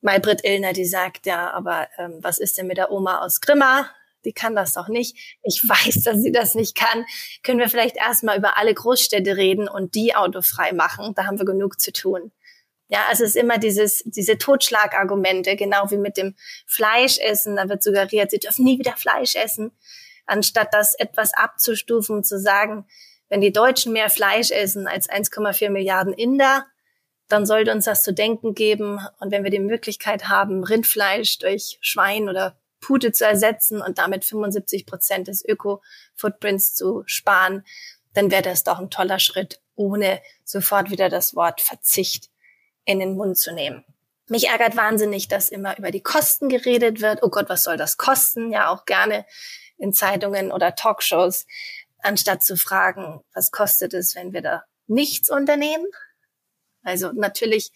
Maybrit 0.00 0.44
Illner, 0.44 0.72
die 0.72 0.86
sagt, 0.86 1.26
ja, 1.26 1.50
aber 1.50 1.88
ähm, 1.98 2.18
was 2.22 2.38
ist 2.38 2.56
denn 2.56 2.68
mit 2.68 2.78
der 2.78 2.90
Oma 2.90 3.18
aus 3.18 3.40
Grimma? 3.40 3.90
Die 4.24 4.32
kann 4.32 4.54
das 4.54 4.72
doch 4.72 4.88
nicht. 4.88 5.38
Ich 5.42 5.62
weiß, 5.68 6.02
dass 6.02 6.22
sie 6.22 6.32
das 6.32 6.54
nicht 6.54 6.76
kann. 6.76 7.04
Können 7.42 7.58
wir 7.58 7.68
vielleicht 7.68 7.96
erstmal 7.96 8.38
über 8.38 8.56
alle 8.56 8.74
Großstädte 8.74 9.36
reden 9.36 9.68
und 9.68 9.94
die 9.94 10.14
autofrei 10.14 10.72
machen? 10.72 11.14
Da 11.14 11.24
haben 11.26 11.38
wir 11.38 11.46
genug 11.46 11.80
zu 11.80 11.92
tun. 11.92 12.32
Ja, 12.90 13.00
also 13.08 13.24
es 13.24 13.30
ist 13.30 13.36
immer 13.36 13.58
dieses, 13.58 14.02
diese 14.06 14.38
Totschlagargumente, 14.38 15.56
genau 15.56 15.90
wie 15.90 15.98
mit 15.98 16.16
dem 16.16 16.34
Fleischessen. 16.66 17.56
Da 17.56 17.68
wird 17.68 17.82
suggeriert, 17.82 18.30
sie 18.30 18.38
dürfen 18.38 18.64
nie 18.64 18.78
wieder 18.78 18.96
Fleisch 18.96 19.36
essen, 19.36 19.72
anstatt 20.24 20.72
das 20.72 20.94
etwas 20.94 21.34
abzustufen 21.34 22.16
und 22.16 22.24
zu 22.24 22.38
sagen, 22.38 22.86
wenn 23.28 23.42
die 23.42 23.52
Deutschen 23.52 23.92
mehr 23.92 24.08
Fleisch 24.08 24.50
essen 24.50 24.86
als 24.86 25.08
1,4 25.10 25.68
Milliarden 25.68 26.14
Inder, 26.14 26.64
dann 27.28 27.44
sollte 27.44 27.72
uns 27.72 27.84
das 27.84 28.02
zu 28.02 28.14
denken 28.14 28.54
geben. 28.54 29.00
Und 29.20 29.30
wenn 29.30 29.44
wir 29.44 29.50
die 29.50 29.58
Möglichkeit 29.58 30.28
haben, 30.28 30.64
Rindfleisch 30.64 31.38
durch 31.38 31.76
Schwein 31.82 32.30
oder 32.30 32.58
Pute 32.80 33.12
zu 33.12 33.26
ersetzen 33.26 33.80
und 33.82 33.98
damit 33.98 34.24
75 34.24 34.86
Prozent 34.86 35.28
des 35.28 35.44
Öko-Footprints 35.44 36.74
zu 36.74 37.02
sparen, 37.06 37.64
dann 38.14 38.30
wäre 38.30 38.42
das 38.42 38.64
doch 38.64 38.78
ein 38.78 38.90
toller 38.90 39.18
Schritt, 39.18 39.60
ohne 39.74 40.20
sofort 40.44 40.90
wieder 40.90 41.08
das 41.08 41.34
Wort 41.34 41.60
Verzicht 41.60 42.30
in 42.84 42.98
den 42.98 43.16
Mund 43.16 43.38
zu 43.38 43.52
nehmen. 43.52 43.84
Mich 44.28 44.48
ärgert 44.48 44.76
wahnsinnig, 44.76 45.28
dass 45.28 45.48
immer 45.48 45.78
über 45.78 45.90
die 45.90 46.02
Kosten 46.02 46.48
geredet 46.48 47.00
wird. 47.00 47.22
Oh 47.22 47.30
Gott, 47.30 47.48
was 47.48 47.64
soll 47.64 47.76
das 47.76 47.96
kosten? 47.96 48.52
Ja, 48.52 48.68
auch 48.68 48.84
gerne 48.84 49.24
in 49.78 49.92
Zeitungen 49.92 50.52
oder 50.52 50.74
Talkshows, 50.74 51.46
anstatt 52.00 52.42
zu 52.42 52.56
fragen, 52.56 53.20
was 53.34 53.50
kostet 53.50 53.94
es, 53.94 54.14
wenn 54.14 54.32
wir 54.32 54.42
da 54.42 54.64
nichts 54.86 55.30
unternehmen? 55.30 55.86
Also 56.82 57.12
natürlich 57.12 57.70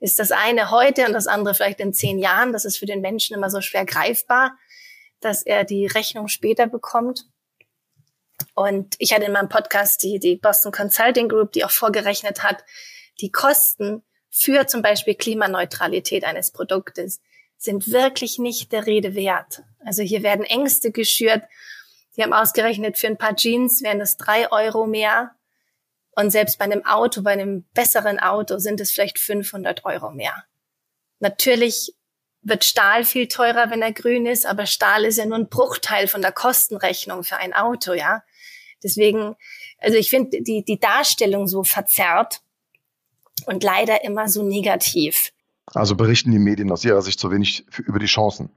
ist 0.00 0.18
das 0.18 0.32
eine 0.32 0.70
heute 0.70 1.06
und 1.06 1.12
das 1.12 1.26
andere 1.26 1.54
vielleicht 1.54 1.80
in 1.80 1.92
zehn 1.92 2.18
Jahren. 2.18 2.52
Das 2.52 2.64
ist 2.64 2.78
für 2.78 2.86
den 2.86 3.00
Menschen 3.00 3.36
immer 3.36 3.50
so 3.50 3.60
schwer 3.60 3.84
greifbar, 3.84 4.56
dass 5.20 5.42
er 5.42 5.64
die 5.64 5.86
Rechnung 5.86 6.28
später 6.28 6.66
bekommt. 6.66 7.26
Und 8.54 8.94
ich 8.98 9.12
hatte 9.12 9.24
in 9.24 9.32
meinem 9.32 9.48
Podcast 9.48 10.02
die, 10.02 10.18
die 10.18 10.36
Boston 10.36 10.72
Consulting 10.72 11.28
Group, 11.28 11.52
die 11.52 11.64
auch 11.64 11.70
vorgerechnet 11.70 12.42
hat, 12.42 12.64
die 13.20 13.30
Kosten 13.30 14.02
für 14.30 14.66
zum 14.66 14.82
Beispiel 14.82 15.14
Klimaneutralität 15.14 16.24
eines 16.24 16.50
Produktes 16.50 17.20
sind 17.56 17.90
wirklich 17.90 18.38
nicht 18.38 18.72
der 18.72 18.86
Rede 18.86 19.14
wert. 19.14 19.62
Also 19.84 20.02
hier 20.02 20.22
werden 20.22 20.44
Ängste 20.44 20.90
geschürt. 20.90 21.44
Die 22.16 22.22
haben 22.22 22.32
ausgerechnet, 22.32 22.98
für 22.98 23.06
ein 23.06 23.18
paar 23.18 23.36
Jeans 23.36 23.82
wären 23.82 24.00
es 24.00 24.16
drei 24.16 24.50
Euro 24.50 24.86
mehr 24.86 25.34
und 26.16 26.30
selbst 26.30 26.58
bei 26.58 26.64
einem 26.64 26.84
Auto, 26.84 27.22
bei 27.22 27.32
einem 27.32 27.64
besseren 27.74 28.18
Auto 28.18 28.58
sind 28.58 28.80
es 28.80 28.90
vielleicht 28.90 29.18
500 29.18 29.84
Euro 29.84 30.10
mehr. 30.10 30.44
Natürlich 31.20 31.94
wird 32.42 32.64
Stahl 32.64 33.04
viel 33.04 33.26
teurer, 33.26 33.70
wenn 33.70 33.82
er 33.82 33.92
grün 33.92 34.26
ist, 34.26 34.46
aber 34.46 34.66
Stahl 34.66 35.04
ist 35.04 35.16
ja 35.16 35.26
nur 35.26 35.38
ein 35.38 35.48
Bruchteil 35.48 36.08
von 36.08 36.20
der 36.20 36.32
Kostenrechnung 36.32 37.24
für 37.24 37.38
ein 37.38 37.54
Auto, 37.54 37.94
ja. 37.94 38.22
Deswegen, 38.82 39.34
also 39.78 39.96
ich 39.96 40.10
finde 40.10 40.42
die, 40.42 40.62
die 40.62 40.78
Darstellung 40.78 41.48
so 41.48 41.64
verzerrt 41.64 42.42
und 43.46 43.62
leider 43.62 44.04
immer 44.04 44.28
so 44.28 44.42
negativ. 44.42 45.32
Also 45.66 45.96
berichten 45.96 46.30
die 46.30 46.38
Medien 46.38 46.70
aus 46.70 46.84
Ihrer 46.84 47.00
Sicht 47.00 47.18
zu 47.18 47.30
wenig 47.30 47.66
über 47.78 47.98
die 47.98 48.06
Chancen. 48.06 48.50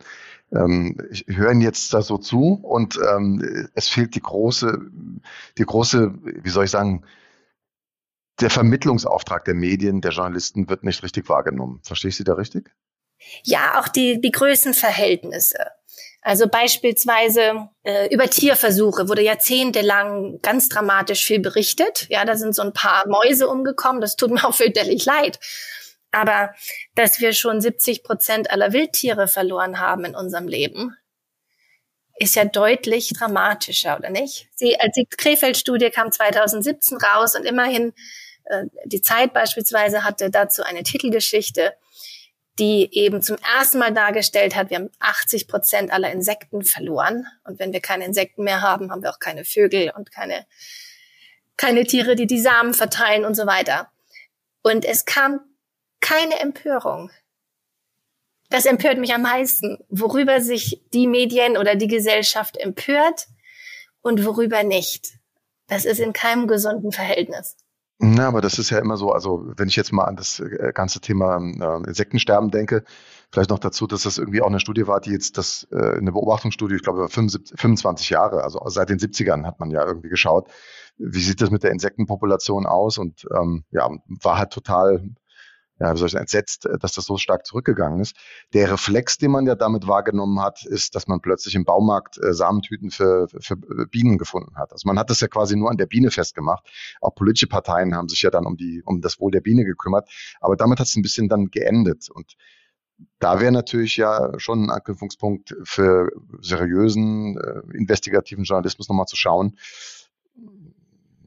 Ähm, 0.52 0.98
ich 1.10 1.26
höre 1.28 1.52
Ihnen 1.52 1.62
jetzt 1.62 1.94
da 1.94 2.02
so 2.02 2.18
zu 2.18 2.60
und 2.62 2.98
ähm, 2.98 3.70
es 3.74 3.88
fehlt 3.88 4.16
die 4.16 4.22
große, 4.22 4.80
die 5.58 5.64
große, 5.64 6.14
wie 6.44 6.50
soll 6.50 6.66
ich 6.66 6.72
sagen, 6.72 7.04
der 8.40 8.50
Vermittlungsauftrag 8.50 9.46
der 9.46 9.54
Medien, 9.54 10.02
der 10.02 10.12
Journalisten 10.12 10.70
wird 10.70 10.84
nicht 10.84 11.04
richtig 11.04 11.30
wahrgenommen. 11.30 11.82
Verstehe 11.84 12.10
ich 12.10 12.18
Sie 12.18 12.24
da 12.24 12.34
richtig? 12.34 12.70
Ja, 13.44 13.80
auch 13.80 13.88
die, 13.88 14.22
die 14.22 14.32
Größenverhältnisse. 14.32 15.72
Also 16.22 16.48
beispielsweise 16.48 17.70
äh, 17.84 18.14
über 18.14 18.30
Tierversuche 18.30 19.08
wurde 19.08 19.24
jahrzehntelang 19.24 20.40
ganz 20.42 20.70
dramatisch 20.70 21.26
viel 21.26 21.40
berichtet. 21.40 22.08
Ja, 22.10 22.26
da 22.26 22.36
sind 22.36 22.54
so 22.54 22.62
ein 22.62 22.74
paar 22.74 23.08
Mäuse 23.08 23.48
umgekommen. 23.48 24.02
Das 24.02 24.16
tut 24.16 24.32
mir 24.32 24.44
auch 24.46 24.54
fürchterlich 24.54 25.06
leid. 25.06 25.40
Aber 26.12 26.54
dass 26.96 27.20
wir 27.20 27.34
schon 27.34 27.62
70 27.62 28.04
Prozent 28.04 28.52
aller 28.52 28.74
Wildtiere 28.74 29.28
verloren 29.28 29.80
haben 29.80 30.06
in 30.06 30.16
unserem 30.16 30.48
Leben, 30.48 30.96
ist 32.20 32.36
ja 32.36 32.46
deutlich 32.46 33.14
dramatischer, 33.14 33.98
oder 33.98 34.10
nicht? 34.10 34.50
Sie, 34.56 34.80
als 34.80 34.94
die 34.96 35.06
Krefeld-Studie 35.06 35.92
kam 35.92 36.12
2017 36.12 36.98
raus 36.98 37.36
und 37.36 37.46
immerhin 37.46 37.94
die 38.86 39.02
Zeit 39.02 39.34
beispielsweise 39.34 40.04
hatte 40.04 40.30
dazu 40.30 40.64
eine 40.64 40.84
Titelgeschichte, 40.84 41.74
die 42.60 42.90
eben 42.92 43.22
zum 43.22 43.38
ersten 43.38 43.78
Mal 43.78 43.94
dargestellt 43.94 44.56
hat, 44.56 44.70
wir 44.70 44.78
haben 44.78 44.90
80 45.00 45.48
Prozent 45.48 45.92
aller 45.92 46.12
Insekten 46.12 46.64
verloren. 46.64 47.28
Und 47.44 47.60
wenn 47.60 47.72
wir 47.72 47.82
keine 47.82 48.06
Insekten 48.06 48.44
mehr 48.44 48.62
haben, 48.62 48.92
haben 48.92 49.04
wir 49.04 49.12
auch 49.12 49.20
keine 49.20 49.46
Vögel 49.46 49.92
und 49.96 50.12
keine, 50.12 50.46
keine 51.56 51.86
Tiere, 51.86 52.16
die 52.16 52.26
die 52.26 52.40
Samen 52.40 52.74
verteilen 52.74 53.26
und 53.26 53.36
so 53.36 53.46
weiter. 53.46 53.92
Und 54.64 54.86
es 54.86 55.06
kam 55.06 55.42
keine 56.00 56.40
Empörung. 56.40 57.12
Das 58.50 58.66
empört 58.66 58.98
mich 58.98 59.14
am 59.14 59.24
meisten, 59.24 59.78
worüber 59.90 60.42
sich 60.42 60.82
die 60.94 61.08
Medien 61.08 61.58
oder 61.58 61.76
die 61.76 61.88
Gesellschaft 61.88 62.58
empört 62.58 63.28
und 64.02 64.26
worüber 64.26 64.64
nicht. 64.64 65.14
Das 65.68 65.86
ist 65.86 66.00
in 66.00 66.14
keinem 66.14 66.48
gesunden 66.48 66.92
Verhältnis. 66.92 67.58
Na, 68.00 68.28
aber 68.28 68.42
das 68.42 68.60
ist 68.60 68.70
ja 68.70 68.78
immer 68.78 68.96
so, 68.96 69.12
also 69.12 69.52
wenn 69.58 69.68
ich 69.70 69.76
jetzt 69.76 69.92
mal 69.92 70.06
an 70.06 70.16
das 70.16 70.40
äh, 70.40 70.72
ganze 70.74 71.02
Thema 71.02 71.38
äh, 71.38 71.88
Insektensterben 71.88 72.52
denke, 72.52 72.84
vielleicht 73.32 73.50
noch 73.50 73.58
dazu, 73.58 73.88
dass 73.88 74.04
das 74.04 74.20
irgendwie 74.20 74.42
auch 74.44 74.48
eine 74.48 74.60
Studie 74.60 74.86
war, 74.86 75.02
die 75.02 75.10
jetzt 75.12 75.38
das, 75.40 75.68
äh, 75.72 75.98
eine 75.98 76.12
Beobachtungsstudie, 76.12 76.76
ich 76.76 76.84
glaube, 76.84 77.10
75, 77.10 77.60
25 77.60 78.10
Jahre, 78.12 78.44
also 78.44 78.62
seit 78.68 78.90
den 78.90 79.00
70ern 79.00 79.46
hat 79.46 79.60
man 79.60 79.72
ja 79.72 79.84
irgendwie 79.84 80.10
geschaut, 80.10 80.48
wie 81.00 81.20
sieht 81.20 81.42
das 81.42 81.50
mit 81.50 81.64
der 81.64 81.72
Insektenpopulation 81.72 82.68
aus? 82.68 83.00
Und 83.00 83.28
ähm, 83.36 83.64
ja, 83.72 83.90
war 84.08 84.38
halt 84.38 84.52
total 84.52 85.04
ja, 85.80 85.94
wie 85.94 85.98
soll 85.98 86.08
ich 86.08 86.14
sagen, 86.14 86.24
entsetzt, 86.24 86.66
äh, 86.66 86.78
dass 86.78 86.94
das 86.94 87.06
so 87.06 87.18
stark 87.18 87.46
zurückgegangen 87.46 88.00
ist. 88.00 88.16
Der 88.54 88.72
Reflex, 88.72 89.18
den 89.18 89.32
man 89.32 89.46
ja 89.46 89.56
damit 89.56 89.88
wahrgenommen 89.88 90.40
hat, 90.42 90.66
ist, 90.66 90.96
dass 90.96 91.08
man 91.08 91.22
plötzlich 91.22 91.56
im 91.56 91.66
Baumarkt 91.66 92.18
äh, 92.18 92.34
Samentüten 92.34 92.92
für, 92.92 93.28
für, 93.30 93.40
für 93.40 93.58
Bienen 93.88 94.18
gefunden 94.18 94.56
hat. 94.58 94.72
Also 94.72 94.88
man 94.88 94.98
hat 94.98 95.10
das 95.10 95.20
ja 95.22 95.28
quasi 95.28 95.56
nur 95.56 95.70
an 95.70 95.78
der 95.78 95.86
Biene 95.86 96.12
festgemacht. 96.12 96.68
Auch 97.02 97.16
politische 97.16 97.48
Parteien 97.48 97.96
haben 97.96 98.10
sich 98.10 98.22
ja 98.22 98.30
dann 98.30 98.46
um 98.46 98.58
die, 98.58 98.82
um 98.86 99.02
das 99.02 99.20
Wohl 99.20 99.32
der 99.32 99.42
Biene 99.42 99.66
gekümmert. 99.66 100.10
Aber 100.40 100.56
damit 100.56 100.80
hat 100.80 100.88
es 100.88 100.96
ein 100.96 101.02
bisschen 101.02 101.30
dann 101.30 101.48
geendet. 101.48 102.10
Und 102.10 102.36
da 103.20 103.40
wäre 103.40 103.52
natürlich 103.52 103.98
ja 103.98 104.32
schon 104.40 104.64
ein 104.64 104.72
Anknüpfungspunkt 104.72 105.56
für 105.64 106.10
seriösen, 106.42 107.38
äh, 107.38 107.78
investigativen 107.78 108.44
Journalismus 108.44 108.90
nochmal 108.90 109.06
zu 109.06 109.16
schauen, 109.16 109.58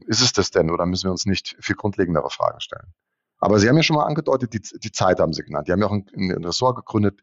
ist 0.07 0.21
es 0.21 0.33
das 0.33 0.51
denn 0.51 0.69
oder 0.71 0.85
müssen 0.85 1.05
wir 1.05 1.11
uns 1.11 1.25
nicht 1.25 1.55
viel 1.59 1.75
grundlegendere 1.75 2.29
Fragen 2.29 2.59
stellen? 2.59 2.93
Aber 3.41 3.59
Sie 3.59 3.67
haben 3.67 3.75
ja 3.75 3.83
schon 3.83 3.95
mal 3.97 4.05
angedeutet, 4.05 4.53
die, 4.53 4.61
die 4.61 4.91
Zeit 4.91 5.19
haben 5.19 5.33
Sie 5.33 5.41
genannt. 5.41 5.67
Die 5.67 5.71
haben 5.71 5.81
ja 5.81 5.87
auch 5.87 5.91
ein, 5.91 6.05
ein 6.15 6.45
Ressort 6.45 6.77
gegründet, 6.77 7.21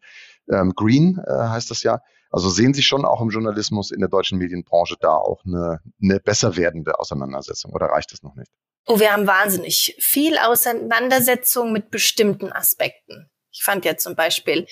ähm, 0.50 0.72
Green 0.74 1.18
äh, 1.26 1.30
heißt 1.30 1.70
das 1.70 1.82
ja. 1.82 2.00
Also 2.30 2.50
sehen 2.50 2.74
Sie 2.74 2.82
schon 2.82 3.04
auch 3.04 3.22
im 3.22 3.30
Journalismus 3.30 3.90
in 3.90 4.00
der 4.00 4.08
deutschen 4.08 4.38
Medienbranche 4.38 4.96
da 5.00 5.12
auch 5.12 5.44
eine, 5.46 5.80
eine 6.02 6.20
besser 6.20 6.56
werdende 6.56 6.98
Auseinandersetzung 6.98 7.72
oder 7.72 7.86
reicht 7.86 8.12
das 8.12 8.22
noch 8.22 8.34
nicht? 8.34 8.50
Oh, 8.86 8.98
wir 8.98 9.12
haben 9.12 9.26
wahnsinnig 9.26 9.96
viel 10.00 10.36
Auseinandersetzung 10.38 11.72
mit 11.72 11.90
bestimmten 11.90 12.52
Aspekten. 12.52 13.30
Ich 13.50 13.62
fand 13.62 13.84
ja 13.84 13.96
zum 13.96 14.14
Beispiel 14.14 14.66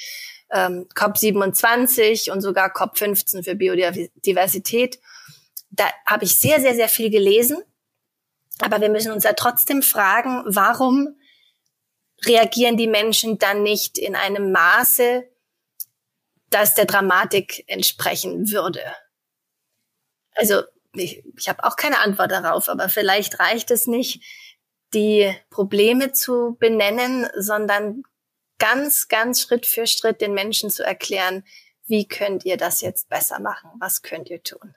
ähm, 0.51 0.87
COP27 0.95 2.31
und 2.31 2.41
sogar 2.41 2.75
COP15 2.75 3.45
für 3.45 3.55
Biodiversität. 3.55 4.99
Da 5.71 5.85
habe 6.07 6.25
ich 6.25 6.37
sehr, 6.37 6.61
sehr, 6.61 6.75
sehr 6.75 6.89
viel 6.89 7.11
gelesen. 7.11 7.63
Aber 8.61 8.81
wir 8.81 8.89
müssen 8.89 9.13
uns 9.13 9.25
ja 9.25 9.35
trotzdem 9.35 9.83
fragen, 9.83 10.43
warum 10.47 11.17
reagieren 12.25 12.77
die 12.77 12.89
Menschen 12.89 13.39
dann 13.39 13.63
nicht 13.63 13.99
in 13.99 14.17
einem 14.17 14.53
Maße, 14.53 15.29
das 16.51 16.75
der 16.75 16.87
Dramatik 16.87 17.65
entsprechen 17.67 18.51
würde. 18.51 18.81
Also 20.35 20.63
ich, 20.95 21.25
ich 21.37 21.49
habe 21.49 21.65
auch 21.65 21.77
keine 21.77 21.99
Antwort 21.99 22.31
darauf, 22.31 22.69
aber 22.69 22.89
vielleicht 22.89 23.41
reicht 23.41 23.71
es 23.71 23.87
nicht, 23.87 24.23
die 24.95 25.35
Probleme 25.51 26.13
zu 26.13 26.57
benennen, 26.59 27.29
sondern 27.37 28.03
ganz, 28.59 29.09
ganz 29.09 29.43
Schritt 29.43 29.67
für 29.67 29.87
Schritt 29.87 30.21
den 30.21 30.33
Menschen 30.33 30.71
zu 30.71 30.85
erklären, 30.85 31.45
wie 31.87 32.09
könnt 32.09 32.45
ihr 32.45 32.57
das 32.57 32.81
jetzt 32.81 33.09
besser 33.09 33.39
machen? 33.41 33.71
Was 33.79 34.03
könnt 34.03 34.31
ihr 34.31 34.43
tun? 34.43 34.75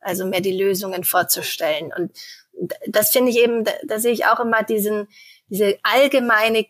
Also 0.00 0.24
mehr 0.26 0.40
die 0.40 0.56
Lösungen 0.56 1.04
vorzustellen. 1.04 1.92
Und 1.92 2.16
das 2.86 3.10
finde 3.10 3.30
ich 3.30 3.38
eben, 3.38 3.64
da, 3.64 3.72
da 3.84 3.98
sehe 3.98 4.12
ich 4.12 4.26
auch 4.26 4.40
immer 4.40 4.62
diesen, 4.62 5.08
diese 5.50 5.78
allgemeine 5.82 6.66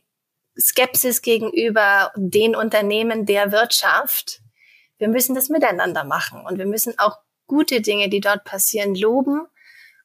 Skepsis 0.59 1.23
gegenüber 1.23 2.13
den 2.17 2.57
Unternehmen 2.57 3.27
der 3.27 3.53
Wirtschaft. 3.53 4.41
Wir 4.99 5.09
müssen 5.09 5.35
das 5.35 5.49
miteinander 5.49 6.05
machen 6.05 6.45
und 6.45 6.59
wir 6.59 6.67
müssen 6.67 6.99
auch 6.99 7.19
gute 7.47 7.81
Dinge, 7.81 8.09
die 8.09 8.21
dort 8.21 8.45
passieren, 8.45 8.95
loben 8.95 9.47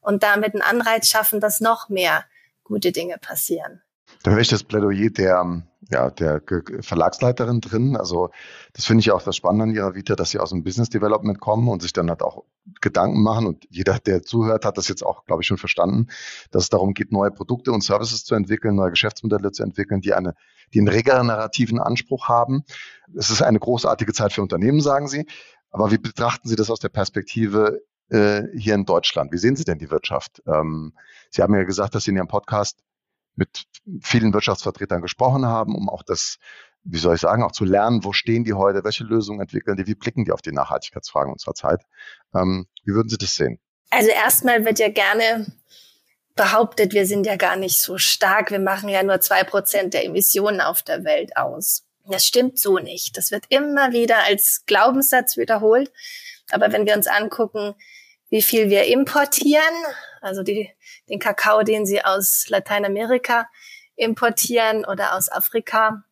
und 0.02 0.24
damit 0.24 0.54
einen 0.54 0.62
Anreiz 0.62 1.08
schaffen, 1.08 1.40
dass 1.40 1.62
noch 1.62 1.90
mehr 1.90 2.26
gute 2.64 2.92
Dinge 2.92 3.18
passieren. 3.18 3.82
Da 4.26 4.32
höre 4.32 4.40
ich 4.40 4.48
das 4.48 4.64
Plädoyer 4.64 5.12
der, 5.12 5.62
ja, 5.92 6.10
der 6.10 6.42
Verlagsleiterin 6.80 7.62
drin. 7.62 7.96
Also 7.96 8.32
das 8.74 8.86
finde 8.86 9.02
ich 9.02 9.12
auch 9.12 9.22
das 9.22 9.36
Spannende 9.36 9.66
an 9.66 9.76
ihrer 9.76 9.94
Vita, 9.94 10.16
dass 10.16 10.32
sie 10.32 10.40
aus 10.40 10.50
dem 10.50 10.64
Business 10.64 10.90
Development 10.90 11.40
kommen 11.40 11.70
und 11.70 11.84
sich 11.84 11.94
dann 11.94 12.10
halt 12.10 12.24
auch 12.24 12.44
Gedanken 12.82 13.22
machen. 13.22 13.46
Und 13.46 13.68
jeder, 13.70 14.00
der 14.00 14.24
zuhört, 14.24 14.66
hat 14.66 14.80
das 14.80 14.88
jetzt 14.88 15.06
auch, 15.06 15.26
glaube 15.26 15.44
ich, 15.44 15.48
schon 15.48 15.60
verstanden, 15.60 16.08
dass 16.50 16.64
es 16.64 16.70
darum 16.70 16.96
geht, 16.96 17.12
neue 17.12 17.30
Produkte 17.30 17.72
und 17.72 17.84
Services 17.84 18.24
zu 18.24 18.34
entwickeln, 18.34 18.74
neue 18.74 18.90
Geschäftsmodelle 18.90 19.52
zu 19.52 19.62
entwickeln, 19.62 20.02
die 20.02 20.16
eine, 20.16 20.34
die 20.74 20.80
einen 20.80 20.88
regenerativen 20.88 21.80
Anspruch 21.80 22.28
haben. 22.28 22.64
Es 23.16 23.30
ist 23.30 23.44
eine 23.44 23.60
großartige 23.60 24.14
Zeit 24.14 24.34
für 24.34 24.42
Unternehmen, 24.42 24.82
sagen 24.82 25.08
Sie. 25.08 25.28
Aber 25.70 25.92
wie 25.92 26.00
betrachten 26.00 26.50
Sie 26.50 26.56
das 26.56 26.72
aus 26.72 26.80
der 26.80 26.90
Perspektive 26.90 27.80
äh, 28.10 28.42
hier 28.58 28.74
in 28.74 28.86
Deutschland? 28.86 29.32
Wie 29.32 29.38
sehen 29.38 29.56
Sie 29.56 29.66
denn 29.66 29.78
die 29.78 29.92
Wirtschaft? 29.92 30.42
Ähm, 30.48 30.94
Sie 31.30 31.44
haben 31.44 31.54
ja 31.54 31.64
gesagt, 31.64 31.94
dass 31.94 32.06
Sie 32.06 32.10
in 32.10 32.18
Ihrem 32.18 32.28
Podcast 32.28 32.80
mit 33.36 33.66
vielen 34.02 34.34
Wirtschaftsvertretern 34.34 35.02
gesprochen 35.02 35.46
haben, 35.46 35.76
um 35.76 35.90
auch 35.90 36.04
das, 36.04 36.38
wie 36.84 36.98
soll 36.98 37.16
ich 37.16 37.22
sagen, 37.22 37.44
auch 37.44 37.52
zu 37.52 37.66
lernen, 37.66 38.04
wo 38.04 38.14
stehen 38.14 38.44
die 38.44 38.54
heute, 38.54 38.84
welche 38.84 39.04
Lösungen 39.04 39.42
entwickeln 39.42 39.78
die, 39.78 39.88
wie 39.88 39.96
blicken 39.96 40.26
die 40.26 40.32
auf 40.32 40.42
die 40.42 40.52
Nachhaltigkeitsfragen 40.52 41.32
unserer 41.32 41.54
Zeit. 41.54 41.84
Ähm, 42.34 42.68
wie 42.84 42.94
würden 42.94 43.10
Sie 43.10 43.18
das 43.18 43.36
sehen? 43.36 43.60
Also 43.90 44.10
erstmal 44.10 44.66
wird 44.66 44.80
ja 44.80 44.90
gerne 44.90 45.48
behauptet, 46.36 46.94
wir 46.94 47.06
sind 47.06 47.26
ja 47.26 47.38
gar 47.38 47.56
nicht 47.56 47.80
so 47.80 47.98
stark, 47.98 48.52
wir 48.52 48.60
machen 48.60 48.90
ja 48.90 49.04
nur 49.04 49.22
zwei 49.22 49.44
Prozent 49.44 49.94
der 49.94 50.06
Emissionen 50.06 50.62
auf 50.62 50.82
der 50.82 51.04
Welt 51.04 51.38
aus. 51.38 51.84
Das 52.08 52.26
stimmt 52.26 52.60
so 52.60 52.78
nicht. 52.78 53.18
Das 53.18 53.32
wird 53.32 53.46
immer 53.50 53.92
wieder 53.92 54.24
als 54.26 54.64
Glaubenssatz 54.66 55.38
wiederholt. 55.38 55.92
Aber 56.52 56.72
wenn 56.72 56.86
wir 56.86 56.96
uns 56.96 57.08
angucken, 57.08 57.74
wie 58.30 58.42
viel 58.42 58.70
wir 58.70 58.86
importieren, 58.86 59.74
also 60.22 60.44
die, 60.44 60.72
den 61.10 61.20
Kakao, 61.20 61.64
den 61.64 61.86
sie 61.86 62.04
aus 62.04 62.46
Lateinamerika 62.50 63.48
importieren 63.96 64.86
oder 64.86 65.16
aus 65.16 65.32
Afrika, 65.32 66.04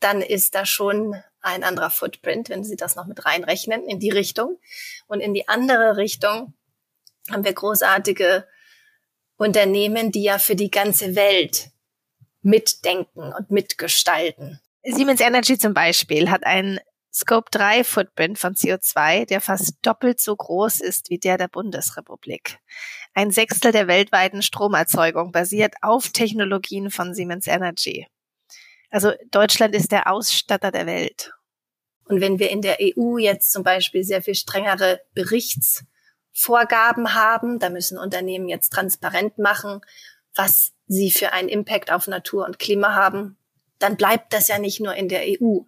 dann 0.00 0.22
ist 0.22 0.54
da 0.54 0.66
schon 0.66 1.16
ein 1.40 1.62
anderer 1.62 1.90
Footprint, 1.90 2.48
wenn 2.48 2.64
Sie 2.64 2.76
das 2.76 2.96
noch 2.96 3.06
mit 3.06 3.24
reinrechnen, 3.26 3.86
in 3.86 4.00
die 4.00 4.10
Richtung. 4.10 4.58
Und 5.06 5.20
in 5.20 5.34
die 5.34 5.46
andere 5.46 5.96
Richtung 5.96 6.54
haben 7.30 7.44
wir 7.44 7.52
großartige 7.52 8.46
Unternehmen, 9.36 10.10
die 10.10 10.22
ja 10.22 10.38
für 10.38 10.56
die 10.56 10.70
ganze 10.70 11.16
Welt 11.16 11.70
mitdenken 12.42 13.32
und 13.32 13.50
mitgestalten. 13.50 14.60
Siemens 14.82 15.20
Energy 15.20 15.58
zum 15.58 15.74
Beispiel 15.74 16.30
hat 16.30 16.44
einen 16.44 16.80
Scope 17.14 17.48
3 17.52 17.84
Footprint 17.84 18.40
von 18.40 18.54
CO2, 18.54 19.26
der 19.26 19.40
fast 19.40 19.74
doppelt 19.82 20.20
so 20.20 20.34
groß 20.34 20.80
ist 20.80 21.10
wie 21.10 21.18
der 21.18 21.38
der 21.38 21.46
Bundesrepublik. 21.46 22.58
Ein 23.14 23.30
Sechstel 23.30 23.70
der 23.70 23.86
weltweiten 23.86 24.42
Stromerzeugung 24.42 25.30
basiert 25.30 25.76
auf 25.80 26.08
Technologien 26.08 26.90
von 26.90 27.14
Siemens 27.14 27.46
Energy. 27.46 28.08
Also 28.90 29.12
Deutschland 29.30 29.76
ist 29.76 29.92
der 29.92 30.10
Ausstatter 30.10 30.72
der 30.72 30.86
Welt. 30.86 31.32
Und 32.06 32.20
wenn 32.20 32.40
wir 32.40 32.50
in 32.50 32.62
der 32.62 32.78
EU 32.80 33.18
jetzt 33.18 33.52
zum 33.52 33.62
Beispiel 33.62 34.02
sehr 34.02 34.20
viel 34.20 34.34
strengere 34.34 35.00
Berichtsvorgaben 35.14 37.14
haben, 37.14 37.60
da 37.60 37.70
müssen 37.70 37.96
Unternehmen 37.96 38.48
jetzt 38.48 38.70
transparent 38.70 39.38
machen, 39.38 39.82
was 40.34 40.72
sie 40.88 41.12
für 41.12 41.32
einen 41.32 41.48
Impact 41.48 41.92
auf 41.92 42.08
Natur 42.08 42.44
und 42.44 42.58
Klima 42.58 42.94
haben, 42.94 43.38
dann 43.78 43.96
bleibt 43.96 44.32
das 44.32 44.48
ja 44.48 44.58
nicht 44.58 44.80
nur 44.80 44.94
in 44.94 45.08
der 45.08 45.22
EU. 45.24 45.60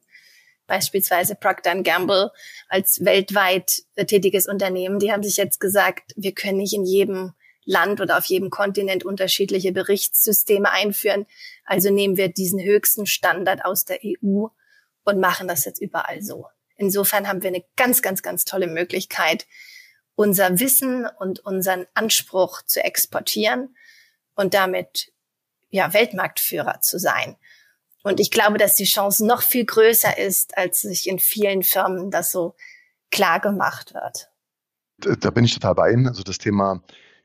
Beispielsweise 0.66 1.34
Procter 1.34 1.80
Gamble 1.82 2.32
als 2.68 3.04
weltweit 3.04 3.82
tätiges 3.96 4.46
Unternehmen, 4.46 4.98
die 4.98 5.12
haben 5.12 5.22
sich 5.22 5.36
jetzt 5.36 5.60
gesagt, 5.60 6.12
wir 6.16 6.32
können 6.32 6.58
nicht 6.58 6.74
in 6.74 6.84
jedem 6.84 7.34
Land 7.64 8.00
oder 8.00 8.16
auf 8.16 8.24
jedem 8.24 8.50
Kontinent 8.50 9.04
unterschiedliche 9.04 9.72
Berichtssysteme 9.72 10.70
einführen. 10.70 11.26
Also 11.64 11.90
nehmen 11.90 12.16
wir 12.16 12.28
diesen 12.28 12.62
höchsten 12.62 13.06
Standard 13.06 13.64
aus 13.64 13.84
der 13.84 13.98
EU 14.04 14.46
und 15.04 15.20
machen 15.20 15.48
das 15.48 15.64
jetzt 15.64 15.80
überall 15.80 16.22
so. 16.22 16.46
Insofern 16.76 17.26
haben 17.26 17.42
wir 17.42 17.48
eine 17.48 17.64
ganz, 17.76 18.02
ganz, 18.02 18.22
ganz 18.22 18.44
tolle 18.44 18.66
Möglichkeit, 18.66 19.46
unser 20.14 20.58
Wissen 20.60 21.06
und 21.18 21.40
unseren 21.40 21.86
Anspruch 21.94 22.62
zu 22.62 22.82
exportieren 22.82 23.76
und 24.34 24.54
damit 24.54 25.12
ja 25.70 25.92
Weltmarktführer 25.92 26.80
zu 26.80 26.98
sein. 26.98 27.36
Und 28.06 28.20
ich 28.20 28.30
glaube, 28.30 28.56
dass 28.56 28.76
die 28.76 28.84
Chance 28.84 29.26
noch 29.26 29.42
viel 29.42 29.64
größer 29.64 30.16
ist, 30.16 30.56
als 30.56 30.82
sich 30.82 31.08
in 31.08 31.18
vielen 31.18 31.64
Firmen 31.64 32.12
das 32.12 32.30
so 32.30 32.54
klar 33.10 33.40
gemacht 33.40 33.94
wird. 33.94 34.30
Da 35.20 35.30
bin 35.30 35.44
ich 35.44 35.52
total 35.54 35.74
bei 35.74 35.90
Ihnen. 35.90 36.06
Also 36.06 36.22
das 36.22 36.38
Thema 36.38 36.84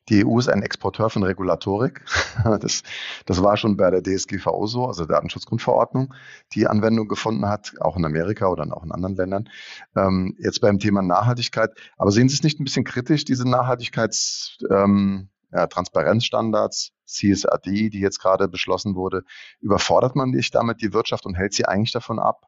die 0.10 0.26
EU 0.26 0.40
ist 0.40 0.50
ein 0.50 0.64
Exporteur 0.64 1.12
von 1.12 1.22
Regulatorik. 1.22 2.02
Das, 2.60 2.82
das 3.28 3.44
war 3.44 3.58
schon 3.58 3.78
bei 3.78 3.92
der 3.92 4.02
DSGVO 4.02 4.66
so, 4.66 4.88
also 4.88 5.06
Datenschutzgrundverordnung, 5.06 6.16
die 6.54 6.66
Anwendung 6.66 7.08
gefunden 7.08 7.48
hat, 7.48 7.74
auch 7.80 7.96
in 7.96 8.04
Amerika 8.04 8.48
oder 8.48 8.66
auch 8.76 8.84
in 8.84 8.92
anderen 8.92 9.16
Ländern. 9.16 9.50
Ähm, 9.96 10.36
jetzt 10.40 10.62
beim 10.62 10.80
Thema 10.80 11.04
Nachhaltigkeit. 11.04 11.70
Aber 11.98 12.12
sehen 12.12 12.28
Sie 12.28 12.36
es 12.36 12.44
nicht 12.44 12.60
ein 12.60 12.64
bisschen 12.64 12.86
kritisch, 12.86 13.24
diese 13.24 13.48
Nachhaltigkeits, 13.48 14.58
ähm, 14.72 15.30
ja, 15.52 15.68
Transparenzstandards, 15.68 16.94
CSRD, 17.06 17.90
die 17.90 18.00
jetzt 18.00 18.20
gerade 18.20 18.48
beschlossen 18.48 18.96
wurde, 18.96 19.24
überfordert 19.60 20.16
man 20.16 20.30
nicht 20.30 20.56
damit 20.56 20.82
die 20.82 20.94
Wirtschaft 20.94 21.26
und 21.26 21.36
hält 21.36 21.54
sie 21.54 21.66
eigentlich 21.66 21.92
davon 21.92 22.20
ab, 22.20 22.48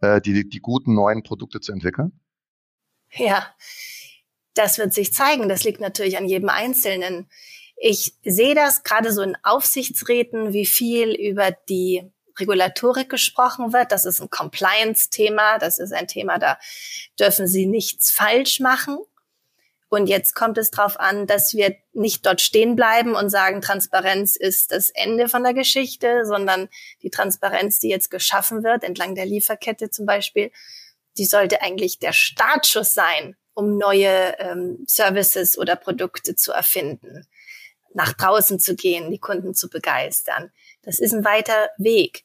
äh, 0.00 0.20
die, 0.20 0.48
die 0.48 0.60
guten 0.60 0.94
neuen 0.94 1.22
Produkte 1.22 1.60
zu 1.60 1.72
entwickeln? 1.72 2.20
Ja, 3.12 3.46
das 4.54 4.78
wird 4.78 4.92
sich 4.92 5.12
zeigen. 5.12 5.48
Das 5.48 5.64
liegt 5.64 5.80
natürlich 5.80 6.16
an 6.16 6.26
jedem 6.26 6.48
Einzelnen. 6.48 7.28
Ich 7.76 8.14
sehe 8.24 8.54
das 8.54 8.82
gerade 8.82 9.12
so 9.12 9.22
in 9.22 9.36
Aufsichtsräten, 9.42 10.52
wie 10.52 10.66
viel 10.66 11.12
über 11.12 11.50
die 11.68 12.10
Regulatorik 12.38 13.08
gesprochen 13.08 13.72
wird. 13.72 13.92
Das 13.92 14.04
ist 14.04 14.20
ein 14.20 14.30
Compliance-Thema. 14.30 15.58
Das 15.58 15.78
ist 15.78 15.92
ein 15.92 16.06
Thema, 16.06 16.38
da 16.38 16.58
dürfen 17.18 17.46
Sie 17.46 17.66
nichts 17.66 18.10
falsch 18.10 18.60
machen. 18.60 18.98
Und 19.90 20.06
jetzt 20.06 20.34
kommt 20.34 20.56
es 20.56 20.70
darauf 20.70 20.98
an, 20.98 21.26
dass 21.26 21.52
wir 21.52 21.76
nicht 21.92 22.24
dort 22.24 22.40
stehen 22.40 22.76
bleiben 22.76 23.14
und 23.14 23.28
sagen, 23.28 23.60
Transparenz 23.60 24.36
ist 24.36 24.72
das 24.72 24.88
Ende 24.90 25.28
von 25.28 25.42
der 25.42 25.52
Geschichte, 25.52 26.24
sondern 26.24 26.68
die 27.02 27.10
Transparenz, 27.10 27.80
die 27.80 27.88
jetzt 27.88 28.10
geschaffen 28.10 28.64
wird, 28.64 28.84
entlang 28.84 29.14
der 29.14 29.26
Lieferkette 29.26 29.90
zum 29.90 30.06
Beispiel, 30.06 30.50
die 31.18 31.26
sollte 31.26 31.60
eigentlich 31.60 31.98
der 31.98 32.12
Startschuss 32.12 32.94
sein 32.94 33.36
um 33.60 33.76
neue 33.76 34.38
ähm, 34.38 34.84
Services 34.86 35.58
oder 35.58 35.76
Produkte 35.76 36.34
zu 36.34 36.52
erfinden, 36.52 37.26
nach 37.92 38.14
draußen 38.14 38.58
zu 38.58 38.74
gehen, 38.74 39.10
die 39.10 39.18
Kunden 39.18 39.54
zu 39.54 39.68
begeistern. 39.68 40.50
Das 40.82 40.98
ist 40.98 41.12
ein 41.12 41.24
weiter 41.24 41.68
Weg. 41.76 42.24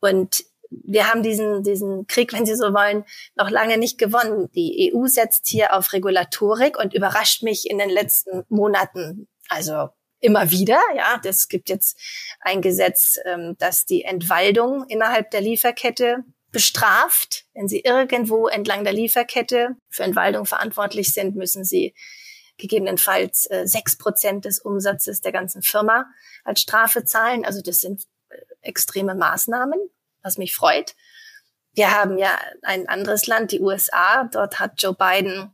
Und 0.00 0.44
wir 0.84 1.08
haben 1.08 1.22
diesen, 1.22 1.62
diesen 1.62 2.06
Krieg, 2.06 2.32
wenn 2.32 2.46
Sie 2.46 2.54
so 2.54 2.72
wollen, 2.72 3.04
noch 3.34 3.50
lange 3.50 3.78
nicht 3.78 3.98
gewonnen. 3.98 4.48
Die 4.54 4.92
EU 4.94 5.06
setzt 5.06 5.46
hier 5.46 5.76
auf 5.76 5.92
Regulatorik 5.92 6.78
und 6.78 6.94
überrascht 6.94 7.42
mich 7.42 7.68
in 7.68 7.78
den 7.78 7.90
letzten 7.90 8.44
Monaten, 8.48 9.28
also 9.48 9.88
immer 10.20 10.50
wieder. 10.50 10.80
Ja, 10.96 11.20
das 11.22 11.48
gibt 11.48 11.68
jetzt 11.68 11.98
ein 12.40 12.62
Gesetz, 12.62 13.18
ähm, 13.24 13.56
das 13.58 13.84
die 13.84 14.04
Entwaldung 14.04 14.84
innerhalb 14.88 15.30
der 15.30 15.40
Lieferkette 15.40 16.24
bestraft. 16.52 17.46
Wenn 17.54 17.68
sie 17.68 17.80
irgendwo 17.80 18.46
entlang 18.46 18.84
der 18.84 18.92
Lieferkette 18.92 19.76
für 19.88 20.04
Entwaldung 20.04 20.46
verantwortlich 20.46 21.12
sind, 21.12 21.34
müssen 21.34 21.64
sie 21.64 21.94
gegebenenfalls 22.58 23.46
äh, 23.50 23.66
sechs 23.66 23.96
Prozent 23.98 24.44
des 24.44 24.60
Umsatzes 24.60 25.20
der 25.20 25.32
ganzen 25.32 25.62
Firma 25.62 26.06
als 26.44 26.60
Strafe 26.60 27.04
zahlen. 27.04 27.44
Also 27.44 27.60
das 27.62 27.80
sind 27.80 28.04
äh, 28.28 28.36
extreme 28.60 29.14
Maßnahmen, 29.14 29.80
was 30.22 30.38
mich 30.38 30.54
freut. 30.54 30.94
Wir 31.74 31.90
haben 31.90 32.18
ja 32.18 32.38
ein 32.62 32.88
anderes 32.88 33.26
Land, 33.26 33.52
die 33.52 33.60
USA. 33.60 34.24
Dort 34.24 34.60
hat 34.60 34.82
Joe 34.82 34.94
Biden 34.94 35.52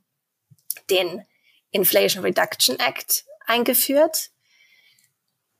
den 0.90 1.24
Inflation 1.70 2.24
Reduction 2.24 2.78
Act 2.80 3.24
eingeführt. 3.46 4.30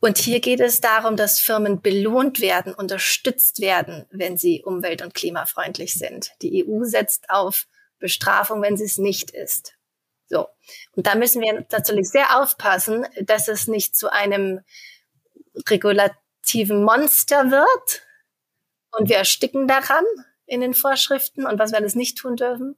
Und 0.01 0.18
hier 0.18 0.40
geht 0.40 0.61
es 0.61 0.81
darum, 0.81 1.16
dass 1.16 1.40
Firmen 1.40 1.81
belohnt 1.81 2.40
werden, 2.40 2.73
unterstützt 2.73 3.61
werden, 3.61 4.07
wenn 4.11 4.37
sie 4.37 4.62
umwelt- 4.64 5.03
und 5.03 5.14
klimafreundlich 5.14 5.94
sind. 5.94 6.31
Die 6.40 6.64
EU 6.64 6.85
setzt 6.85 7.31
auf 7.31 7.66
Bestrafung, 7.99 8.62
wenn 8.62 8.77
sie 8.77 8.85
es 8.85 8.99
nicht 8.99 9.33
ist. 9.33 9.75
So. 10.29 10.49
Und 10.92 11.07
da 11.07 11.14
müssen 11.14 11.42
wir 11.42 11.66
natürlich 11.71 12.11
sehr 12.11 12.40
aufpassen, 12.40 13.07
dass 13.23 13.49
es 13.49 13.66
nicht 13.66 13.97
zu 13.97 14.12
einem 14.12 14.61
regulativen 15.68 16.85
Monster 16.85 17.51
wird 17.51 18.03
und 18.92 19.09
wir 19.09 19.16
ersticken 19.16 19.68
daran 19.68 20.05
in 20.46 20.61
den 20.61 20.74
Vorschriften 20.74 21.46
und 21.46 21.59
was 21.59 21.72
wir 21.72 21.79
alles 21.79 21.94
nicht 21.94 22.18
tun 22.18 22.37
dürfen, 22.37 22.77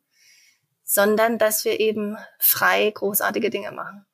sondern 0.84 1.38
dass 1.38 1.64
wir 1.64 1.78
eben 1.80 2.16
frei 2.38 2.90
großartige 2.90 3.50
Dinge 3.50 3.72
machen. 3.72 4.06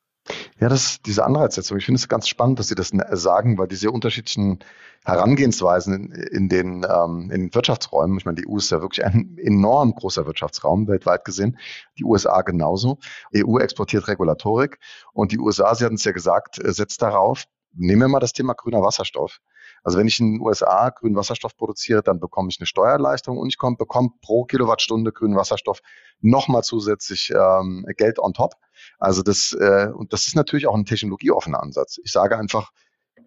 Ja, 0.59 0.69
das 0.69 0.85
ist 0.85 1.05
diese 1.05 1.23
Anreizsetzung. 1.23 1.77
Ich 1.77 1.85
finde 1.85 1.99
es 1.99 2.09
ganz 2.09 2.27
spannend, 2.27 2.59
dass 2.59 2.67
Sie 2.67 2.75
das 2.75 2.91
sagen, 3.11 3.57
weil 3.57 3.67
diese 3.67 3.91
unterschiedlichen 3.91 4.59
Herangehensweisen 5.05 5.93
in, 5.93 6.11
in 6.11 6.49
den, 6.49 6.85
ähm, 6.89 7.31
in 7.31 7.41
den 7.43 7.55
Wirtschaftsräumen, 7.55 8.17
ich 8.17 8.25
meine, 8.25 8.41
die 8.41 8.47
EU 8.47 8.57
ist 8.57 8.71
ja 8.71 8.81
wirklich 8.81 9.05
ein 9.05 9.37
enorm 9.37 9.93
großer 9.93 10.25
Wirtschaftsraum 10.25 10.87
weltweit 10.87 11.23
gesehen, 11.23 11.57
die 11.97 12.03
USA 12.03 12.41
genauso. 12.41 12.99
EU 13.35 13.59
exportiert 13.59 14.07
Regulatorik 14.07 14.79
und 15.13 15.31
die 15.31 15.39
USA, 15.39 15.73
Sie 15.75 15.85
hatten 15.85 15.95
es 15.95 16.03
ja 16.03 16.11
gesagt, 16.11 16.63
äh, 16.63 16.73
setzt 16.73 17.01
darauf, 17.01 17.45
nehmen 17.73 18.01
wir 18.01 18.07
mal 18.07 18.19
das 18.19 18.33
Thema 18.33 18.53
grüner 18.53 18.81
Wasserstoff. 18.81 19.39
Also 19.87 19.99
wenn 19.99 20.07
ich 20.09 20.19
in 20.19 20.33
den 20.33 20.41
USA 20.41 20.89
grünen 20.89 21.15
Wasserstoff 21.15 21.55
produziere, 21.55 22.03
dann 22.03 22.19
bekomme 22.19 22.49
ich 22.51 22.59
eine 22.59 22.67
Steuerleistung 22.67 23.37
und 23.37 23.47
ich 23.47 23.57
bekomme 23.57 24.09
pro 24.21 24.43
Kilowattstunde 24.43 25.13
grünen 25.13 25.37
Wasserstoff 25.37 25.79
nochmal 26.19 26.61
zusätzlich 26.63 27.31
ähm, 27.33 27.85
Geld 27.95 28.19
on 28.19 28.33
top. 28.33 28.55
Also 28.99 29.21
das, 29.21 29.53
äh, 29.53 29.87
und 29.95 30.11
das 30.11 30.27
ist 30.27 30.35
natürlich 30.35 30.67
auch 30.67 30.75
ein 30.75 30.83
technologieoffener 30.83 31.63
Ansatz. 31.63 32.01
Ich 32.03 32.11
sage 32.11 32.37
einfach, 32.37 32.73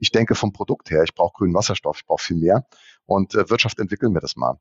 ich 0.00 0.10
denke 0.10 0.34
vom 0.34 0.52
Produkt 0.52 0.90
her, 0.90 1.02
ich 1.02 1.14
brauche 1.14 1.32
grünen 1.32 1.54
Wasserstoff, 1.54 2.00
ich 2.00 2.04
brauche 2.04 2.22
viel 2.22 2.36
mehr 2.36 2.66
und 3.06 3.34
äh, 3.34 3.48
Wirtschaft 3.48 3.78
entwickeln 3.78 4.12
wir 4.12 4.20
das 4.20 4.36
mal. 4.36 4.60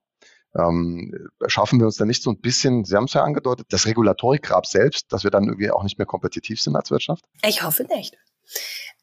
Ähm, 0.57 1.13
schaffen 1.47 1.79
wir 1.79 1.85
uns 1.85 1.97
dann 1.97 2.07
nicht 2.07 2.23
so 2.23 2.29
ein 2.29 2.39
bisschen, 2.39 2.85
Sie 2.85 2.95
haben 2.95 3.07
es 3.07 3.13
ja 3.13 3.23
angedeutet, 3.23 3.67
das 3.71 3.85
Regulatorikgrab 3.85 4.65
selbst, 4.65 5.11
dass 5.11 5.25
wir 5.25 5.31
dann 5.31 5.43
irgendwie 5.43 5.69
auch 5.69 5.83
nicht 5.83 5.97
mehr 5.97 6.07
kompetitiv 6.07 6.61
sind 6.61 6.77
als 6.77 6.91
Wirtschaft? 6.91 7.25
Ich 7.45 7.61
hoffe 7.61 7.83
nicht. 7.93 8.17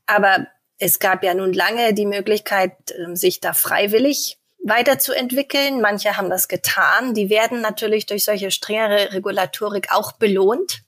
Aber 0.06 0.46
es 0.78 0.98
gab 0.98 1.22
ja 1.24 1.34
nun 1.34 1.52
lange 1.52 1.94
die 1.94 2.06
Möglichkeit, 2.06 2.72
ähm, 2.96 3.16
sich 3.16 3.40
da 3.40 3.52
freiwillig 3.52 4.38
weiterzuentwickeln. 4.62 5.80
Manche 5.80 6.16
haben 6.16 6.30
das 6.30 6.48
getan. 6.48 7.14
Die 7.14 7.30
werden 7.30 7.60
natürlich 7.60 8.06
durch 8.06 8.24
solche 8.24 8.50
strengere 8.50 9.12
Regulatorik 9.12 9.92
auch 9.92 10.12
belohnt, 10.12 10.82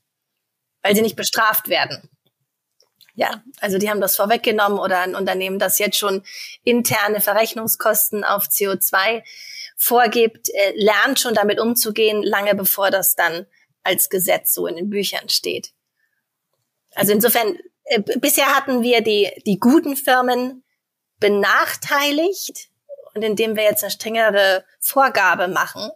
weil 0.81 0.95
sie 0.95 1.01
nicht 1.01 1.15
bestraft 1.15 1.69
werden. 1.69 2.09
Ja, 3.15 3.43
also 3.59 3.77
die 3.77 3.89
haben 3.89 3.99
das 3.99 4.15
vorweggenommen 4.15 4.79
oder 4.79 4.99
ein 4.99 5.15
Unternehmen, 5.15 5.59
das 5.59 5.79
jetzt 5.79 5.97
schon 5.97 6.23
interne 6.63 7.19
Verrechnungskosten 7.19 8.23
auf 8.23 8.45
CO2 8.45 9.23
vorgibt, 9.75 10.49
äh, 10.49 10.73
lernt 10.75 11.19
schon 11.19 11.33
damit 11.33 11.59
umzugehen, 11.59 12.21
lange 12.23 12.55
bevor 12.55 12.91
das 12.91 13.15
dann 13.15 13.45
als 13.83 14.09
Gesetz 14.09 14.53
so 14.53 14.67
in 14.67 14.75
den 14.75 14.89
Büchern 14.89 15.27
steht. 15.29 15.71
Also 16.95 17.11
insofern 17.11 17.57
äh, 17.89 18.01
bisher 18.19 18.55
hatten 18.55 18.81
wir 18.81 19.01
die, 19.01 19.29
die 19.45 19.59
guten 19.59 19.95
Firmen 19.95 20.63
benachteiligt 21.19 22.69
und 23.13 23.23
indem 23.23 23.55
wir 23.55 23.63
jetzt 23.63 23.83
eine 23.83 23.91
strengere 23.91 24.63
Vorgabe 24.79 25.47
machen, 25.47 25.89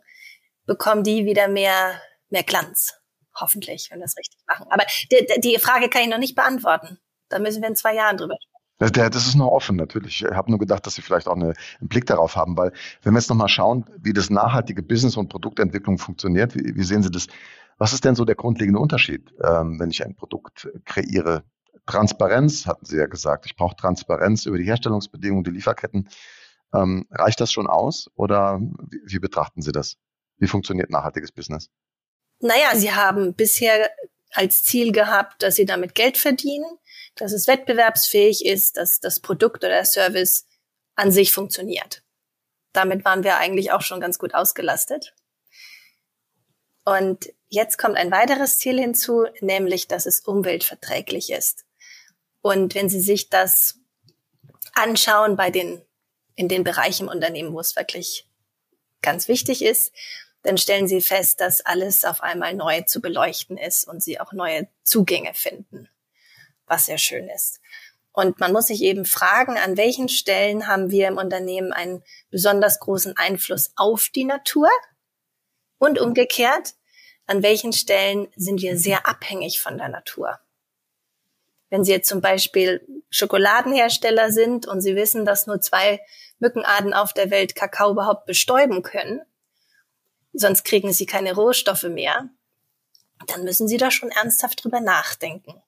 bekommen 0.65 1.03
die 1.03 1.25
wieder 1.25 1.47
mehr, 1.47 2.01
mehr 2.29 2.43
Glanz. 2.43 2.95
Hoffentlich, 3.35 3.89
wenn 3.89 3.99
wir 3.99 4.05
das 4.05 4.17
richtig 4.17 4.39
machen. 4.47 4.67
Aber 4.69 4.85
die, 5.11 5.41
die 5.41 5.57
Frage 5.59 5.89
kann 5.89 6.03
ich 6.03 6.09
noch 6.09 6.17
nicht 6.17 6.35
beantworten. 6.35 6.99
Da 7.29 7.39
müssen 7.39 7.61
wir 7.61 7.69
in 7.69 7.75
zwei 7.75 7.95
Jahren 7.95 8.17
drüber 8.17 8.35
sprechen. 8.35 9.11
Das 9.11 9.27
ist 9.27 9.35
noch 9.35 9.47
offen, 9.47 9.75
natürlich. 9.75 10.23
Ich 10.23 10.31
habe 10.31 10.51
nur 10.51 10.59
gedacht, 10.59 10.85
dass 10.85 10.95
Sie 10.95 11.01
vielleicht 11.01 11.27
auch 11.27 11.35
eine, 11.35 11.53
einen 11.79 11.89
Blick 11.89 12.05
darauf 12.05 12.35
haben, 12.35 12.57
weil 12.57 12.73
wenn 13.01 13.13
wir 13.13 13.19
jetzt 13.19 13.29
nochmal 13.29 13.47
schauen, 13.47 13.85
wie 13.97 14.13
das 14.13 14.29
nachhaltige 14.29 14.83
Business 14.83 15.15
und 15.15 15.29
Produktentwicklung 15.29 15.97
funktioniert, 15.97 16.53
wie, 16.55 16.75
wie, 16.75 16.83
sehen 16.83 17.01
Sie 17.01 17.09
das? 17.09 17.27
Was 17.77 17.93
ist 17.93 18.03
denn 18.03 18.15
so 18.15 18.25
der 18.25 18.35
grundlegende 18.35 18.79
Unterschied, 18.79 19.33
ähm, 19.41 19.79
wenn 19.79 19.89
ich 19.89 20.03
ein 20.05 20.15
Produkt 20.15 20.69
kreiere 20.85 21.43
Transparenz, 21.85 22.65
hatten 22.65 22.85
Sie 22.85 22.97
ja 22.97 23.07
gesagt. 23.07 23.45
Ich 23.45 23.55
brauche 23.55 23.75
Transparenz 23.75 24.45
über 24.45 24.57
die 24.57 24.65
Herstellungsbedingungen, 24.65 25.43
die 25.43 25.51
Lieferketten. 25.51 26.09
Ähm, 26.73 27.05
reicht 27.11 27.39
das 27.39 27.51
schon 27.51 27.67
aus 27.67 28.09
oder 28.15 28.59
wie, 28.59 29.01
wie 29.05 29.19
betrachten 29.19 29.61
Sie 29.61 29.71
das? 29.71 29.97
Wie 30.37 30.47
funktioniert 30.47 30.89
nachhaltiges 30.89 31.31
Business? 31.31 31.69
Naja, 32.39 32.75
Sie 32.75 32.91
haben 32.91 33.35
bisher 33.35 33.89
als 34.31 34.63
Ziel 34.63 34.91
gehabt, 34.91 35.43
dass 35.43 35.55
Sie 35.55 35.65
damit 35.65 35.93
Geld 35.93 36.17
verdienen, 36.17 36.65
dass 37.15 37.31
es 37.31 37.47
wettbewerbsfähig 37.47 38.45
ist, 38.45 38.77
dass 38.77 38.99
das 38.99 39.19
Produkt 39.19 39.63
oder 39.63 39.69
der 39.69 39.85
Service 39.85 40.47
an 40.95 41.11
sich 41.11 41.31
funktioniert. 41.31 42.03
Damit 42.71 43.05
waren 43.05 43.23
wir 43.23 43.37
eigentlich 43.37 43.71
auch 43.71 43.81
schon 43.81 43.99
ganz 44.01 44.17
gut 44.17 44.33
ausgelastet. 44.33 45.13
Und 46.85 47.31
jetzt 47.47 47.77
kommt 47.77 47.95
ein 47.95 48.11
weiteres 48.11 48.57
Ziel 48.57 48.79
hinzu, 48.79 49.25
nämlich, 49.39 49.87
dass 49.87 50.05
es 50.05 50.21
umweltverträglich 50.21 51.31
ist. 51.31 51.65
Und 52.43 52.75
wenn 52.75 52.89
Sie 52.89 52.99
sich 52.99 53.29
das 53.29 53.79
anschauen 54.73 55.37
bei 55.37 55.49
den, 55.49 55.81
in 56.35 56.49
den 56.49 56.65
Bereichen 56.65 57.03
im 57.03 57.09
Unternehmen, 57.09 57.53
wo 57.53 57.59
es 57.61 57.77
wirklich 57.77 58.27
ganz 59.01 59.29
wichtig 59.29 59.63
ist, 59.63 59.93
dann 60.41 60.57
stellen 60.57 60.89
Sie 60.89 60.99
fest, 60.99 61.39
dass 61.39 61.65
alles 61.65 62.03
auf 62.03 62.21
einmal 62.21 62.53
neu 62.53 62.81
zu 62.81 62.99
beleuchten 62.99 63.57
ist 63.57 63.87
und 63.87 64.03
Sie 64.03 64.19
auch 64.19 64.33
neue 64.33 64.67
Zugänge 64.83 65.33
finden, 65.33 65.87
was 66.67 66.87
sehr 66.87 66.97
schön 66.97 67.29
ist. 67.29 67.61
Und 68.11 68.41
man 68.41 68.51
muss 68.51 68.67
sich 68.67 68.81
eben 68.81 69.05
fragen, 69.05 69.57
an 69.57 69.77
welchen 69.77 70.09
Stellen 70.09 70.67
haben 70.67 70.91
wir 70.91 71.07
im 71.07 71.17
Unternehmen 71.17 71.71
einen 71.71 72.03
besonders 72.29 72.81
großen 72.81 73.15
Einfluss 73.15 73.71
auf 73.77 74.09
die 74.13 74.25
Natur 74.25 74.69
und 75.77 75.97
umgekehrt, 75.97 76.73
an 77.25 77.41
welchen 77.41 77.71
Stellen 77.71 78.27
sind 78.35 78.61
wir 78.61 78.77
sehr 78.77 79.07
abhängig 79.07 79.61
von 79.61 79.77
der 79.77 79.87
Natur. 79.87 80.41
Wenn 81.73 81.83
Sie 81.83 81.91
jetzt 81.91 82.07
zum 82.07 82.21
Beispiel 82.21 82.85
Schokoladenhersteller 83.09 84.31
sind 84.31 84.67
und 84.67 84.81
Sie 84.81 84.95
wissen, 84.95 85.25
dass 85.25 85.47
nur 85.47 85.59
zwei 85.59 85.99
Mückenarten 86.37 86.93
auf 86.93 87.13
der 87.13 87.31
Welt 87.31 87.55
Kakao 87.55 87.89
überhaupt 87.93 88.27
bestäuben 88.27 88.83
können, 88.83 89.23
sonst 90.33 90.65
kriegen 90.65 90.93
Sie 90.93 91.07
keine 91.07 91.33
Rohstoffe 91.33 91.85
mehr, 91.85 92.29
dann 93.25 93.43
müssen 93.43 93.67
Sie 93.67 93.77
da 93.77 93.89
schon 93.89 94.11
ernsthaft 94.11 94.63
drüber 94.63 94.81
nachdenken. 94.81 95.63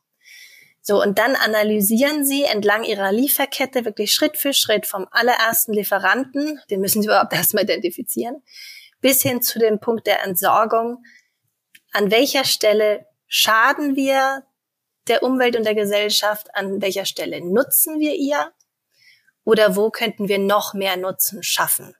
So, 0.79 1.01
und 1.01 1.17
dann 1.17 1.35
analysieren 1.35 2.23
Sie 2.23 2.43
entlang 2.43 2.83
Ihrer 2.83 3.11
Lieferkette 3.11 3.83
wirklich 3.83 4.13
Schritt 4.13 4.37
für 4.37 4.53
Schritt 4.53 4.85
vom 4.85 5.07
allerersten 5.09 5.73
Lieferanten, 5.73 6.61
den 6.69 6.81
müssen 6.81 7.01
Sie 7.01 7.07
überhaupt 7.07 7.33
erstmal 7.33 7.63
identifizieren, 7.63 8.43
bis 9.01 9.23
hin 9.23 9.41
zu 9.41 9.57
dem 9.57 9.79
Punkt 9.79 10.05
der 10.05 10.23
Entsorgung. 10.23 11.03
An 11.93 12.11
welcher 12.11 12.43
Stelle 12.43 13.07
schaden 13.25 13.95
wir 13.95 14.43
der 15.07 15.23
Umwelt 15.23 15.55
und 15.55 15.65
der 15.65 15.75
Gesellschaft, 15.75 16.53
an 16.55 16.81
welcher 16.81 17.05
Stelle 17.05 17.41
nutzen 17.41 17.99
wir 17.99 18.15
ihr 18.15 18.51
oder 19.43 19.75
wo 19.75 19.89
könnten 19.91 20.27
wir 20.27 20.39
noch 20.39 20.73
mehr 20.73 20.97
Nutzen 20.97 21.43
schaffen. 21.43 21.95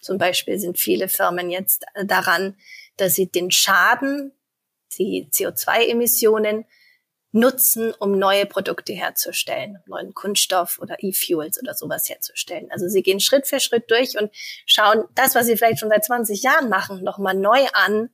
Zum 0.00 0.18
Beispiel 0.18 0.58
sind 0.58 0.78
viele 0.78 1.08
Firmen 1.08 1.50
jetzt 1.50 1.84
daran, 2.06 2.56
dass 2.96 3.14
sie 3.14 3.30
den 3.30 3.50
Schaden, 3.50 4.32
die 4.98 5.28
CO2-Emissionen 5.32 6.66
nutzen, 7.32 7.92
um 7.98 8.16
neue 8.16 8.46
Produkte 8.46 8.92
herzustellen, 8.92 9.82
neuen 9.86 10.14
Kunststoff 10.14 10.78
oder 10.78 11.02
E-Fuels 11.02 11.60
oder 11.60 11.74
sowas 11.74 12.08
herzustellen. 12.08 12.70
Also 12.70 12.86
sie 12.86 13.02
gehen 13.02 13.18
Schritt 13.18 13.48
für 13.48 13.58
Schritt 13.58 13.90
durch 13.90 14.16
und 14.16 14.30
schauen 14.66 15.04
das, 15.16 15.34
was 15.34 15.46
sie 15.46 15.56
vielleicht 15.56 15.80
schon 15.80 15.88
seit 15.88 16.04
20 16.04 16.42
Jahren 16.42 16.68
machen, 16.68 17.02
nochmal 17.02 17.34
neu 17.34 17.66
an 17.72 18.10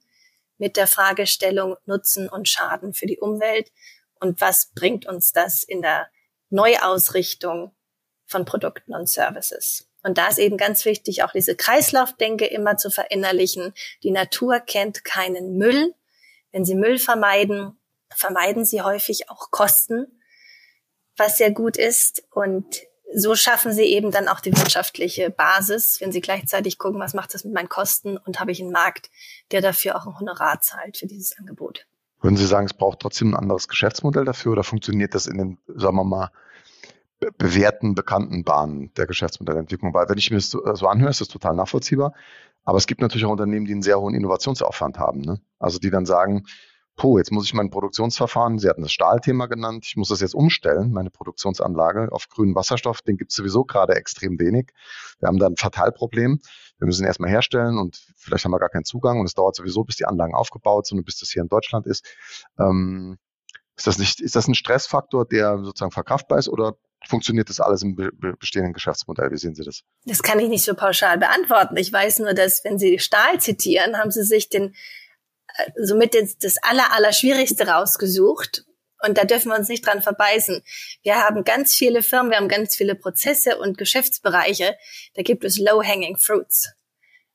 mit 0.57 0.77
der 0.77 0.87
Fragestellung 0.87 1.77
Nutzen 1.85 2.29
und 2.29 2.49
Schaden 2.49 2.95
für 2.95 3.07
die 3.07 3.19
Umwelt 3.19 3.71
und 4.21 4.41
was 4.41 4.73
bringt 4.75 5.07
uns 5.07 5.33
das 5.33 5.62
in 5.62 5.83
der 5.83 6.09
Neuausrichtung 6.51 7.75
von 8.27 8.45
Produkten 8.45 8.95
und 8.95 9.09
Services. 9.09 9.89
Und 10.03 10.18
da 10.18 10.29
ist 10.29 10.39
eben 10.39 10.57
ganz 10.57 10.85
wichtig, 10.85 11.23
auch 11.23 11.33
diese 11.33 11.57
Kreislaufdenke 11.57 12.47
immer 12.47 12.77
zu 12.77 12.91
verinnerlichen. 12.91 13.75
Die 14.03 14.11
Natur 14.11 14.61
kennt 14.61 15.05
keinen 15.05 15.57
Müll. 15.57 15.95
Wenn 16.53 16.64
Sie 16.64 16.75
Müll 16.75 16.99
vermeiden, 16.99 17.79
vermeiden 18.09 18.64
Sie 18.64 18.83
häufig 18.83 19.29
auch 19.29 19.51
Kosten, 19.51 20.07
was 21.16 21.39
sehr 21.39 21.51
gut 21.51 21.77
ist. 21.77 22.25
Und 22.31 22.81
so 23.14 23.35
schaffen 23.35 23.73
Sie 23.73 23.85
eben 23.85 24.11
dann 24.11 24.29
auch 24.29 24.41
die 24.41 24.57
wirtschaftliche 24.57 25.31
Basis, 25.31 26.01
wenn 26.01 26.12
Sie 26.12 26.21
gleichzeitig 26.21 26.79
gucken, 26.79 27.01
was 27.01 27.14
macht 27.14 27.35
das 27.35 27.45
mit 27.45 27.53
meinen 27.53 27.68
Kosten 27.68 28.16
und 28.16 28.41
habe 28.41 28.53
ich 28.53 28.61
einen 28.61 28.73
Markt, 28.73 29.11
der 29.51 29.61
dafür 29.61 29.97
auch 29.97 30.07
ein 30.07 30.18
Honorar 30.18 30.61
zahlt 30.61 30.97
für 30.97 31.07
dieses 31.07 31.37
Angebot. 31.37 31.87
Würden 32.21 32.37
Sie 32.37 32.47
sagen, 32.47 32.66
es 32.66 32.75
braucht 32.75 33.01
trotzdem 33.01 33.33
ein 33.35 33.37
anderes 33.37 33.68
Geschäftsmodell 33.68 34.25
dafür 34.25 34.53
oder 34.53 34.64
funktioniert 34.64 35.14
das 35.14 35.27
in 35.27 35.39
den, 35.39 35.59
sagen 35.66 35.97
wir 35.97 36.05
mal, 36.05 36.31
bewährten, 37.39 37.95
bekannten 37.95 38.45
Bahnen 38.45 38.93
der 38.95 39.07
Geschäftsmodellentwicklung? 39.07 39.95
Weil 39.95 40.09
wenn 40.09 40.18
ich 40.18 40.31
mir 40.31 40.37
das 40.37 40.51
so, 40.51 40.62
so 40.75 40.87
anhöre, 40.87 41.11
ist 41.11 41.21
das 41.21 41.29
total 41.29 41.55
nachvollziehbar. 41.55 42.14
Aber 42.64 42.79
es 42.79 42.87
gibt 42.87 43.01
natürlich 43.01 43.25
auch 43.25 43.31
Unternehmen, 43.31 43.66
die 43.66 43.73
einen 43.73 43.83
sehr 43.83 43.99
hohen 43.99 44.14
Innovationsaufwand 44.14 44.99
haben. 44.99 45.23
Ne? 45.23 45.41
Also 45.59 45.79
die 45.79 45.91
dann 45.91 46.05
sagen, 46.05 46.45
puh, 46.97 47.16
jetzt 47.16 47.33
muss 47.33 47.47
ich 47.47 47.55
mein 47.55 47.71
Produktionsverfahren, 47.71 48.59
Sie 48.59 48.68
hatten 48.68 48.83
das 48.83 48.93
Stahlthema 48.93 49.47
genannt, 49.47 49.87
ich 49.87 49.97
muss 49.97 50.09
das 50.09 50.21
jetzt 50.21 50.35
umstellen, 50.35 50.93
meine 50.93 51.09
Produktionsanlage 51.09 52.12
auf 52.12 52.29
grünen 52.29 52.55
Wasserstoff, 52.55 53.01
den 53.01 53.16
gibt 53.16 53.31
es 53.31 53.37
sowieso 53.37 53.64
gerade 53.64 53.95
extrem 53.95 54.39
wenig. 54.39 54.73
Wir 55.18 55.29
haben 55.29 55.39
da 55.39 55.47
ein 55.47 55.57
Fatalproblem. 55.57 56.41
Wir 56.81 56.87
müssen 56.87 57.07
erstmal 57.07 57.31
herstellen 57.31 57.78
und 57.78 58.01
vielleicht 58.16 58.45
haben 58.45 58.53
wir 58.53 58.59
gar 58.59 58.70
keinen 58.70 58.85
Zugang 58.85 59.20
und 59.20 59.26
es 59.26 59.35
dauert 59.35 59.55
sowieso, 59.55 59.85
bis 59.85 59.97
die 59.97 60.07
Anlagen 60.07 60.35
aufgebaut 60.35 60.87
sind 60.87 60.99
und 60.99 61.05
bis 61.05 61.18
das 61.18 61.31
hier 61.31 61.43
in 61.43 61.49
Deutschland 61.49 61.87
ist. 61.87 62.05
Ähm, 62.59 63.18
ist 63.76 63.87
das 63.87 63.99
nicht, 63.99 64.20
ist 64.20 64.35
das 64.35 64.49
ein 64.49 64.55
Stressfaktor, 64.55 65.26
der 65.26 65.59
sozusagen 65.62 65.93
verkraftbar 65.93 66.39
ist 66.39 66.49
oder 66.49 66.76
funktioniert 67.07 67.49
das 67.49 67.61
alles 67.61 67.83
im 67.83 67.97
bestehenden 68.39 68.72
Geschäftsmodell? 68.72 69.31
Wie 69.31 69.39
sehen 69.39 69.55
Sie 69.55 69.62
das? 69.62 69.83
Das 70.05 70.22
kann 70.22 70.39
ich 70.39 70.49
nicht 70.49 70.64
so 70.64 70.74
pauschal 70.74 71.16
beantworten. 71.18 71.76
Ich 71.76 71.93
weiß 71.93 72.18
nur, 72.18 72.35
dass 72.35 72.64
wenn 72.64 72.78
Sie 72.78 72.99
Stahl 72.99 73.41
zitieren, 73.41 73.97
haben 73.97 74.11
Sie 74.11 74.24
sich 74.24 74.49
den 74.49 74.74
somit 75.76 76.14
das, 76.14 76.39
das 76.39 76.57
aller, 76.62 76.93
aller 76.93 77.12
Schwierigste 77.12 77.66
rausgesucht. 77.66 78.64
Und 79.03 79.18
da 79.18 79.24
dürfen 79.24 79.51
wir 79.51 79.59
uns 79.59 79.68
nicht 79.68 79.86
dran 79.86 80.03
verbeißen. 80.03 80.62
Wir 81.03 81.16
haben 81.16 81.44
ganz 81.44 81.74
viele 81.74 82.03
Firmen, 82.03 82.30
wir 82.30 82.38
haben 82.38 82.48
ganz 82.48 82.76
viele 82.76 82.94
Prozesse 82.94 83.59
und 83.59 83.78
Geschäftsbereiche. 83.78 84.76
Da 85.14 85.22
gibt 85.22 85.44
es 85.44 85.59
low-hanging 85.59 86.16
fruits. 86.16 86.70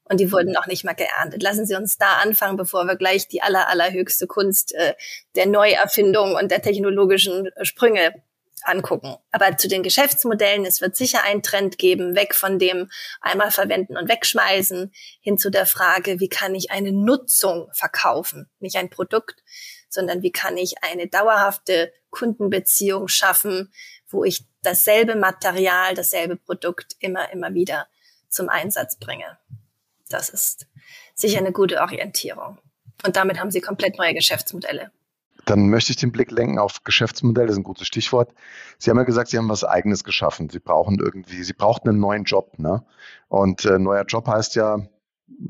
Und 0.08 0.20
die 0.20 0.32
wurden 0.32 0.52
noch 0.52 0.68
nicht 0.68 0.84
mal 0.84 0.94
geerntet. 0.94 1.42
Lassen 1.42 1.66
Sie 1.66 1.76
uns 1.76 1.98
da 1.98 2.18
anfangen, 2.18 2.58
bevor 2.58 2.86
wir 2.86 2.96
gleich 2.96 3.28
die 3.28 3.42
aller, 3.42 3.68
allerhöchste 3.68 4.28
Kunst 4.28 4.74
äh, 4.76 4.94
der 5.36 5.48
Neuerfindung 5.48 6.36
und 6.36 6.52
der 6.52 6.62
technologischen 6.62 7.50
Sprünge 7.64 8.14
angucken. 8.68 9.16
Aber 9.32 9.58
zu 9.58 9.68
den 9.68 9.84
Geschäftsmodellen, 9.84 10.66
es 10.66 10.82
wird 10.82 10.96
sicher 10.96 11.24
einen 11.24 11.44
Trend 11.44 11.78
geben, 11.78 12.16
weg 12.16 12.36
von 12.36 12.60
dem 12.60 12.90
einmal 13.22 13.52
verwenden 13.52 13.98
und 13.98 14.10
wegschmeißen, 14.10 14.94
hin 15.22 15.38
zu 15.38 15.50
der 15.50 15.66
Frage, 15.66 16.20
wie 16.20 16.30
kann 16.30 16.56
ich 16.56 16.72
eine 16.72 16.92
Nutzung 16.92 17.70
verkaufen? 17.74 18.50
Nicht 18.60 18.78
ein 18.78 18.90
Produkt, 18.90 19.44
sondern 19.96 20.22
wie 20.22 20.32
kann 20.32 20.58
ich 20.58 20.84
eine 20.84 21.08
dauerhafte 21.08 21.92
Kundenbeziehung 22.12 23.08
schaffen, 23.08 23.72
wo 24.08 24.24
ich 24.24 24.46
dasselbe 24.62 25.16
Material, 25.16 25.96
dasselbe 25.96 26.36
Produkt 26.36 26.96
immer, 27.00 27.32
immer 27.32 27.54
wieder 27.54 27.88
zum 28.30 28.50
Einsatz 28.50 28.98
bringe. 28.98 29.38
Das 30.10 30.30
ist 30.30 30.68
sicher 31.16 31.40
eine 31.40 31.52
gute 31.52 31.82
Orientierung. 31.82 32.60
Und 33.06 33.16
damit 33.16 33.40
haben 33.40 33.52
Sie 33.52 33.62
komplett 33.62 33.98
neue 33.98 34.14
Geschäftsmodelle. 34.14 34.92
Dann 35.46 35.70
möchte 35.70 35.92
ich 35.92 35.98
den 35.98 36.12
Blick 36.12 36.32
lenken 36.32 36.58
auf 36.58 36.84
Geschäftsmodell, 36.84 37.46
das 37.46 37.54
ist 37.54 37.60
ein 37.60 37.64
gutes 37.64 37.86
Stichwort. 37.86 38.34
Sie 38.80 38.90
haben 38.90 38.98
ja 38.98 39.04
gesagt, 39.04 39.30
Sie 39.30 39.38
haben 39.38 39.50
was 39.50 39.64
Eigenes 39.64 40.04
geschaffen. 40.04 40.50
Sie 40.50 40.60
brauchen 40.60 41.00
irgendwie, 41.00 41.44
Sie 41.44 41.54
brauchten 41.54 41.90
einen 41.90 42.00
neuen 42.00 42.24
Job, 42.24 42.58
ne? 42.58 42.84
Und 43.28 43.64
äh, 43.66 43.78
neuer 43.78 44.06
Job 44.06 44.28
heißt 44.28 44.56
ja, 44.56 44.88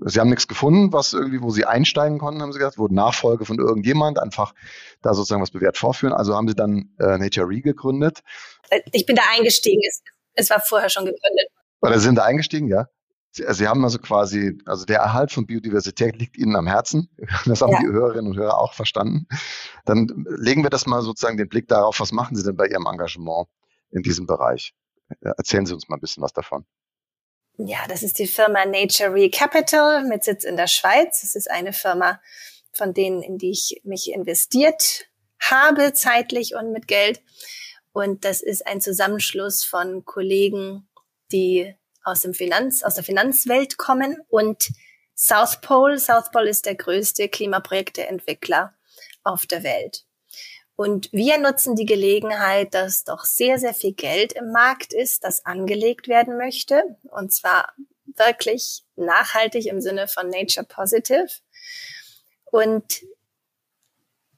Sie 0.06 0.20
haben 0.20 0.30
nichts 0.30 0.48
gefunden, 0.48 0.94
was 0.94 1.14
irgendwie, 1.14 1.42
wo 1.42 1.50
Sie 1.50 1.66
einsteigen 1.66 2.18
konnten, 2.18 2.42
haben 2.42 2.54
Sie 2.54 2.60
gesagt, 2.60 2.78
wurde 2.78 2.96
Nachfolge 2.96 3.46
von 3.46 3.60
irgendjemand, 3.60 4.20
einfach 4.20 4.54
da 5.02 5.14
sozusagen 5.14 5.42
was 5.42 5.52
bewährt 5.52 5.78
vorführen. 5.78 6.14
Also 6.14 6.36
haben 6.36 6.48
Sie 6.48 6.56
dann 6.56 6.90
äh, 7.00 7.18
Nature 7.18 7.48
Re 7.48 7.62
gegründet. 7.62 8.22
Äh, 8.70 8.82
ich 8.94 9.06
bin 9.06 9.16
da 9.16 9.24
eingestiegen, 9.36 9.82
es, 9.88 10.02
es 10.34 10.50
war 10.50 10.62
vorher 10.62 10.90
schon 10.90 11.06
gegründet. 11.06 11.48
Oder 11.82 12.00
sind 12.00 12.16
da 12.16 12.24
eingestiegen, 12.24 12.68
ja? 12.68 12.88
Sie, 13.32 13.44
Sie, 13.50 13.68
haben 13.68 13.84
also 13.84 14.00
quasi, 14.00 14.58
also 14.66 14.86
der 14.86 15.00
Erhalt 15.00 15.32
von 15.32 15.46
Biodiversität 15.46 16.18
liegt 16.18 16.38
Ihnen 16.38 16.56
am 16.56 16.68
Herzen. 16.68 17.10
Das 17.46 17.62
haben 17.62 17.74
ja. 17.74 17.80
die 17.80 17.88
Hörerinnen 17.88 18.32
und 18.32 18.38
Hörer 18.38 18.58
auch 18.58 18.74
verstanden. 18.74 19.28
Dann 19.84 20.26
legen 20.38 20.64
wir 20.64 20.70
das 20.70 20.86
mal 20.86 21.02
sozusagen 21.02 21.38
den 21.38 21.50
Blick 21.50 21.68
darauf, 21.68 22.00
was 22.00 22.14
machen 22.14 22.36
Sie 22.36 22.44
denn 22.44 22.56
bei 22.56 22.68
Ihrem 22.68 22.86
Engagement 22.86 23.48
in 23.92 24.04
diesem 24.04 24.26
Bereich? 24.26 24.74
Erzählen 25.20 25.66
Sie 25.66 25.74
uns 25.74 25.90
mal 25.90 25.98
ein 25.98 26.02
bisschen 26.02 26.24
was 26.24 26.34
davon. 26.34 26.66
Ja, 27.58 27.88
das 27.88 28.03
ist 28.03 28.20
die 28.20 28.28
Firma 28.28 28.66
Nature 28.66 29.14
Re 29.14 29.30
Capital 29.30 30.03
mit 30.03 30.24
Sitz 30.24 30.43
in 30.43 30.58
der 30.58 30.68
Schweiz. 30.68 31.22
Das 31.22 31.36
ist 31.36 31.49
eine 31.49 31.72
Firma, 31.72 32.20
von 32.74 32.93
denen, 32.93 33.22
in 33.22 33.38
die 33.38 33.51
ich 33.51 33.82
mich 33.84 34.12
investiert 34.12 35.08
habe, 35.39 35.93
zeitlich 35.93 36.56
und 36.56 36.72
mit 36.72 36.88
Geld. 36.88 37.22
Und 37.93 38.26
das 38.26 38.41
ist 38.41 38.68
ein 38.68 38.82
Zusammenschluss 38.82 39.64
von 39.64 40.03
Kollegen, 40.03 40.89
die 41.32 41.74
aus 42.03 42.22
dem 42.22 42.34
Finanz, 42.34 42.84
aus 42.84 42.95
der 42.95 43.06
Finanzwelt 43.06 43.78
kommen 43.78 44.18
und 44.28 44.70
South 45.16 45.62
Pole. 45.62 45.97
South 45.97 46.32
Pole 46.32 46.49
ist 46.49 46.66
der 46.66 46.76
größte 46.76 47.30
Klimaprojekteentwickler 47.30 48.76
auf 49.24 49.45
der 49.45 49.64
Welt. 49.64 50.06
Und 50.76 51.12
wir 51.14 51.38
nutzen 51.38 51.76
die 51.76 51.86
Gelegenheit, 51.86 52.74
dass 52.74 53.06
doch 53.06 53.24
sehr, 53.24 53.60
sehr 53.60 53.74
viel 53.74 53.94
Geld 53.94 54.34
im 54.34 54.52
Markt 54.52 54.94
ist, 54.94 55.24
das 55.24 55.46
angelegt 55.46 56.08
werden 56.08 56.38
möchte. 56.38 56.98
Und 57.04 57.32
zwar 57.32 57.74
wirklich 58.06 58.84
nachhaltig 58.96 59.68
im 59.68 59.80
Sinne 59.80 60.08
von 60.08 60.30
Nature 60.30 60.66
Positive. 60.66 61.28
Und 62.52 63.04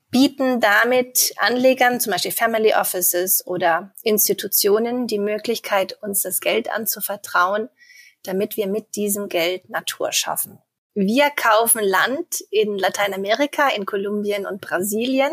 bieten 0.10 0.60
damit 0.60 1.34
Anlegern, 1.38 2.00
zum 2.00 2.12
Beispiel 2.12 2.32
Family 2.32 2.74
Offices 2.74 3.46
oder 3.46 3.94
Institutionen, 4.04 5.08
die 5.08 5.20
Möglichkeit, 5.20 6.02
uns 6.02 6.22
das 6.22 6.40
Geld 6.40 6.72
anzuvertrauen, 6.72 7.70
damit 8.24 8.58
wir 8.58 8.68
mit 8.68 8.96
diesem 8.96 9.28
Geld 9.28 9.70
Natur 9.70 10.12
schaffen. 10.12 10.60
Wir 10.94 11.30
kaufen 11.30 11.84
Land 11.84 12.42
in 12.50 12.78
Lateinamerika, 12.78 13.70
in 13.70 13.86
Kolumbien 13.86 14.46
und 14.46 14.62
Brasilien 14.62 15.32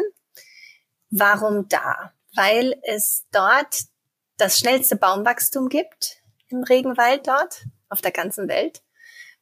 Warum 1.17 1.69
da? 1.69 2.13
Weil 2.35 2.75
es 2.83 3.25
dort 3.31 3.85
das 4.37 4.59
schnellste 4.59 4.97
Baumwachstum 4.97 5.69
gibt 5.69 6.21
im 6.49 6.65
Regenwald 6.65 7.29
dort 7.29 7.67
auf 7.89 8.01
der 8.01 8.11
ganzen 8.11 8.49
Welt 8.49 8.83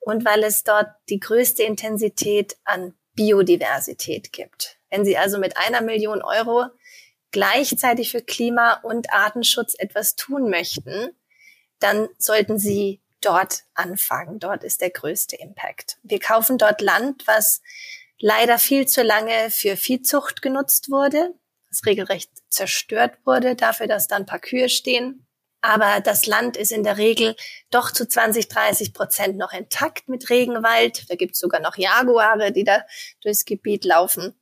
und 0.00 0.22
weil 0.26 0.44
es 0.44 0.64
dort 0.64 0.88
die 1.08 1.18
größte 1.18 1.62
Intensität 1.62 2.58
an 2.64 2.94
Biodiversität 3.14 4.32
gibt. 4.32 4.76
Wenn 4.90 5.06
Sie 5.06 5.16
also 5.16 5.38
mit 5.38 5.56
einer 5.56 5.80
Million 5.80 6.20
Euro 6.20 6.66
gleichzeitig 7.30 8.10
für 8.10 8.20
Klima- 8.20 8.80
und 8.82 9.10
Artenschutz 9.10 9.74
etwas 9.78 10.14
tun 10.14 10.50
möchten, 10.50 11.16
dann 11.78 12.06
sollten 12.18 12.58
Sie 12.58 13.00
dort 13.22 13.62
anfangen. 13.72 14.40
Dort 14.40 14.62
ist 14.62 14.82
der 14.82 14.90
größte 14.90 15.36
Impact. 15.36 15.96
Wir 16.02 16.20
kaufen 16.20 16.58
dort 16.58 16.82
Land, 16.82 17.26
was 17.26 17.62
leider 18.18 18.58
viel 18.58 18.86
zu 18.86 19.02
lange 19.02 19.48
für 19.50 19.78
Viehzucht 19.78 20.42
genutzt 20.42 20.90
wurde 20.90 21.34
das 21.72 21.86
regelrecht 21.86 22.30
zerstört 22.50 23.16
wurde, 23.24 23.56
dafür, 23.56 23.86
dass 23.86 24.06
da 24.06 24.16
ein 24.16 24.26
paar 24.26 24.38
Kühe 24.38 24.68
stehen. 24.68 25.26
Aber 25.62 26.00
das 26.00 26.26
Land 26.26 26.56
ist 26.56 26.72
in 26.72 26.82
der 26.82 26.98
Regel 26.98 27.36
doch 27.70 27.92
zu 27.92 28.06
20, 28.06 28.48
30 28.48 28.92
Prozent 28.92 29.36
noch 29.36 29.52
intakt 29.52 30.08
mit 30.08 30.28
Regenwald. 30.28 31.08
Da 31.08 31.14
gibt 31.14 31.34
es 31.34 31.40
sogar 31.40 31.60
noch 31.60 31.76
Jaguare, 31.76 32.52
die 32.52 32.64
da 32.64 32.84
durchs 33.22 33.44
Gebiet 33.44 33.84
laufen. 33.84 34.34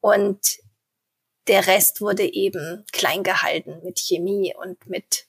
Und 0.00 0.58
der 1.48 1.66
Rest 1.66 2.00
wurde 2.00 2.30
eben 2.30 2.84
klein 2.92 3.22
gehalten 3.22 3.80
mit 3.82 3.98
Chemie 3.98 4.54
und 4.56 4.86
mit 4.86 5.26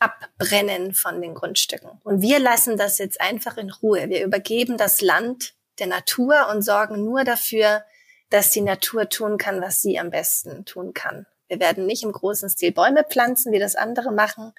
Abbrennen 0.00 0.94
von 0.94 1.20
den 1.20 1.34
Grundstücken. 1.34 1.90
Und 2.02 2.22
wir 2.22 2.38
lassen 2.38 2.76
das 2.76 2.98
jetzt 2.98 3.20
einfach 3.20 3.56
in 3.58 3.70
Ruhe. 3.70 4.08
Wir 4.08 4.24
übergeben 4.24 4.78
das 4.78 5.00
Land 5.00 5.54
der 5.78 5.86
Natur 5.86 6.48
und 6.50 6.62
sorgen 6.62 7.04
nur 7.04 7.24
dafür, 7.24 7.84
dass 8.30 8.50
die 8.50 8.60
Natur 8.60 9.08
tun 9.08 9.38
kann, 9.38 9.60
was 9.60 9.80
sie 9.80 9.98
am 9.98 10.10
besten 10.10 10.64
tun 10.64 10.94
kann. 10.94 11.26
Wir 11.48 11.60
werden 11.60 11.86
nicht 11.86 12.02
im 12.02 12.12
großen 12.12 12.50
Stil 12.50 12.72
Bäume 12.72 13.04
pflanzen, 13.04 13.52
wie 13.52 13.58
das 13.58 13.76
andere 13.76 14.12
machen, 14.12 14.52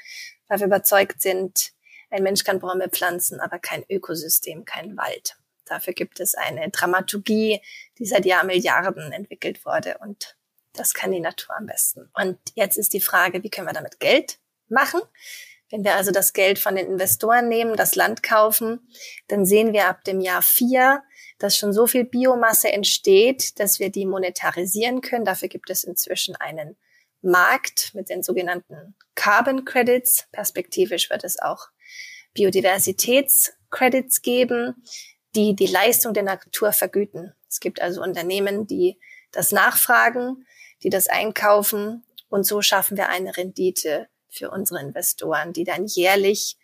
weil 0.47 0.59
wir 0.59 0.67
überzeugt 0.67 1.21
sind, 1.21 1.71
ein 2.09 2.23
Mensch 2.23 2.43
kann 2.43 2.59
Bäume 2.59 2.87
pflanzen, 2.89 3.41
aber 3.41 3.59
kein 3.59 3.83
Ökosystem, 3.89 4.63
kein 4.63 4.95
Wald. 4.95 5.35
Dafür 5.65 5.93
gibt 5.93 6.21
es 6.21 6.35
eine 6.35 6.69
Dramaturgie, 6.69 7.61
die 7.97 8.05
seit 8.05 8.25
Jahrmilliarden 8.25 9.11
entwickelt 9.11 9.65
wurde 9.65 9.97
und 9.97 10.37
das 10.73 10.93
kann 10.93 11.11
die 11.11 11.19
Natur 11.19 11.57
am 11.57 11.65
besten. 11.65 12.09
Und 12.13 12.37
jetzt 12.55 12.77
ist 12.77 12.93
die 12.93 13.01
Frage, 13.01 13.43
wie 13.43 13.49
können 13.49 13.67
wir 13.67 13.73
damit 13.73 13.99
Geld 13.99 14.39
machen? 14.69 15.01
Wenn 15.69 15.83
wir 15.83 15.95
also 15.95 16.11
das 16.11 16.31
Geld 16.31 16.59
von 16.59 16.75
den 16.75 16.87
Investoren 16.87 17.49
nehmen, 17.49 17.75
das 17.75 17.95
Land 17.95 18.23
kaufen, 18.23 18.87
dann 19.27 19.45
sehen 19.45 19.73
wir 19.73 19.87
ab 19.87 20.03
dem 20.05 20.21
Jahr 20.21 20.41
vier, 20.41 21.03
dass 21.39 21.57
schon 21.57 21.73
so 21.73 21.87
viel 21.87 22.03
Biomasse 22.03 22.71
entsteht, 22.71 23.59
dass 23.59 23.79
wir 23.79 23.89
die 23.91 24.05
monetarisieren 24.05 25.01
können. 25.01 25.25
Dafür 25.25 25.49
gibt 25.49 25.69
es 25.69 25.83
inzwischen 25.83 26.35
einen 26.35 26.77
Markt 27.21 27.93
mit 27.93 28.09
den 28.09 28.23
sogenannten 28.23 28.95
Carbon 29.15 29.65
Credits. 29.65 30.27
Perspektivisch 30.31 31.09
wird 31.09 31.23
es 31.23 31.39
auch 31.39 31.67
Biodiversitätscredits 32.33 34.21
geben, 34.21 34.83
die 35.35 35.55
die 35.55 35.67
Leistung 35.67 36.13
der 36.13 36.23
Natur 36.23 36.71
vergüten. 36.71 37.33
Es 37.49 37.59
gibt 37.59 37.81
also 37.81 38.01
Unternehmen, 38.01 38.67
die 38.67 38.99
das 39.31 39.51
nachfragen, 39.51 40.45
die 40.83 40.89
das 40.89 41.07
einkaufen 41.07 42.03
und 42.29 42.45
so 42.45 42.61
schaffen 42.61 42.97
wir 42.97 43.09
eine 43.09 43.35
Rendite 43.37 44.07
für 44.29 44.51
unsere 44.51 44.81
Investoren, 44.81 45.53
die 45.53 45.63
dann 45.63 45.85
jährlich 45.85 46.57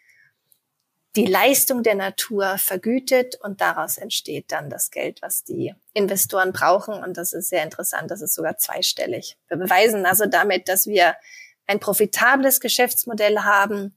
die 1.15 1.25
Leistung 1.25 1.83
der 1.83 1.95
Natur 1.95 2.57
vergütet 2.57 3.35
und 3.41 3.61
daraus 3.61 3.97
entsteht 3.97 4.51
dann 4.51 4.69
das 4.69 4.89
Geld, 4.89 5.21
was 5.21 5.43
die 5.43 5.73
Investoren 5.93 6.53
brauchen. 6.53 6.95
Und 6.95 7.17
das 7.17 7.33
ist 7.33 7.49
sehr 7.49 7.63
interessant, 7.63 8.09
das 8.09 8.21
ist 8.21 8.33
sogar 8.33 8.57
zweistellig. 8.57 9.37
Wir 9.47 9.57
beweisen 9.57 10.05
also 10.05 10.25
damit, 10.25 10.67
dass 10.69 10.87
wir 10.87 11.15
ein 11.67 11.79
profitables 11.79 12.59
Geschäftsmodell 12.59 13.39
haben, 13.39 13.95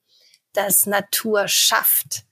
das 0.52 0.86
Natur 0.86 1.48
schafft, 1.48 2.24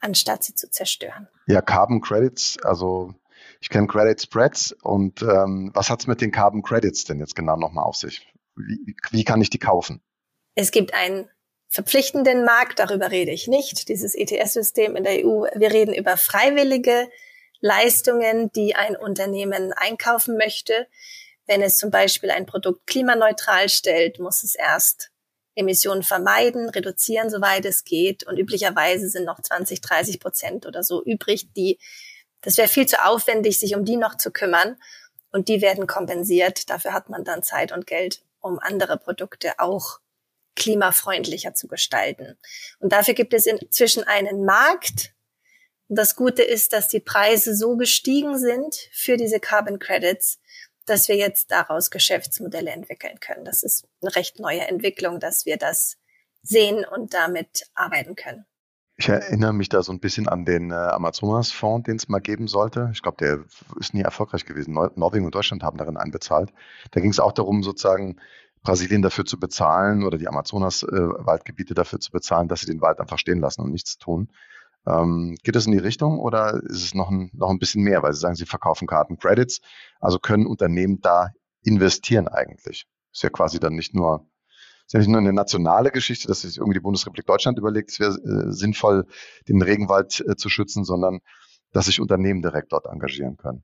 anstatt 0.00 0.44
sie 0.44 0.54
zu 0.54 0.70
zerstören. 0.70 1.28
Ja, 1.46 1.62
Carbon 1.62 2.00
Credits, 2.00 2.56
also 2.62 3.14
ich 3.60 3.70
kenne 3.70 3.86
Credit 3.86 4.20
Spreads 4.20 4.72
und 4.82 5.22
ähm, 5.22 5.70
was 5.74 5.90
hat's 5.90 6.06
mit 6.06 6.20
den 6.20 6.30
Carbon 6.30 6.62
Credits 6.62 7.04
denn 7.04 7.20
jetzt 7.20 7.34
genau 7.34 7.56
nochmal 7.56 7.84
auf 7.84 7.96
sich? 7.96 8.26
Wie, 8.54 8.96
wie 9.10 9.24
kann 9.24 9.40
ich 9.40 9.50
die 9.50 9.58
kaufen? 9.58 10.02
Es 10.54 10.70
gibt 10.70 10.94
ein 10.94 11.28
verpflichtenden 11.76 12.42
Markt, 12.42 12.78
darüber 12.78 13.10
rede 13.10 13.32
ich 13.32 13.48
nicht, 13.48 13.90
dieses 13.90 14.14
ETS-System 14.14 14.96
in 14.96 15.04
der 15.04 15.26
EU. 15.26 15.44
Wir 15.54 15.70
reden 15.70 15.92
über 15.92 16.16
freiwillige 16.16 17.10
Leistungen, 17.60 18.50
die 18.52 18.74
ein 18.74 18.96
Unternehmen 18.96 19.74
einkaufen 19.74 20.38
möchte. 20.38 20.86
Wenn 21.46 21.60
es 21.60 21.76
zum 21.76 21.90
Beispiel 21.90 22.30
ein 22.30 22.46
Produkt 22.46 22.86
klimaneutral 22.86 23.68
stellt, 23.68 24.18
muss 24.18 24.42
es 24.42 24.54
erst 24.54 25.10
Emissionen 25.54 26.02
vermeiden, 26.02 26.70
reduzieren, 26.70 27.28
soweit 27.28 27.66
es 27.66 27.84
geht. 27.84 28.26
Und 28.26 28.38
üblicherweise 28.38 29.10
sind 29.10 29.26
noch 29.26 29.42
20, 29.42 29.82
30 29.82 30.18
Prozent 30.18 30.64
oder 30.64 30.82
so 30.82 31.04
übrig, 31.04 31.52
die, 31.58 31.78
das 32.40 32.56
wäre 32.56 32.68
viel 32.68 32.86
zu 32.86 33.04
aufwendig, 33.04 33.60
sich 33.60 33.74
um 33.74 33.84
die 33.84 33.98
noch 33.98 34.16
zu 34.16 34.30
kümmern. 34.30 34.76
Und 35.30 35.48
die 35.48 35.60
werden 35.60 35.86
kompensiert. 35.86 36.70
Dafür 36.70 36.94
hat 36.94 37.10
man 37.10 37.22
dann 37.22 37.42
Zeit 37.42 37.70
und 37.70 37.86
Geld, 37.86 38.22
um 38.40 38.58
andere 38.58 38.96
Produkte 38.96 39.58
auch 39.58 40.00
klimafreundlicher 40.56 41.54
zu 41.54 41.68
gestalten. 41.68 42.36
Und 42.80 42.92
dafür 42.92 43.14
gibt 43.14 43.34
es 43.34 43.46
inzwischen 43.46 44.04
einen 44.04 44.44
Markt. 44.44 45.14
Und 45.88 45.96
das 45.96 46.16
Gute 46.16 46.42
ist, 46.42 46.72
dass 46.72 46.88
die 46.88 47.00
Preise 47.00 47.54
so 47.54 47.76
gestiegen 47.76 48.38
sind 48.38 48.74
für 48.92 49.16
diese 49.16 49.38
Carbon 49.38 49.78
Credits, 49.78 50.40
dass 50.86 51.08
wir 51.08 51.16
jetzt 51.16 51.50
daraus 51.50 51.90
Geschäftsmodelle 51.90 52.70
entwickeln 52.70 53.20
können. 53.20 53.44
Das 53.44 53.62
ist 53.62 53.86
eine 54.00 54.14
recht 54.16 54.40
neue 54.40 54.66
Entwicklung, 54.66 55.20
dass 55.20 55.46
wir 55.46 55.56
das 55.56 55.96
sehen 56.42 56.84
und 56.84 57.14
damit 57.14 57.66
arbeiten 57.74 58.14
können. 58.14 58.46
Ich 58.98 59.10
erinnere 59.10 59.52
mich 59.52 59.68
da 59.68 59.82
so 59.82 59.92
ein 59.92 60.00
bisschen 60.00 60.26
an 60.26 60.46
den 60.46 60.70
äh, 60.70 60.74
Amazonas-Fonds, 60.74 61.84
den 61.84 61.96
es 61.96 62.08
mal 62.08 62.20
geben 62.20 62.48
sollte. 62.48 62.88
Ich 62.94 63.02
glaube, 63.02 63.18
der 63.18 63.44
ist 63.78 63.92
nie 63.92 64.00
erfolgreich 64.00 64.46
gewesen. 64.46 64.72
Nor 64.72 64.90
Norwegen 64.96 65.26
und 65.26 65.34
Deutschland 65.34 65.62
haben 65.62 65.76
darin 65.76 65.98
einbezahlt. 65.98 66.50
Da 66.92 67.00
ging 67.00 67.10
es 67.10 67.20
auch 67.20 67.32
darum, 67.32 67.62
sozusagen 67.62 68.18
Brasilien 68.66 69.00
dafür 69.00 69.24
zu 69.24 69.38
bezahlen 69.38 70.02
oder 70.02 70.18
die 70.18 70.26
Amazonas-Waldgebiete 70.26 71.72
äh, 71.72 71.74
dafür 71.74 72.00
zu 72.00 72.10
bezahlen, 72.10 72.48
dass 72.48 72.60
sie 72.60 72.66
den 72.66 72.80
Wald 72.80 72.98
einfach 72.98 73.18
stehen 73.18 73.38
lassen 73.38 73.62
und 73.62 73.70
nichts 73.70 73.96
tun. 73.96 74.28
Ähm, 74.88 75.36
geht 75.44 75.54
es 75.54 75.66
in 75.66 75.72
die 75.72 75.78
Richtung 75.78 76.18
oder 76.18 76.60
ist 76.64 76.82
es 76.82 76.94
noch 76.94 77.08
ein, 77.08 77.30
noch 77.32 77.50
ein 77.50 77.60
bisschen 77.60 77.82
mehr, 77.82 78.02
weil 78.02 78.12
Sie 78.12 78.20
sagen, 78.20 78.34
Sie 78.34 78.44
verkaufen 78.44 78.88
Karten 78.88 79.18
Credits, 79.18 79.60
also 80.00 80.18
können 80.18 80.46
Unternehmen 80.46 81.00
da 81.00 81.30
investieren 81.62 82.26
eigentlich? 82.26 82.86
Ist 83.12 83.22
ja 83.22 83.30
quasi 83.30 83.60
dann 83.60 83.74
nicht 83.74 83.94
nur, 83.94 84.28
ist 84.84 84.94
ja 84.94 84.98
nicht 84.98 85.08
nur 85.08 85.20
eine 85.20 85.32
nationale 85.32 85.92
Geschichte, 85.92 86.26
dass 86.26 86.40
sich 86.40 86.56
irgendwie 86.56 86.74
die 86.78 86.82
Bundesrepublik 86.82 87.26
Deutschland 87.26 87.58
überlegt, 87.58 87.90
es 87.90 88.00
wäre 88.00 88.14
äh, 88.14 88.52
sinnvoll, 88.52 89.06
den 89.48 89.62
Regenwald 89.62 90.24
äh, 90.26 90.34
zu 90.34 90.48
schützen, 90.48 90.84
sondern 90.84 91.20
dass 91.72 91.86
sich 91.86 92.00
Unternehmen 92.00 92.42
direkt 92.42 92.72
dort 92.72 92.86
engagieren 92.86 93.36
können. 93.36 93.62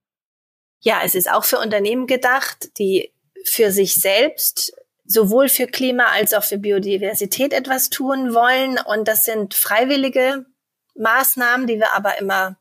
Ja, 0.81 1.01
es 1.05 1.17
ist 1.17 1.31
auch 1.31 1.45
für 1.45 1.59
Unternehmen 1.59 2.07
gedacht, 2.07 2.79
die 2.79 3.13
für 3.45 3.73
sich 3.73 3.95
selbst 3.95 4.73
sowohl 5.05 5.49
für 5.49 5.67
Klima 5.67 6.07
als 6.07 6.35
auch 6.35 6.45
für 6.45 6.59
Biodiversität 6.59 7.53
etwas 7.53 7.91
tun 7.91 8.35
wollen. 8.35 8.79
Und 8.79 9.09
das 9.09 9.25
sind 9.25 9.55
freiwillige 9.55 10.47
Maßnahmen, 10.95 11.67
die 11.67 11.79
wir 11.79 11.93
aber 11.95 12.19
immer 12.19 12.57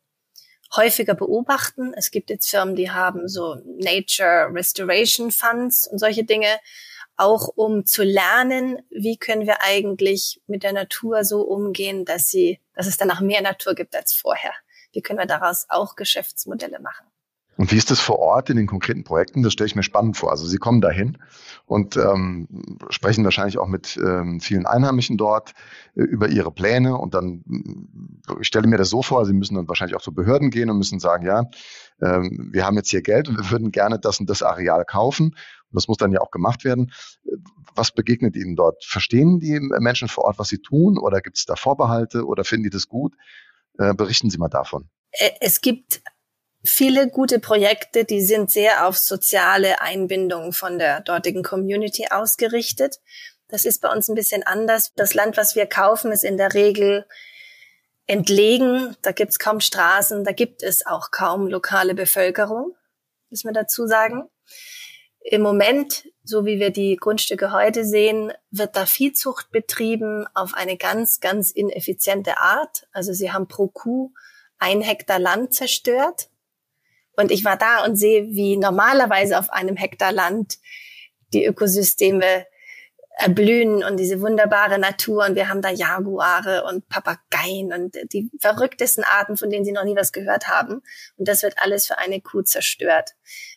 häufiger 0.76 1.16
beobachten. 1.16 1.94
Es 1.96 2.12
gibt 2.12 2.30
jetzt 2.30 2.50
Firmen, 2.50 2.76
die 2.76 2.92
haben 2.92 3.28
so 3.28 3.56
Nature 3.66 4.50
Restoration 4.54 5.32
Funds 5.32 5.88
und 5.88 6.00
solche 6.00 6.24
Dinge, 6.24 6.60
auch 7.18 7.50
um 7.56 7.86
zu 7.86 8.04
lernen, 8.04 8.80
wie 8.89 9.18
können 9.18 9.46
wir 9.46 9.62
eigentlich 9.62 10.42
mit 10.48 10.64
der 10.64 10.74
Natur 10.74 11.24
so 11.24 11.42
umgehen, 11.42 12.06
dass 12.06 12.30
sie, 12.30 12.60
dass 12.74 12.88
es 12.88 12.98
danach 12.98 13.22
mehr 13.22 13.42
Natur 13.42 13.76
gibt 13.76 13.96
als 13.96 14.14
vorher. 14.14 14.54
Wie 14.92 15.02
können 15.02 15.20
wir 15.20 15.26
daraus 15.26 15.66
auch 15.70 15.96
Geschäftsmodelle 15.96 16.80
machen? 16.80 17.11
Und 17.62 17.72
wie 17.72 17.78
ist 17.78 17.91
das 17.91 17.99
vor 17.99 18.18
Ort 18.18 18.49
in 18.49 18.57
den 18.57 18.66
konkreten 18.66 19.03
Projekten? 19.03 19.43
Das 19.43 19.53
stelle 19.53 19.68
ich 19.68 19.76
mir 19.76 19.84
spannend 19.84 20.18
vor. 20.18 20.32
Also 20.32 20.47
Sie 20.47 20.57
kommen 20.57 20.82
dahin 20.82 21.20
und 21.68 21.95
ähm, 21.95 22.47
sprechen 22.89 23.24
wahrscheinlich 23.24 23.59
auch 23.59 23.68
mit 23.68 23.99
ähm, 24.03 24.39
vielen 24.39 24.66
Einheimischen 24.66 25.16
dort 25.16 25.51
äh, 25.95 26.01
über 26.01 26.28
ihre 26.30 26.51
Pläne. 26.51 26.97
Und 26.97 27.14
dann, 27.14 27.43
ich 28.39 28.47
stelle 28.47 28.68
mir 28.68 28.78
das 28.78 28.89
so 28.89 29.03
vor, 29.03 29.28
Sie 29.28 29.34
müssen 29.34 29.53
dann 29.53 29.68
wahrscheinlich 29.68 29.95
auch 29.95 30.01
zu 30.01 30.12
Behörden 30.12 30.49
gehen 30.49 30.72
und 30.72 30.80
müssen 30.80 30.99
sagen, 30.99 31.24
ja, 31.24 31.43
ähm, 32.01 32.49
wir 32.51 32.66
haben 32.66 32.78
jetzt 32.78 32.89
hier 32.89 33.03
Geld 33.03 33.30
und 33.30 33.38
wir 33.38 33.51
würden 33.51 33.72
gerne 33.72 33.99
das 33.99 34.20
und 34.20 34.28
das 34.28 34.41
Areal 34.41 34.84
kaufen. 34.84 35.26
Und 35.26 35.36
das 35.76 35.88
muss 35.88 35.97
dann 35.97 36.12
ja 36.12 36.20
auch 36.20 36.32
gemacht 36.32 36.66
werden. 36.66 36.91
Was 37.76 37.91
begegnet 37.91 38.36
Ihnen 38.36 38.55
dort? 38.55 38.84
Verstehen 38.84 39.39
die 39.39 39.59
Menschen 39.59 40.07
vor 40.07 40.24
Ort, 40.24 40.39
was 40.39 40.47
sie 40.47 40.64
tun? 40.64 40.97
Oder 40.97 41.22
gibt 41.22 41.38
es 41.38 41.45
da 41.45 41.55
Vorbehalte 41.55 42.26
oder 42.26 42.43
finden 42.43 42.64
die 42.64 42.70
das 42.72 42.88
gut? 42.88 43.14
Äh, 43.78 43.93
berichten 43.93 44.32
Sie 44.32 44.39
mal 44.39 44.49
davon. 44.49 44.89
Äh, 45.12 45.30
es 45.41 45.62
gibt 45.62 46.01
viele 46.64 47.09
gute 47.09 47.39
Projekte, 47.39 48.05
die 48.05 48.22
sind 48.22 48.51
sehr 48.51 48.88
auf 48.88 48.97
soziale 48.97 49.82
Einbindung 49.82 50.53
von 50.53 50.80
der 50.80 51.01
dortigen 51.01 51.43
Community 51.43 52.07
ausgerichtet. 52.09 52.99
Das 53.47 53.66
ist 53.66 53.82
bei 53.82 53.89
uns 53.89 54.07
ein 54.07 54.16
bisschen 54.16 54.43
anders. 54.43 54.91
Das 54.95 55.14
Land, 55.14 55.38
was 55.38 55.55
wir 55.55 55.66
kaufen, 55.66 56.12
ist 56.12 56.24
in 56.24 56.38
der 56.38 56.53
Regel 56.53 57.05
entlegen. 58.07 58.95
Da 59.01 59.12
gibt 59.12 59.32
es 59.32 59.39
kaum 59.39 59.59
Straßen, 59.59 60.24
da 60.24 60.32
gibt 60.32 60.64
es 60.64 60.86
auch 60.86 61.12
kaum 61.12 61.47
lokale 61.47 61.93
Bevölkerung, 61.93 62.76
muss 63.30 63.43
man 63.43 63.53
dazu 63.53 63.88
sagen. 63.88 64.30
Im 65.24 65.41
Moment, 65.41 66.07
so 66.24 66.45
wie 66.45 66.59
wir 66.59 66.72
die 66.72 66.95
Grundstücke 66.95 67.51
heute 67.51 67.86
sehen, 67.86 68.34
wird 68.49 68.76
da 68.76 68.86
Viehzucht 68.86 69.51
betrieben 69.51 70.26
auf 70.34 70.55
eine 70.55 70.78
ganz, 70.78 71.20
ganz 71.20 71.51
ineffiziente 71.51 72.39
Art. 72.39 72.88
Also 72.91 73.14
sie 73.14 73.32
haben 73.32 73.47
pro 73.47 73.68
Kuh 73.68 74.12
ein 74.57 74.82
Hektar 74.82 75.20
Land 75.20 75.53
zerstört. 75.53 76.31
Und 77.16 77.32
ich 77.32 77.43
war 77.43 77.57
da 77.57 77.84
und 77.86 77.95
sehe, 77.95 78.28
wie 78.30 78.57
normalerweise 78.57 79.38
auf 79.38 79.49
einem 79.49 79.76
Hektar 79.76 80.12
Land 80.12 80.57
die 81.34 81.45
Ökosysteme 81.45 82.45
erblühen 83.18 83.84
und 83.84 83.97
diese 83.97 84.22
wunderbare 84.22 84.80
Natur 84.80 85.26
und 85.26 85.36
wir 85.36 85.49
haben 85.49 85.62
da 85.62 85.70
Jaguare 85.70 86.64
und 86.64 86.88
Papageien 86.88 87.72
und 87.74 87.95
die 88.14 88.32
verrücktesten 88.39 89.03
Arten, 89.03 89.38
von 89.38 89.49
denen 89.49 89.66
sie 89.66 89.72
noch 89.72 89.84
nie 89.84 89.95
was 89.95 90.12
gehört 90.12 90.47
haben. 90.47 90.82
Und 91.18 91.28
das 91.28 91.43
wird 91.43 91.55
alles 91.57 91.86
für 91.86 91.97
eine 91.97 92.22
Kuh 92.22 92.41
zerstört. 92.41 93.12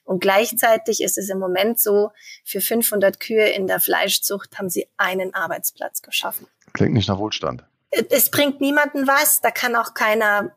Und 0.04 0.20
gleichzeitig 0.20 1.02
ist 1.02 1.16
es 1.16 1.30
im 1.30 1.38
Moment 1.38 1.80
so, 1.80 2.10
für 2.44 2.60
500 2.60 3.20
Kühe 3.20 3.48
in 3.48 3.66
der 3.66 3.80
Fleischzucht 3.80 4.58
haben 4.58 4.68
sie 4.68 4.88
einen 4.96 5.32
Arbeitsplatz 5.34 6.02
geschaffen. 6.02 6.46
Klingt 6.72 6.94
nicht 6.94 7.08
nach 7.08 7.18
Wohlstand. 7.18 7.64
Es 8.10 8.30
bringt 8.30 8.60
niemanden 8.60 9.06
was, 9.06 9.40
da 9.40 9.50
kann 9.50 9.76
auch 9.76 9.94
keiner 9.94 10.54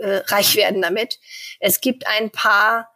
äh, 0.00 0.16
reich 0.26 0.56
werden 0.56 0.82
damit. 0.82 1.18
Es 1.60 1.80
gibt 1.80 2.06
ein 2.06 2.30
paar 2.30 2.88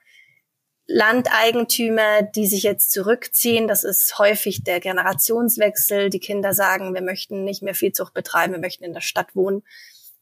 Landeigentümer, 0.86 2.22
die 2.22 2.46
sich 2.46 2.62
jetzt 2.62 2.92
zurückziehen. 2.92 3.68
Das 3.68 3.84
ist 3.84 4.18
häufig 4.18 4.64
der 4.64 4.80
Generationswechsel. 4.80 6.10
Die 6.10 6.20
Kinder 6.20 6.52
sagen, 6.52 6.94
wir 6.94 7.02
möchten 7.02 7.44
nicht 7.44 7.62
mehr 7.62 7.74
Viehzucht 7.74 8.12
betreiben, 8.12 8.52
wir 8.52 8.60
möchten 8.60 8.84
in 8.84 8.92
der 8.92 9.00
Stadt 9.00 9.34
wohnen. 9.34 9.62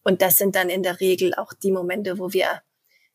Und 0.05 0.22
das 0.22 0.38
sind 0.38 0.55
dann 0.55 0.68
in 0.68 0.82
der 0.82 1.00
Regel 1.00 1.34
auch 1.34 1.53
die 1.53 1.72
Momente, 1.72 2.18
wo 2.18 2.32
wir 2.32 2.62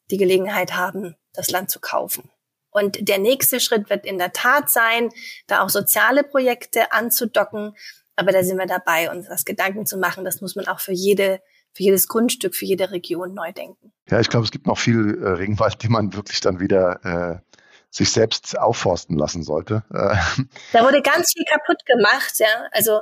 die 0.09 0.17
Gelegenheit 0.17 0.73
haben, 0.73 1.15
das 1.33 1.49
Land 1.49 1.69
zu 1.69 1.79
kaufen. 1.79 2.29
Und 2.69 3.07
der 3.07 3.17
nächste 3.17 3.59
Schritt 3.59 3.89
wird 3.89 4.05
in 4.05 4.17
der 4.17 4.33
Tat 4.33 4.69
sein, 4.69 5.09
da 5.47 5.63
auch 5.63 5.69
soziale 5.69 6.23
Projekte 6.23 6.91
anzudocken. 6.91 7.75
Aber 8.15 8.31
da 8.31 8.43
sind 8.43 8.57
wir 8.57 8.67
dabei, 8.67 9.09
uns 9.09 9.27
das 9.27 9.45
Gedanken 9.45 9.85
zu 9.85 9.97
machen. 9.97 10.25
Das 10.25 10.41
muss 10.41 10.55
man 10.55 10.67
auch 10.67 10.79
für 10.79 10.91
jede 10.91 11.41
für 11.74 11.84
jedes 11.84 12.07
Grundstück, 12.07 12.55
für 12.55 12.65
jede 12.65 12.91
Region 12.91 13.34
neu 13.34 13.51
denken. 13.51 13.93
Ja, 14.09 14.20
ich 14.20 14.30
glaube, 14.30 14.45
es 14.45 14.51
gibt 14.51 14.68
noch 14.68 14.78
viel 14.78 15.22
äh, 15.22 15.30
Regenwald, 15.30 15.82
den 15.84 15.91
man 15.91 16.13
wirklich 16.13 16.39
dann 16.41 16.59
wieder 16.59 17.05
äh, 17.05 17.57
sich 17.89 18.11
selbst 18.11 18.57
aufforsten 18.57 19.18
lassen 19.18 19.43
sollte. 19.43 19.84
Äh. 19.93 20.15
Da 20.74 20.84
wurde 20.84 21.01
ganz 21.01 21.34
viel 21.34 21.45
kaputt 21.45 21.86
gemacht, 21.86 22.34
ja. 22.38 22.68
Also 22.72 23.01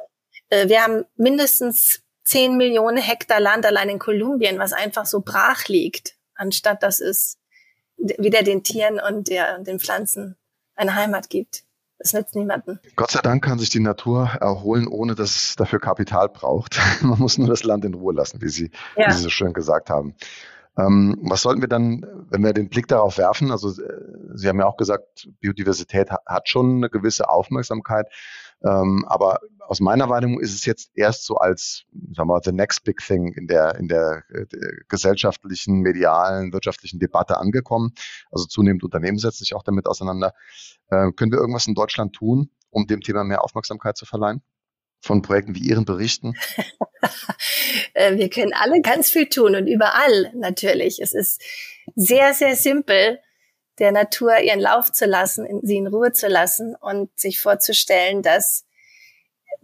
äh, 0.49 0.67
wir 0.67 0.81
haben 0.81 1.05
mindestens 1.15 2.01
10 2.25 2.57
Millionen 2.57 2.97
Hektar 2.97 3.39
Land 3.39 3.65
allein 3.65 3.89
in 3.89 3.99
Kolumbien, 3.99 4.57
was 4.57 4.73
einfach 4.73 5.05
so 5.05 5.21
brach 5.21 5.67
liegt, 5.67 6.15
anstatt 6.33 6.83
dass 6.83 6.99
es 6.99 7.37
wieder 7.97 8.43
den 8.43 8.63
Tieren 8.63 8.99
und 8.99 9.29
der, 9.29 9.59
den 9.59 9.79
Pflanzen 9.79 10.37
eine 10.75 10.95
Heimat 10.95 11.29
gibt. 11.29 11.63
Das 11.97 12.13
nützt 12.13 12.35
niemanden. 12.35 12.79
Gott 12.95 13.11
sei 13.11 13.21
Dank 13.21 13.43
kann 13.43 13.57
sich 13.57 13.69
die 13.69 13.79
Natur 13.79 14.29
erholen, 14.41 14.87
ohne 14.87 15.15
dass 15.15 15.35
es 15.35 15.55
dafür 15.55 15.79
Kapital 15.79 16.29
braucht. 16.29 16.79
Man 17.01 17.19
muss 17.19 17.37
nur 17.37 17.47
das 17.47 17.63
Land 17.63 17.85
in 17.85 17.93
Ruhe 17.93 18.13
lassen, 18.13 18.41
wie 18.41 18.49
Sie, 18.49 18.71
ja. 18.95 19.07
wie 19.07 19.13
Sie 19.13 19.21
so 19.21 19.29
schön 19.29 19.53
gesagt 19.53 19.89
haben. 19.89 20.15
Ähm, 20.77 21.17
was 21.21 21.41
sollten 21.41 21.61
wir 21.61 21.69
dann, 21.69 22.05
wenn 22.29 22.43
wir 22.43 22.51
den 22.51 22.67
Blick 22.67 22.87
darauf 22.87 23.17
werfen? 23.17 23.49
Also 23.51 23.69
äh, 23.81 23.93
Sie 24.33 24.49
haben 24.49 24.59
ja 24.59 24.65
auch 24.65 24.75
gesagt, 24.75 25.29
Biodiversität 25.39 26.11
hat 26.11 26.49
schon 26.49 26.77
eine 26.77 26.89
gewisse 26.89 27.29
Aufmerksamkeit. 27.29 28.07
Ähm, 28.63 29.05
aber 29.07 29.39
aus 29.67 29.79
meiner 29.79 30.09
Wahrnehmung 30.09 30.39
ist 30.39 30.53
es 30.53 30.65
jetzt 30.65 30.91
erst 30.95 31.25
so 31.25 31.35
als, 31.35 31.85
sagen 31.91 32.29
wir 32.29 32.33
mal, 32.33 32.41
the 32.43 32.51
next 32.51 32.83
big 32.83 32.99
thing 33.05 33.33
in 33.33 33.47
der, 33.47 33.75
in 33.75 33.87
der, 33.87 34.23
äh, 34.29 34.45
der 34.45 34.71
gesellschaftlichen, 34.87 35.81
medialen, 35.81 36.53
wirtschaftlichen 36.53 36.99
Debatte 36.99 37.37
angekommen. 37.37 37.93
Also 38.31 38.45
zunehmend 38.45 38.83
Unternehmen 38.83 39.17
setzen 39.17 39.39
sich 39.39 39.55
auch 39.55 39.63
damit 39.63 39.87
auseinander. 39.87 40.33
Äh, 40.89 41.11
können 41.15 41.31
wir 41.31 41.39
irgendwas 41.39 41.67
in 41.67 41.75
Deutschland 41.75 42.13
tun, 42.13 42.51
um 42.69 42.87
dem 42.87 43.01
Thema 43.01 43.23
mehr 43.23 43.43
Aufmerksamkeit 43.43 43.97
zu 43.97 44.05
verleihen? 44.05 44.41
Von 45.01 45.21
Projekten 45.21 45.55
wie 45.55 45.67
Ihren 45.67 45.85
berichten? 45.85 46.33
Äh, 47.93 48.17
wir 48.17 48.29
können 48.29 48.51
alle 48.53 48.81
ganz 48.81 49.09
viel 49.09 49.27
tun 49.27 49.55
und 49.55 49.67
überall 49.67 50.31
natürlich. 50.33 50.99
Es 50.99 51.13
ist 51.13 51.41
sehr, 51.95 52.33
sehr 52.33 52.55
simpel, 52.55 53.19
der 53.79 53.91
Natur 53.91 54.37
ihren 54.39 54.59
Lauf 54.59 54.91
zu 54.91 55.05
lassen, 55.05 55.47
sie 55.63 55.77
in 55.77 55.87
Ruhe 55.87 56.11
zu 56.11 56.27
lassen 56.27 56.75
und 56.75 57.17
sich 57.19 57.39
vorzustellen, 57.41 58.21
dass 58.21 58.65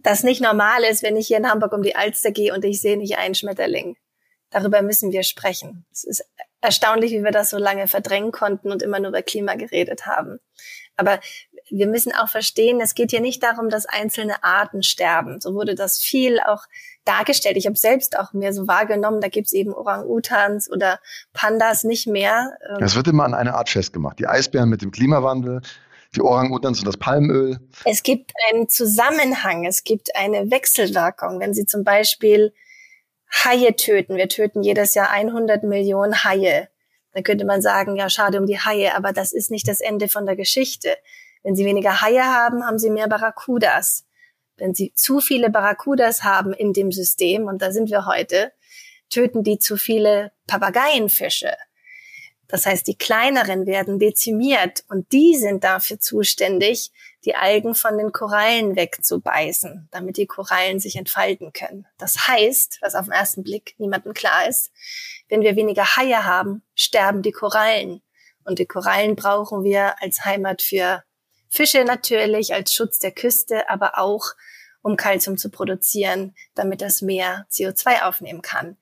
das 0.00 0.22
nicht 0.22 0.40
normal 0.40 0.82
ist, 0.84 1.02
wenn 1.02 1.16
ich 1.16 1.28
hier 1.28 1.38
in 1.38 1.48
Hamburg 1.48 1.72
um 1.72 1.82
die 1.82 1.96
Alster 1.96 2.30
gehe 2.30 2.52
und 2.52 2.64
ich 2.64 2.80
sehe 2.80 2.96
nicht 2.96 3.18
einen 3.18 3.34
Schmetterling. 3.34 3.96
Darüber 4.50 4.82
müssen 4.82 5.12
wir 5.12 5.22
sprechen. 5.22 5.86
Es 5.92 6.04
ist 6.04 6.24
erstaunlich, 6.60 7.12
wie 7.12 7.24
wir 7.24 7.30
das 7.30 7.50
so 7.50 7.58
lange 7.58 7.88
verdrängen 7.88 8.32
konnten 8.32 8.70
und 8.70 8.82
immer 8.82 9.00
nur 9.00 9.08
über 9.08 9.22
Klima 9.22 9.54
geredet 9.54 10.06
haben. 10.06 10.38
Aber 10.96 11.20
wir 11.70 11.86
müssen 11.86 12.12
auch 12.14 12.28
verstehen, 12.28 12.80
es 12.80 12.94
geht 12.94 13.10
hier 13.10 13.20
nicht 13.20 13.42
darum, 13.42 13.70
dass 13.70 13.86
einzelne 13.86 14.44
Arten 14.44 14.82
sterben. 14.82 15.40
So 15.40 15.54
wurde 15.54 15.74
das 15.74 15.98
viel 15.98 16.38
auch 16.38 16.64
dargestellt. 17.04 17.56
Ich 17.56 17.66
habe 17.66 17.76
selbst 17.76 18.18
auch 18.18 18.32
mir 18.32 18.52
so 18.52 18.66
wahrgenommen, 18.68 19.20
da 19.20 19.28
gibt's 19.28 19.52
eben 19.52 19.72
Orang-Utans 19.72 20.70
oder 20.70 21.00
Pandas 21.32 21.84
nicht 21.84 22.06
mehr. 22.06 22.56
Es 22.80 22.94
wird 22.94 23.08
immer 23.08 23.24
an 23.24 23.34
eine 23.34 23.54
Art 23.54 23.68
festgemacht. 23.68 24.18
Die 24.18 24.26
Eisbären 24.26 24.68
mit 24.68 24.82
dem 24.82 24.90
Klimawandel, 24.90 25.62
die 26.14 26.20
Orang-Utans 26.20 26.80
und 26.80 26.86
das 26.86 26.96
Palmöl. 26.96 27.58
Es 27.84 28.02
gibt 28.02 28.32
einen 28.50 28.68
Zusammenhang, 28.68 29.64
es 29.64 29.84
gibt 29.84 30.14
eine 30.14 30.50
Wechselwirkung. 30.50 31.40
Wenn 31.40 31.54
Sie 31.54 31.66
zum 31.66 31.84
Beispiel 31.84 32.52
Haie 33.44 33.74
töten, 33.76 34.16
wir 34.16 34.28
töten 34.28 34.62
jedes 34.62 34.94
Jahr 34.94 35.10
100 35.10 35.62
Millionen 35.62 36.22
Haie, 36.24 36.68
dann 37.12 37.22
könnte 37.22 37.44
man 37.44 37.62
sagen, 37.62 37.96
ja, 37.96 38.08
schade 38.08 38.38
um 38.38 38.46
die 38.46 38.58
Haie, 38.58 38.94
aber 38.94 39.12
das 39.12 39.32
ist 39.32 39.50
nicht 39.50 39.68
das 39.68 39.80
Ende 39.80 40.08
von 40.08 40.26
der 40.26 40.36
Geschichte. 40.36 40.96
Wenn 41.42 41.56
Sie 41.56 41.64
weniger 41.64 42.00
Haie 42.00 42.24
haben, 42.24 42.64
haben 42.64 42.78
Sie 42.78 42.90
mehr 42.90 43.08
Barracudas. 43.08 44.04
Wenn 44.56 44.74
Sie 44.74 44.92
zu 44.94 45.20
viele 45.20 45.50
Barracudas 45.50 46.22
haben 46.22 46.52
in 46.52 46.72
dem 46.72 46.92
System, 46.92 47.46
und 47.46 47.62
da 47.62 47.72
sind 47.72 47.90
wir 47.90 48.06
heute, 48.06 48.52
töten 49.08 49.42
die 49.42 49.58
zu 49.58 49.76
viele 49.76 50.32
Papageienfische. 50.46 51.52
Das 52.52 52.66
heißt, 52.66 52.86
die 52.86 52.96
kleineren 52.96 53.64
werden 53.64 53.98
dezimiert 53.98 54.84
und 54.88 55.10
die 55.12 55.36
sind 55.36 55.64
dafür 55.64 55.98
zuständig, 55.98 56.92
die 57.24 57.34
Algen 57.34 57.74
von 57.74 57.96
den 57.96 58.12
Korallen 58.12 58.76
wegzubeißen, 58.76 59.88
damit 59.90 60.18
die 60.18 60.26
Korallen 60.26 60.78
sich 60.78 60.96
entfalten 60.96 61.54
können. 61.54 61.86
Das 61.96 62.28
heißt, 62.28 62.78
was 62.82 62.94
auf 62.94 63.06
den 63.06 63.12
ersten 63.12 63.42
Blick 63.42 63.74
niemandem 63.78 64.12
klar 64.12 64.46
ist, 64.46 64.70
wenn 65.30 65.40
wir 65.40 65.56
weniger 65.56 65.96
Haie 65.96 66.24
haben, 66.24 66.62
sterben 66.74 67.22
die 67.22 67.32
Korallen. 67.32 68.02
Und 68.44 68.58
die 68.58 68.66
Korallen 68.66 69.16
brauchen 69.16 69.64
wir 69.64 70.02
als 70.02 70.26
Heimat 70.26 70.60
für 70.60 71.04
Fische 71.52 71.84
natürlich, 71.84 72.54
als 72.54 72.74
Schutz 72.74 72.98
der 72.98 73.12
Küste, 73.12 73.68
aber 73.68 73.98
auch 73.98 74.24
um 74.80 74.96
Kalzium 74.96 75.36
zu 75.36 75.50
produzieren, 75.50 76.34
damit 76.54 76.80
das 76.80 77.02
Meer 77.02 77.46
CO2 77.50 78.04
aufnehmen 78.04 78.40
kann. 78.40 78.78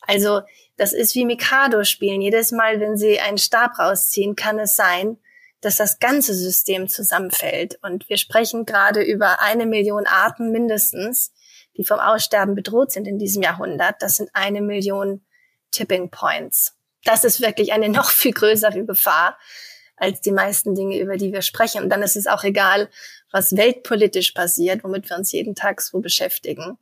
Also 0.00 0.42
das 0.76 0.92
ist 0.92 1.14
wie 1.14 1.24
Mikado 1.24 1.84
spielen. 1.84 2.20
Jedes 2.20 2.50
Mal, 2.50 2.80
wenn 2.80 2.96
Sie 2.96 3.20
einen 3.20 3.38
Stab 3.38 3.78
rausziehen, 3.78 4.34
kann 4.34 4.58
es 4.58 4.74
sein, 4.74 5.18
dass 5.60 5.76
das 5.76 6.00
ganze 6.00 6.34
System 6.34 6.88
zusammenfällt. 6.88 7.78
Und 7.82 8.08
wir 8.08 8.16
sprechen 8.16 8.66
gerade 8.66 9.00
über 9.02 9.40
eine 9.40 9.64
Million 9.64 10.06
Arten 10.06 10.50
mindestens, 10.50 11.32
die 11.76 11.84
vom 11.84 12.00
Aussterben 12.00 12.56
bedroht 12.56 12.90
sind 12.90 13.06
in 13.06 13.18
diesem 13.18 13.42
Jahrhundert. 13.42 14.02
Das 14.02 14.16
sind 14.16 14.30
eine 14.32 14.60
Million 14.60 15.24
Tipping 15.70 16.10
Points. 16.10 16.74
Das 17.04 17.22
ist 17.22 17.40
wirklich 17.40 17.72
eine 17.72 17.88
noch 17.88 18.10
viel 18.10 18.32
größere 18.32 18.84
Gefahr 18.84 19.38
als 19.98 20.20
die 20.20 20.32
meisten 20.32 20.74
Dinge, 20.74 20.98
über 20.98 21.16
die 21.16 21.32
wir 21.32 21.42
sprechen. 21.42 21.82
Und 21.82 21.90
dann 21.90 22.02
ist 22.02 22.16
es 22.16 22.26
auch 22.26 22.44
egal, 22.44 22.88
was 23.30 23.56
weltpolitisch 23.56 24.32
passiert, 24.32 24.84
womit 24.84 25.08
wir 25.08 25.16
uns 25.16 25.32
jeden 25.32 25.54
Tag 25.54 25.80
so 25.80 26.00
beschäftigen 26.00 26.78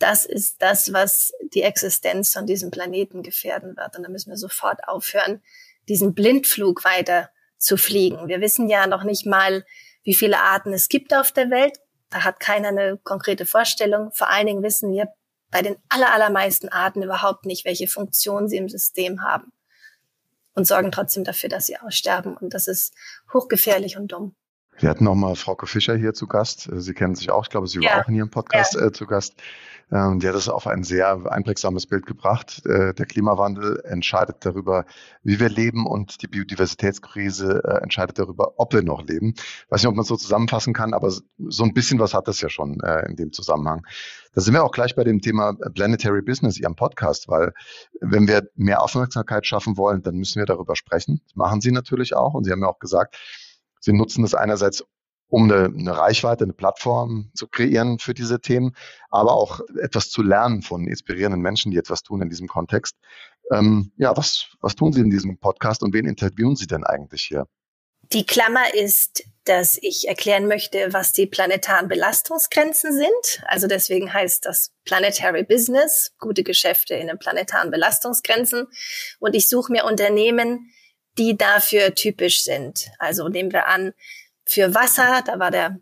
das 0.00 0.24
ist 0.24 0.62
das, 0.62 0.92
was 0.92 1.32
die 1.54 1.62
Existenz 1.62 2.32
von 2.32 2.46
diesem 2.46 2.70
Planeten 2.70 3.22
gefährden 3.22 3.76
wird. 3.76 3.96
Und 3.96 4.02
da 4.02 4.08
müssen 4.08 4.30
wir 4.30 4.38
sofort 4.38 4.88
aufhören, 4.88 5.42
diesen 5.88 6.14
Blindflug 6.14 6.84
weiter 6.84 7.30
zu 7.58 7.76
fliegen. 7.76 8.26
Wir 8.26 8.40
wissen 8.40 8.68
ja 8.68 8.86
noch 8.86 9.04
nicht 9.04 9.26
mal, 9.26 9.64
wie 10.02 10.14
viele 10.14 10.40
Arten 10.40 10.72
es 10.72 10.88
gibt 10.88 11.14
auf 11.14 11.32
der 11.32 11.50
Welt. 11.50 11.78
Da 12.08 12.24
hat 12.24 12.40
keiner 12.40 12.68
eine 12.68 12.98
konkrete 13.04 13.44
Vorstellung. 13.44 14.10
Vor 14.12 14.30
allen 14.30 14.46
Dingen 14.46 14.62
wissen 14.62 14.90
wir 14.90 15.08
bei 15.50 15.60
den 15.60 15.76
allermeisten 15.90 16.70
Arten 16.70 17.02
überhaupt 17.02 17.44
nicht, 17.44 17.66
welche 17.66 17.86
Funktion 17.86 18.48
sie 18.48 18.56
im 18.56 18.70
System 18.70 19.22
haben 19.22 19.52
und 20.54 20.66
sorgen 20.66 20.90
trotzdem 20.92 21.24
dafür, 21.24 21.48
dass 21.48 21.66
sie 21.66 21.78
aussterben. 21.78 22.36
Und 22.36 22.54
das 22.54 22.68
ist 22.68 22.94
hochgefährlich 23.32 23.96
und 23.96 24.12
dumm. 24.12 24.34
Wir 24.80 24.88
hatten 24.88 25.04
noch 25.04 25.14
mal 25.14 25.36
Frauke 25.36 25.66
Fischer 25.66 25.94
hier 25.94 26.14
zu 26.14 26.26
Gast. 26.26 26.70
Sie 26.72 26.94
kennen 26.94 27.14
sich 27.14 27.30
auch, 27.30 27.44
ich 27.44 27.50
glaube, 27.50 27.66
sie 27.66 27.80
war 27.80 27.84
ja. 27.84 28.02
auch 28.02 28.08
in 28.08 28.14
Ihrem 28.14 28.30
Podcast 28.30 28.74
ja. 28.74 28.86
äh, 28.86 28.92
zu 28.92 29.06
Gast. 29.06 29.34
Ähm, 29.92 30.20
die 30.20 30.28
hat 30.28 30.34
es 30.34 30.48
auf 30.48 30.66
ein 30.66 30.84
sehr 30.84 31.30
einprägsames 31.30 31.86
Bild 31.86 32.06
gebracht. 32.06 32.64
Äh, 32.64 32.94
der 32.94 33.04
Klimawandel 33.04 33.82
entscheidet 33.84 34.36
darüber, 34.40 34.86
wie 35.22 35.38
wir 35.38 35.50
leben 35.50 35.86
und 35.86 36.22
die 36.22 36.28
Biodiversitätskrise 36.28 37.62
äh, 37.62 37.82
entscheidet 37.82 38.18
darüber, 38.18 38.54
ob 38.56 38.72
wir 38.72 38.82
noch 38.82 39.02
leben. 39.02 39.34
Ich 39.36 39.66
weiß 39.68 39.82
nicht, 39.82 39.88
ob 39.88 39.96
man 39.96 40.02
es 40.02 40.08
so 40.08 40.16
zusammenfassen 40.16 40.72
kann, 40.72 40.94
aber 40.94 41.10
so 41.10 41.64
ein 41.64 41.74
bisschen 41.74 41.98
was 41.98 42.14
hat 42.14 42.26
das 42.26 42.40
ja 42.40 42.48
schon 42.48 42.80
äh, 42.80 43.06
in 43.06 43.16
dem 43.16 43.32
Zusammenhang. 43.32 43.84
Da 44.32 44.40
sind 44.40 44.54
wir 44.54 44.64
auch 44.64 44.72
gleich 44.72 44.94
bei 44.94 45.04
dem 45.04 45.20
Thema 45.20 45.54
Planetary 45.74 46.22
Business, 46.22 46.58
Ihrem 46.58 46.76
Podcast, 46.76 47.28
weil 47.28 47.52
wenn 48.00 48.28
wir 48.28 48.48
mehr 48.54 48.82
Aufmerksamkeit 48.82 49.44
schaffen 49.44 49.76
wollen, 49.76 50.02
dann 50.02 50.14
müssen 50.14 50.38
wir 50.38 50.46
darüber 50.46 50.76
sprechen. 50.76 51.20
Das 51.26 51.36
machen 51.36 51.60
Sie 51.60 51.72
natürlich 51.72 52.14
auch 52.14 52.32
und 52.32 52.44
Sie 52.44 52.52
haben 52.52 52.62
ja 52.62 52.68
auch 52.68 52.78
gesagt, 52.78 53.16
Sie 53.80 53.92
nutzen 53.92 54.22
das 54.22 54.34
einerseits, 54.34 54.84
um 55.28 55.44
eine, 55.44 55.66
eine 55.66 55.96
Reichweite, 55.96 56.44
eine 56.44 56.52
Plattform 56.52 57.30
zu 57.34 57.48
kreieren 57.48 57.98
für 57.98 58.14
diese 58.14 58.40
Themen, 58.40 58.76
aber 59.10 59.32
auch 59.32 59.60
etwas 59.80 60.10
zu 60.10 60.22
lernen 60.22 60.62
von 60.62 60.86
inspirierenden 60.86 61.40
Menschen, 61.40 61.70
die 61.70 61.78
etwas 61.78 62.02
tun 62.02 62.22
in 62.22 62.28
diesem 62.28 62.48
Kontext. 62.48 62.96
Ähm, 63.50 63.92
ja, 63.96 64.16
was, 64.16 64.48
was 64.60 64.76
tun 64.76 64.92
Sie 64.92 65.00
in 65.00 65.10
diesem 65.10 65.38
Podcast 65.38 65.82
und 65.82 65.92
wen 65.94 66.06
interviewen 66.06 66.56
Sie 66.56 66.66
denn 66.66 66.84
eigentlich 66.84 67.22
hier? 67.22 67.46
Die 68.12 68.26
Klammer 68.26 68.74
ist, 68.74 69.24
dass 69.44 69.78
ich 69.80 70.08
erklären 70.08 70.48
möchte, 70.48 70.92
was 70.92 71.12
die 71.12 71.26
planetaren 71.26 71.88
Belastungsgrenzen 71.88 72.92
sind. 72.92 73.44
Also 73.46 73.68
deswegen 73.68 74.12
heißt 74.12 74.46
das 74.46 74.72
Planetary 74.84 75.44
Business, 75.44 76.12
gute 76.18 76.42
Geschäfte 76.42 76.94
in 76.94 77.06
den 77.06 77.18
planetaren 77.18 77.70
Belastungsgrenzen. 77.70 78.66
Und 79.20 79.34
ich 79.34 79.48
suche 79.48 79.70
mir 79.70 79.84
Unternehmen, 79.84 80.72
die 81.20 81.36
dafür 81.36 81.94
typisch 81.94 82.42
sind. 82.44 82.90
Also 82.98 83.28
nehmen 83.28 83.52
wir 83.52 83.68
an, 83.68 83.92
für 84.46 84.74
Wasser, 84.74 85.22
da 85.24 85.38
war 85.38 85.50
der 85.50 85.78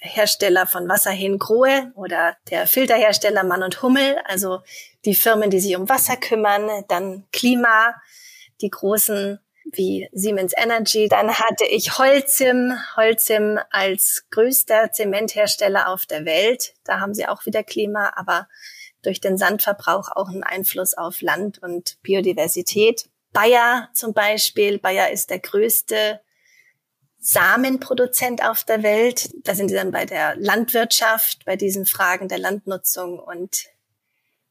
Hersteller 0.00 0.66
von 0.66 0.88
Wasserhähnen 0.88 1.38
Grohe 1.38 1.92
oder 1.94 2.36
der 2.50 2.66
Filterhersteller 2.66 3.44
Mann 3.44 3.62
und 3.62 3.80
Hummel, 3.80 4.16
also 4.24 4.60
die 5.04 5.14
Firmen, 5.14 5.50
die 5.50 5.60
sich 5.60 5.76
um 5.76 5.88
Wasser 5.88 6.16
kümmern, 6.16 6.84
dann 6.88 7.26
Klima, 7.32 7.94
die 8.60 8.70
großen 8.70 9.38
wie 9.72 10.08
Siemens 10.12 10.52
Energy. 10.56 11.06
Dann 11.08 11.38
hatte 11.38 11.64
ich 11.64 11.96
Holcim, 11.96 12.74
Holcim 12.96 13.60
als 13.70 14.24
größter 14.30 14.90
Zementhersteller 14.90 15.88
auf 15.90 16.06
der 16.06 16.24
Welt. 16.24 16.74
Da 16.82 16.98
haben 16.98 17.14
sie 17.14 17.28
auch 17.28 17.46
wieder 17.46 17.62
Klima, 17.62 18.14
aber 18.16 18.48
durch 19.02 19.20
den 19.20 19.38
Sandverbrauch 19.38 20.08
auch 20.10 20.28
einen 20.28 20.42
Einfluss 20.42 20.94
auf 20.94 21.20
Land 21.20 21.62
und 21.62 21.98
Biodiversität. 22.02 23.09
Bayer 23.32 23.88
zum 23.94 24.12
Beispiel. 24.12 24.78
Bayer 24.78 25.10
ist 25.10 25.30
der 25.30 25.38
größte 25.38 26.20
Samenproduzent 27.18 28.42
auf 28.42 28.64
der 28.64 28.82
Welt. 28.82 29.30
Da 29.44 29.54
sind 29.54 29.68
sie 29.68 29.74
dann 29.74 29.92
bei 29.92 30.06
der 30.06 30.36
Landwirtschaft, 30.36 31.44
bei 31.44 31.56
diesen 31.56 31.86
Fragen 31.86 32.28
der 32.28 32.38
Landnutzung 32.38 33.18
und 33.18 33.66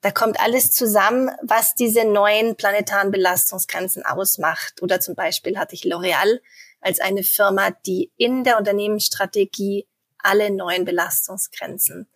da 0.02 0.12
kommt 0.12 0.40
alles 0.40 0.72
zusammen, 0.72 1.30
was 1.44 1.76
diese 1.76 2.06
neuen 2.06 2.56
planetaren 2.56 3.12
Belastungsgrenzen 3.12 4.06
ausmacht. 4.06 4.82
Oder 4.82 5.02
zum 5.02 5.16
Beispiel 5.16 5.58
hatte 5.58 5.76
ich 5.76 5.84
L'Oreal 5.84 6.40
als 6.80 7.02
eine 7.02 7.24
Firma, 7.24 7.72
die 7.86 8.12
in 8.16 8.46
der 8.46 8.58
Unternehmensstrategie 8.58 9.88
alle 10.20 10.52
neuen 10.52 10.86
Belastungsgrenzen 10.86 12.10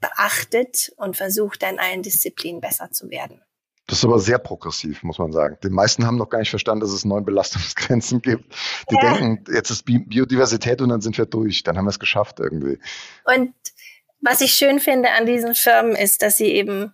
beachtet 0.00 0.92
und 0.96 1.16
versucht, 1.16 1.62
in 1.62 1.78
allen 1.78 2.02
Disziplinen 2.02 2.60
besser 2.60 2.90
zu 2.90 3.08
werden. 3.08 3.45
Das 3.86 3.98
ist 3.98 4.04
aber 4.04 4.18
sehr 4.18 4.38
progressiv, 4.38 5.04
muss 5.04 5.18
man 5.18 5.32
sagen. 5.32 5.58
Die 5.62 5.68
meisten 5.68 6.04
haben 6.06 6.16
noch 6.16 6.28
gar 6.28 6.38
nicht 6.40 6.50
verstanden, 6.50 6.80
dass 6.80 6.90
es 6.90 7.04
neun 7.04 7.24
Belastungsgrenzen 7.24 8.20
gibt. 8.20 8.52
Die 8.90 8.96
ja. 8.96 9.14
denken, 9.14 9.44
jetzt 9.52 9.70
ist 9.70 9.84
Biodiversität 9.84 10.80
und 10.80 10.88
dann 10.88 11.00
sind 11.00 11.16
wir 11.16 11.26
durch. 11.26 11.62
Dann 11.62 11.78
haben 11.78 11.84
wir 11.84 11.90
es 11.90 12.00
geschafft 12.00 12.40
irgendwie. 12.40 12.80
Und 13.24 13.54
was 14.20 14.40
ich 14.40 14.52
schön 14.52 14.80
finde 14.80 15.10
an 15.12 15.26
diesen 15.26 15.54
Firmen 15.54 15.94
ist, 15.94 16.22
dass 16.22 16.36
sie 16.36 16.52
eben 16.52 16.92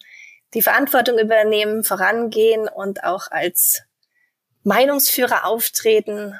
die 0.54 0.62
Verantwortung 0.62 1.18
übernehmen, 1.18 1.82
vorangehen 1.82 2.68
und 2.68 3.04
auch 3.04 3.30
als 3.30 3.82
Meinungsführer 4.64 5.46
auftreten. 5.46 6.38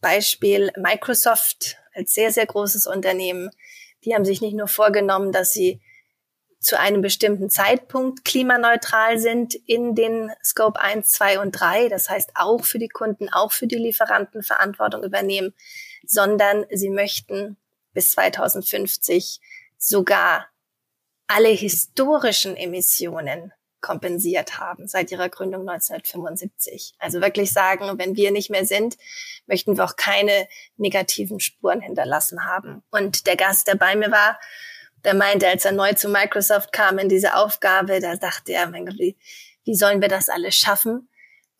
Beispiel 0.00 0.70
Microsoft 0.76 1.76
als 1.94 2.12
sehr, 2.12 2.32
sehr 2.32 2.46
großes 2.46 2.86
Unternehmen. 2.86 3.50
Die 4.04 4.14
haben 4.14 4.24
sich 4.24 4.40
nicht 4.40 4.54
nur 4.54 4.68
vorgenommen, 4.68 5.32
dass 5.32 5.52
sie 5.52 5.80
zu 6.60 6.78
einem 6.78 7.02
bestimmten 7.02 7.50
Zeitpunkt 7.50 8.24
klimaneutral 8.24 9.18
sind 9.18 9.54
in 9.54 9.94
den 9.94 10.32
Scope 10.42 10.80
1, 10.80 11.08
2 11.10 11.40
und 11.40 11.52
3, 11.52 11.88
das 11.88 12.10
heißt 12.10 12.32
auch 12.34 12.64
für 12.64 12.78
die 12.78 12.88
Kunden, 12.88 13.28
auch 13.28 13.52
für 13.52 13.66
die 13.66 13.76
Lieferanten 13.76 14.42
Verantwortung 14.42 15.04
übernehmen, 15.04 15.54
sondern 16.04 16.66
sie 16.70 16.90
möchten 16.90 17.56
bis 17.92 18.10
2050 18.12 19.40
sogar 19.76 20.48
alle 21.28 21.48
historischen 21.48 22.56
Emissionen 22.56 23.52
kompensiert 23.80 24.58
haben 24.58 24.88
seit 24.88 25.12
ihrer 25.12 25.28
Gründung 25.28 25.68
1975. 25.68 26.94
Also 26.98 27.20
wirklich 27.20 27.52
sagen, 27.52 27.96
wenn 27.98 28.16
wir 28.16 28.32
nicht 28.32 28.50
mehr 28.50 28.66
sind, 28.66 28.96
möchten 29.46 29.76
wir 29.76 29.84
auch 29.84 29.96
keine 29.96 30.48
negativen 30.76 31.38
Spuren 31.38 31.80
hinterlassen 31.80 32.44
haben. 32.44 32.82
Und 32.90 33.26
der 33.26 33.36
Gast, 33.36 33.68
der 33.68 33.76
bei 33.76 33.94
mir 33.94 34.10
war, 34.10 34.38
der 35.04 35.14
meinte, 35.14 35.48
als 35.48 35.64
er 35.64 35.72
neu 35.72 35.92
zu 35.94 36.08
Microsoft 36.08 36.72
kam 36.72 36.98
in 36.98 37.08
diese 37.08 37.34
Aufgabe, 37.34 38.00
da 38.00 38.16
dachte 38.16 38.52
er, 38.52 38.68
mein 38.68 38.86
Gott, 38.86 38.98
wie, 38.98 39.16
wie 39.64 39.74
sollen 39.74 40.00
wir 40.00 40.08
das 40.08 40.28
alles 40.28 40.56
schaffen? 40.56 41.08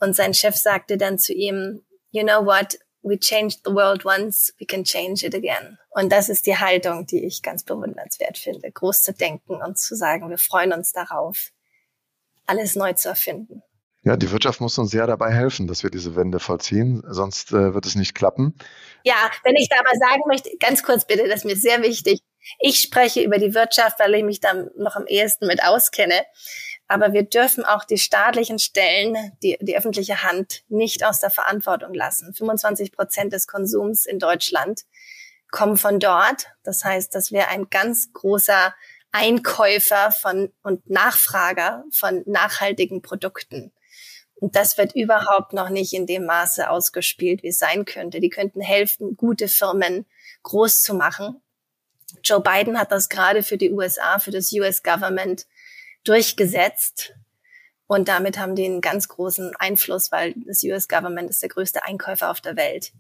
Und 0.01 0.15
sein 0.15 0.35
Chef 0.35 0.57
sagte 0.57 0.97
dann 0.97 1.19
zu 1.19 1.33
ihm, 1.33 1.83
you 2.11 2.23
know 2.23 2.45
what, 2.45 2.79
we 3.03 3.19
changed 3.19 3.61
the 3.65 3.73
world 3.73 4.05
once, 4.05 4.53
we 4.59 4.67
can 4.67 4.85
change 4.85 5.25
it 5.25 5.35
again. 5.35 5.79
Und 5.91 6.11
das 6.13 6.29
ist 6.29 6.47
die 6.47 6.57
Haltung, 6.57 7.07
die 7.07 7.25
ich 7.25 7.43
ganz 7.43 7.65
bewundernswert 7.65 8.39
finde, 8.39 8.71
groß 8.71 9.03
zu 9.03 9.13
denken 9.13 9.61
und 9.63 9.79
zu 9.79 9.97
sagen, 9.97 10.31
wir 10.31 10.39
freuen 10.39 10.73
uns 10.73 10.93
darauf, 10.93 11.51
alles 12.47 12.77
neu 12.77 12.93
zu 12.93 13.09
erfinden. 13.09 13.63
Ja, 14.05 14.17
die 14.17 14.31
Wirtschaft 14.31 14.61
muss 14.61 14.79
uns 14.79 14.91
sehr 14.91 15.07
dabei 15.07 15.33
helfen, 15.33 15.67
dass 15.67 15.83
wir 15.83 15.91
diese 15.91 16.15
Wende 16.15 16.39
vollziehen, 16.39 17.03
sonst 17.09 17.53
äh, 17.53 17.75
wird 17.75 17.85
es 17.85 17.95
nicht 17.95 18.15
klappen. 18.15 18.57
Ja, 19.03 19.31
wenn 19.45 19.57
ich 19.57 19.69
da 19.69 19.77
aber 19.81 19.91
sagen 19.99 20.23
möchte, 20.29 20.51
ganz 20.59 20.83
kurz 20.83 21.05
bitte, 21.05 21.27
das 21.27 21.41
ist 21.41 21.45
mir 21.45 21.57
sehr 21.57 21.83
wichtig. 21.83 22.21
Ich 22.59 22.81
spreche 22.81 23.23
über 23.23 23.39
die 23.39 23.55
Wirtschaft, 23.55 23.99
weil 23.99 24.15
ich 24.15 24.25
mich 24.25 24.41
da 24.41 24.55
noch 24.77 24.97
am 24.97 25.07
ehesten 25.07 25.47
mit 25.47 25.63
auskenne. 25.63 26.25
Aber 26.87 27.13
wir 27.13 27.23
dürfen 27.23 27.65
auch 27.65 27.85
die 27.85 27.99
staatlichen 27.99 28.59
Stellen, 28.59 29.33
die, 29.43 29.59
die 29.61 29.77
öffentliche 29.77 30.23
Hand 30.23 30.63
nicht 30.69 31.05
aus 31.05 31.21
der 31.21 31.31
Verantwortung 31.31 31.93
lassen. 31.93 32.33
25 32.33 32.93
Prozent 32.93 33.33
des 33.33 33.47
Konsums 33.47 34.07
in 34.07 34.19
Deutschland 34.19 34.83
kommen 35.51 35.77
von 35.77 36.01
dort. 36.01 36.47
Das 36.63 36.85
heißt, 36.85 37.15
das 37.15 37.31
wäre 37.31 37.49
ein 37.49 37.69
ganz 37.69 38.13
großer 38.15 38.75
Einkäufer 39.13 40.13
von 40.13 40.53
und 40.63 40.89
Nachfrager 40.89 41.85
von 41.91 42.23
nachhaltigen 42.27 43.03
Produkten. 43.03 43.73
Und 44.41 44.55
das 44.55 44.79
wird 44.79 44.95
überhaupt 44.95 45.53
noch 45.53 45.69
nicht 45.69 45.93
in 45.93 46.07
dem 46.07 46.25
Maße 46.25 46.71
ausgespielt, 46.71 47.43
wie 47.43 47.49
es 47.49 47.59
sein 47.59 47.85
könnte. 47.85 48.21
Die 48.21 48.29
könnten 48.29 48.61
helfen, 48.61 49.17
gute 49.17 49.49
Firmen 49.49 50.07
groß 50.43 50.83
zu 50.83 50.95
machen. 50.95 51.43
Joe 52.23 52.41
Biden 52.41 52.79
hat 52.79 52.93
das 52.93 53.09
gerade 53.09 53.43
für 53.43 53.59
die 53.59 53.71
USA, 53.71 54.19
für 54.19 54.31
das 54.31 54.53
US 54.53 54.83
Government 54.83 55.47
durchgesetzt. 56.05 57.15
Und 57.87 58.09
damit 58.09 58.39
haben 58.39 58.55
die 58.55 58.67
einen 58.67 58.81
ganz 58.81 59.09
großen 59.09 59.57
Einfluss, 59.57 60.13
weil 60.13 60.35
das 60.47 60.63
US 60.63 60.89
Government 60.89 61.31
ist 61.31 61.43
der 61.43 61.49
größte 61.49 61.85
Einkäufer 61.85 62.31
auf 62.31 62.41
der 62.41 62.57
Welt. 62.57 62.93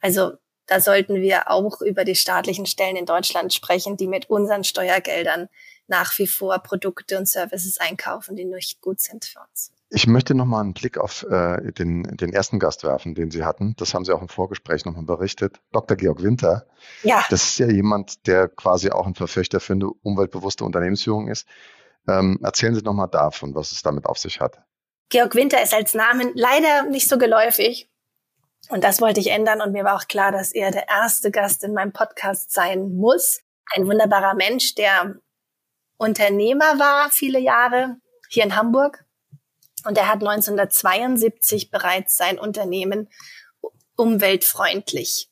Also 0.00 0.32
da 0.66 0.80
sollten 0.80 1.16
wir 1.16 1.50
auch 1.50 1.80
über 1.80 2.04
die 2.04 2.14
staatlichen 2.14 2.66
Stellen 2.66 2.96
in 2.96 3.06
Deutschland 3.06 3.52
sprechen, 3.52 3.96
die 3.96 4.06
mit 4.06 4.30
unseren 4.30 4.64
Steuergeldern 4.64 5.48
nach 5.88 6.16
wie 6.18 6.26
vor 6.26 6.58
Produkte 6.60 7.18
und 7.18 7.28
Services 7.28 7.78
einkaufen, 7.78 8.36
die 8.36 8.44
nicht 8.44 8.80
gut 8.80 9.00
sind 9.00 9.24
für 9.24 9.40
uns. 9.40 9.72
Ich 9.94 10.06
möchte 10.06 10.34
nochmal 10.34 10.62
einen 10.62 10.72
Blick 10.72 10.96
auf 10.96 11.22
äh, 11.24 11.70
den, 11.72 12.04
den 12.04 12.32
ersten 12.32 12.58
Gast 12.58 12.82
werfen, 12.82 13.14
den 13.14 13.30
Sie 13.30 13.44
hatten. 13.44 13.74
Das 13.76 13.92
haben 13.92 14.06
Sie 14.06 14.12
auch 14.12 14.22
im 14.22 14.28
Vorgespräch 14.28 14.86
nochmal 14.86 15.04
berichtet. 15.04 15.60
Dr. 15.70 15.98
Georg 15.98 16.22
Winter. 16.22 16.66
Ja. 17.02 17.22
Das 17.28 17.44
ist 17.44 17.58
ja 17.58 17.66
jemand, 17.66 18.26
der 18.26 18.48
quasi 18.48 18.90
auch 18.90 19.06
ein 19.06 19.14
Verfechter 19.14 19.60
für 19.60 19.74
eine 19.74 19.88
umweltbewusste 19.88 20.64
Unternehmensführung 20.64 21.28
ist. 21.28 21.46
Ähm, 22.08 22.38
erzählen 22.42 22.74
Sie 22.74 22.80
nochmal 22.80 23.08
davon, 23.08 23.54
was 23.54 23.72
es 23.72 23.82
damit 23.82 24.06
auf 24.06 24.16
sich 24.16 24.40
hat. 24.40 24.62
Georg 25.10 25.34
Winter 25.34 25.62
ist 25.62 25.74
als 25.74 25.92
Namen 25.92 26.30
leider 26.34 26.84
nicht 26.84 27.06
so 27.06 27.18
geläufig. 27.18 27.90
Und 28.70 28.84
das 28.84 29.02
wollte 29.02 29.20
ich 29.20 29.30
ändern. 29.30 29.60
Und 29.60 29.72
mir 29.72 29.84
war 29.84 29.96
auch 29.96 30.08
klar, 30.08 30.32
dass 30.32 30.52
er 30.52 30.70
der 30.70 30.88
erste 30.88 31.30
Gast 31.30 31.64
in 31.64 31.74
meinem 31.74 31.92
Podcast 31.92 32.50
sein 32.50 32.94
muss. 32.94 33.42
Ein 33.74 33.86
wunderbarer 33.86 34.36
Mensch, 34.36 34.74
der 34.74 35.16
Unternehmer 35.98 36.78
war 36.78 37.10
viele 37.10 37.40
Jahre 37.40 37.98
hier 38.30 38.44
in 38.44 38.56
Hamburg 38.56 39.04
Und 39.84 39.98
er 39.98 40.08
hat 40.08 40.20
1972 40.20 41.70
bereits 41.70 42.16
sein 42.16 42.38
Unternehmen 42.38 43.08
umweltfreundlich 43.96 45.28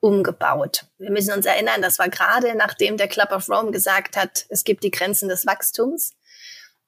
umgebaut. 0.00 0.86
Wir 0.98 1.10
müssen 1.10 1.32
uns 1.32 1.46
erinnern, 1.46 1.82
das 1.82 1.98
war 1.98 2.08
gerade 2.08 2.54
nachdem 2.54 2.96
der 2.96 3.08
Club 3.08 3.32
of 3.32 3.48
Rome 3.48 3.72
gesagt 3.72 4.16
hat, 4.16 4.46
es 4.48 4.64
gibt 4.64 4.84
die 4.84 4.90
Grenzen 4.90 5.28
des 5.28 5.46
Wachstums. 5.46 6.12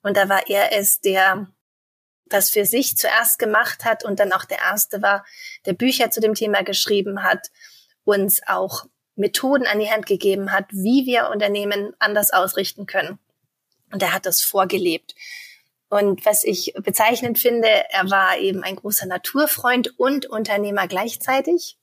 Und 0.02 0.16
da 0.16 0.28
war 0.28 0.48
er 0.48 0.72
es, 0.72 1.00
der 1.00 1.48
das 2.26 2.50
für 2.50 2.64
sich 2.64 2.96
zuerst 2.96 3.38
gemacht 3.38 3.84
hat 3.84 4.04
und 4.04 4.20
dann 4.20 4.32
auch 4.32 4.44
der 4.44 4.58
erste 4.58 5.02
war, 5.02 5.24
der 5.66 5.72
Bücher 5.72 6.10
zu 6.10 6.20
dem 6.20 6.34
Thema 6.34 6.62
geschrieben 6.62 7.24
hat, 7.24 7.48
uns 8.04 8.40
auch 8.46 8.86
Methoden 9.16 9.66
an 9.66 9.80
die 9.80 9.90
Hand 9.90 10.06
gegeben 10.06 10.52
hat, 10.52 10.66
wie 10.70 11.04
wir 11.06 11.28
Unternehmen 11.28 11.92
anders 11.98 12.32
ausrichten 12.32 12.86
können. 12.86 13.18
Und 13.92 14.02
er 14.02 14.14
hat 14.14 14.24
das 14.24 14.40
vorgelebt. 14.40 15.14
Und 15.90 16.24
was 16.24 16.44
ich 16.44 16.72
bezeichnend 16.82 17.40
finde, 17.40 17.68
er 17.90 18.10
war 18.10 18.38
eben 18.38 18.62
ein 18.62 18.76
großer 18.76 19.06
Naturfreund 19.06 19.98
und 19.98 20.24
Unternehmer 20.26 20.86
gleichzeitig. 20.86 21.76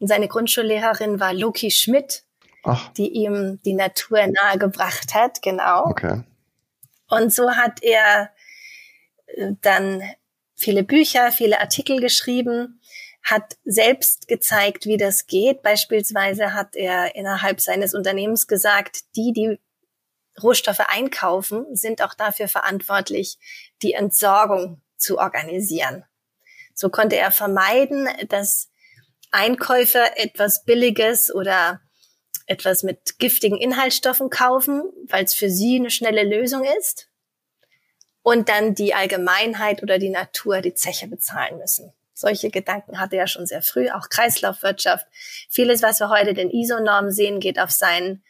Und 0.00 0.08
seine 0.08 0.26
Grundschullehrerin 0.26 1.20
war 1.20 1.32
Loki 1.32 1.70
Schmidt, 1.70 2.24
Ach. 2.64 2.92
die 2.94 3.08
ihm 3.08 3.60
die 3.64 3.74
Natur 3.74 4.26
nahegebracht 4.26 5.14
hat, 5.14 5.40
genau. 5.40 5.86
Okay. 5.86 6.24
Und 7.08 7.32
so 7.32 7.52
hat 7.52 7.80
er 7.82 8.30
äh, 9.26 9.52
dann 9.60 10.02
viele 10.56 10.82
Bücher, 10.82 11.30
viele 11.30 11.60
Artikel 11.60 12.00
geschrieben, 12.00 12.80
hat 13.22 13.56
selbst 13.64 14.26
gezeigt, 14.26 14.86
wie 14.86 14.96
das 14.96 15.28
geht. 15.28 15.62
Beispielsweise 15.62 16.54
hat 16.54 16.74
er 16.74 17.14
innerhalb 17.14 17.60
seines 17.60 17.94
Unternehmens 17.94 18.48
gesagt, 18.48 19.14
die, 19.14 19.32
die 19.32 19.60
Rohstoffe 20.40 20.80
einkaufen, 20.80 21.74
sind 21.74 22.02
auch 22.02 22.14
dafür 22.14 22.48
verantwortlich, 22.48 23.38
die 23.82 23.92
Entsorgung 23.92 24.80
zu 24.96 25.18
organisieren. 25.18 26.04
So 26.74 26.88
konnte 26.88 27.16
er 27.16 27.30
vermeiden, 27.30 28.08
dass 28.28 28.70
Einkäufer 29.30 30.18
etwas 30.18 30.64
Billiges 30.64 31.34
oder 31.34 31.80
etwas 32.46 32.82
mit 32.82 33.18
giftigen 33.18 33.56
Inhaltsstoffen 33.56 34.30
kaufen, 34.30 34.82
weil 35.08 35.24
es 35.24 35.34
für 35.34 35.50
sie 35.50 35.76
eine 35.76 35.90
schnelle 35.90 36.24
Lösung 36.24 36.64
ist. 36.78 37.08
Und 38.22 38.48
dann 38.48 38.74
die 38.74 38.94
Allgemeinheit 38.94 39.82
oder 39.82 39.98
die 39.98 40.10
Natur 40.10 40.60
die 40.60 40.74
Zeche 40.74 41.08
bezahlen 41.08 41.58
müssen. 41.58 41.92
Solche 42.14 42.50
Gedanken 42.50 43.00
hatte 43.00 43.16
er 43.16 43.26
schon 43.26 43.46
sehr 43.46 43.62
früh, 43.62 43.90
auch 43.90 44.08
Kreislaufwirtschaft. 44.08 45.06
Vieles, 45.48 45.82
was 45.82 45.98
wir 45.98 46.08
heute 46.08 46.34
den 46.34 46.50
ISO-Normen 46.50 47.10
sehen, 47.10 47.40
geht 47.40 47.58
auf 47.58 47.72
seinen 47.72 48.22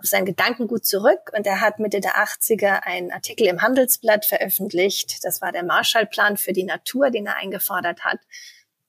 auf 0.00 0.06
sein 0.06 0.24
Gedankengut 0.24 0.86
zurück 0.86 1.30
und 1.36 1.46
er 1.46 1.60
hat 1.60 1.78
Mitte 1.78 2.00
der 2.00 2.16
80er 2.16 2.82
einen 2.84 3.12
Artikel 3.12 3.46
im 3.46 3.60
Handelsblatt 3.60 4.24
veröffentlicht. 4.24 5.24
Das 5.24 5.42
war 5.42 5.52
der 5.52 5.62
Marshallplan 5.62 6.38
für 6.38 6.54
die 6.54 6.64
Natur, 6.64 7.10
den 7.10 7.26
er 7.26 7.36
eingefordert 7.36 8.04
hat. 8.04 8.18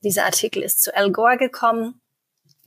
Dieser 0.03 0.25
Artikel 0.25 0.63
ist 0.63 0.81
zu 0.81 0.95
Al 0.95 1.11
Gore 1.11 1.37
gekommen. 1.37 2.01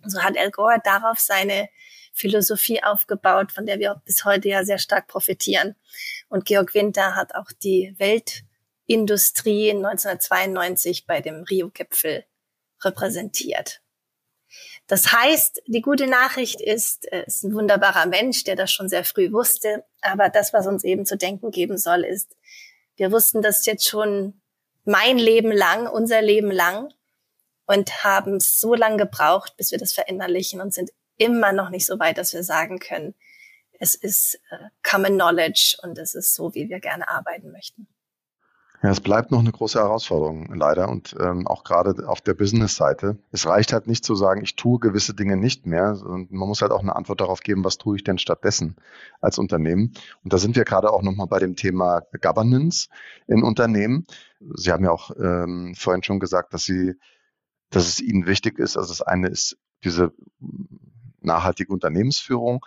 So 0.04 0.22
hat 0.22 0.36
Al 0.36 0.50
Gore 0.50 0.80
darauf 0.84 1.18
seine 1.18 1.70
Philosophie 2.12 2.82
aufgebaut, 2.82 3.50
von 3.50 3.64
der 3.64 3.78
wir 3.78 4.02
bis 4.04 4.24
heute 4.24 4.48
ja 4.48 4.64
sehr 4.64 4.78
stark 4.78 5.08
profitieren. 5.08 5.74
Und 6.28 6.44
Georg 6.44 6.74
Winter 6.74 7.16
hat 7.16 7.34
auch 7.34 7.50
die 7.62 7.94
Weltindustrie 7.98 9.70
1992 9.70 11.06
bei 11.06 11.22
dem 11.22 11.44
Rio-Gipfel 11.44 12.24
repräsentiert. 12.82 13.80
Das 14.86 15.12
heißt, 15.12 15.62
die 15.66 15.80
gute 15.80 16.06
Nachricht 16.06 16.60
ist, 16.60 17.06
er 17.06 17.26
ist 17.26 17.42
ein 17.42 17.54
wunderbarer 17.54 18.06
Mensch, 18.06 18.44
der 18.44 18.56
das 18.56 18.70
schon 18.70 18.88
sehr 18.88 19.04
früh 19.04 19.32
wusste. 19.32 19.84
Aber 20.02 20.28
das, 20.28 20.52
was 20.52 20.66
uns 20.66 20.84
eben 20.84 21.06
zu 21.06 21.16
denken 21.16 21.50
geben 21.50 21.78
soll, 21.78 22.04
ist, 22.04 22.36
wir 22.96 23.10
wussten 23.10 23.42
das 23.42 23.64
jetzt 23.66 23.88
schon 23.88 24.40
mein 24.84 25.18
Leben 25.18 25.50
lang, 25.50 25.86
unser 25.86 26.20
Leben 26.20 26.50
lang 26.50 26.92
und 27.66 28.04
haben 28.04 28.40
so 28.40 28.74
lange 28.74 28.98
gebraucht, 28.98 29.56
bis 29.56 29.70
wir 29.70 29.78
das 29.78 29.94
verinnerlichen 29.94 30.60
und 30.60 30.74
sind 30.74 30.90
immer 31.16 31.52
noch 31.52 31.70
nicht 31.70 31.86
so 31.86 31.98
weit, 31.98 32.18
dass 32.18 32.34
wir 32.34 32.42
sagen 32.42 32.78
können, 32.78 33.14
es 33.80 33.94
ist 33.94 34.40
äh, 34.50 34.56
Common 34.82 35.14
Knowledge 35.14 35.76
und 35.82 35.98
es 35.98 36.14
ist 36.14 36.34
so, 36.34 36.54
wie 36.54 36.68
wir 36.68 36.80
gerne 36.80 37.08
arbeiten 37.08 37.50
möchten. 37.50 37.88
Ja, 38.84 38.90
es 38.90 39.00
bleibt 39.00 39.30
noch 39.30 39.38
eine 39.38 39.50
große 39.50 39.78
Herausforderung, 39.78 40.54
leider. 40.54 40.90
Und 40.90 41.16
ähm, 41.18 41.46
auch 41.46 41.64
gerade 41.64 42.06
auf 42.06 42.20
der 42.20 42.34
Business-Seite. 42.34 43.16
Es 43.32 43.46
reicht 43.46 43.72
halt 43.72 43.86
nicht 43.86 44.04
zu 44.04 44.14
sagen, 44.14 44.42
ich 44.42 44.56
tue 44.56 44.78
gewisse 44.78 45.14
Dinge 45.14 45.38
nicht 45.38 45.64
mehr. 45.64 45.98
Und 46.04 46.30
man 46.32 46.46
muss 46.46 46.60
halt 46.60 46.70
auch 46.70 46.82
eine 46.82 46.94
Antwort 46.94 47.22
darauf 47.22 47.40
geben, 47.40 47.64
was 47.64 47.78
tue 47.78 47.96
ich 47.96 48.04
denn 48.04 48.18
stattdessen 48.18 48.76
als 49.22 49.38
Unternehmen. 49.38 49.94
Und 50.22 50.34
da 50.34 50.36
sind 50.36 50.54
wir 50.54 50.64
gerade 50.64 50.92
auch 50.92 51.00
nochmal 51.00 51.28
bei 51.28 51.38
dem 51.38 51.56
Thema 51.56 52.02
Governance 52.20 52.88
in 53.26 53.42
Unternehmen. 53.42 54.06
Sie 54.54 54.70
haben 54.70 54.84
ja 54.84 54.90
auch 54.90 55.12
ähm, 55.18 55.74
vorhin 55.74 56.02
schon 56.02 56.20
gesagt, 56.20 56.52
dass 56.52 56.64
Sie, 56.64 56.92
dass 57.70 57.88
es 57.88 58.02
Ihnen 58.02 58.26
wichtig 58.26 58.58
ist. 58.58 58.76
Also 58.76 58.90
das 58.90 59.00
eine 59.00 59.28
ist 59.28 59.56
diese 59.82 60.12
nachhaltige 61.22 61.72
Unternehmensführung 61.72 62.62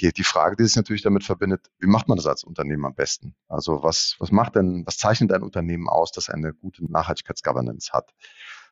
die, 0.00 0.12
die 0.12 0.24
Frage, 0.24 0.56
die 0.56 0.64
sich 0.64 0.76
natürlich 0.76 1.02
damit 1.02 1.24
verbindet, 1.24 1.70
wie 1.78 1.86
macht 1.86 2.08
man 2.08 2.16
das 2.16 2.26
als 2.26 2.44
Unternehmen 2.44 2.84
am 2.84 2.94
besten? 2.94 3.34
Also 3.48 3.82
was, 3.82 4.16
was 4.18 4.30
macht 4.30 4.56
denn, 4.56 4.84
was 4.86 4.98
zeichnet 4.98 5.32
ein 5.32 5.42
Unternehmen 5.42 5.88
aus, 5.88 6.12
das 6.12 6.28
eine 6.28 6.54
gute 6.54 6.84
Nachhaltigkeitsgovernance 6.90 7.92
hat? 7.92 8.12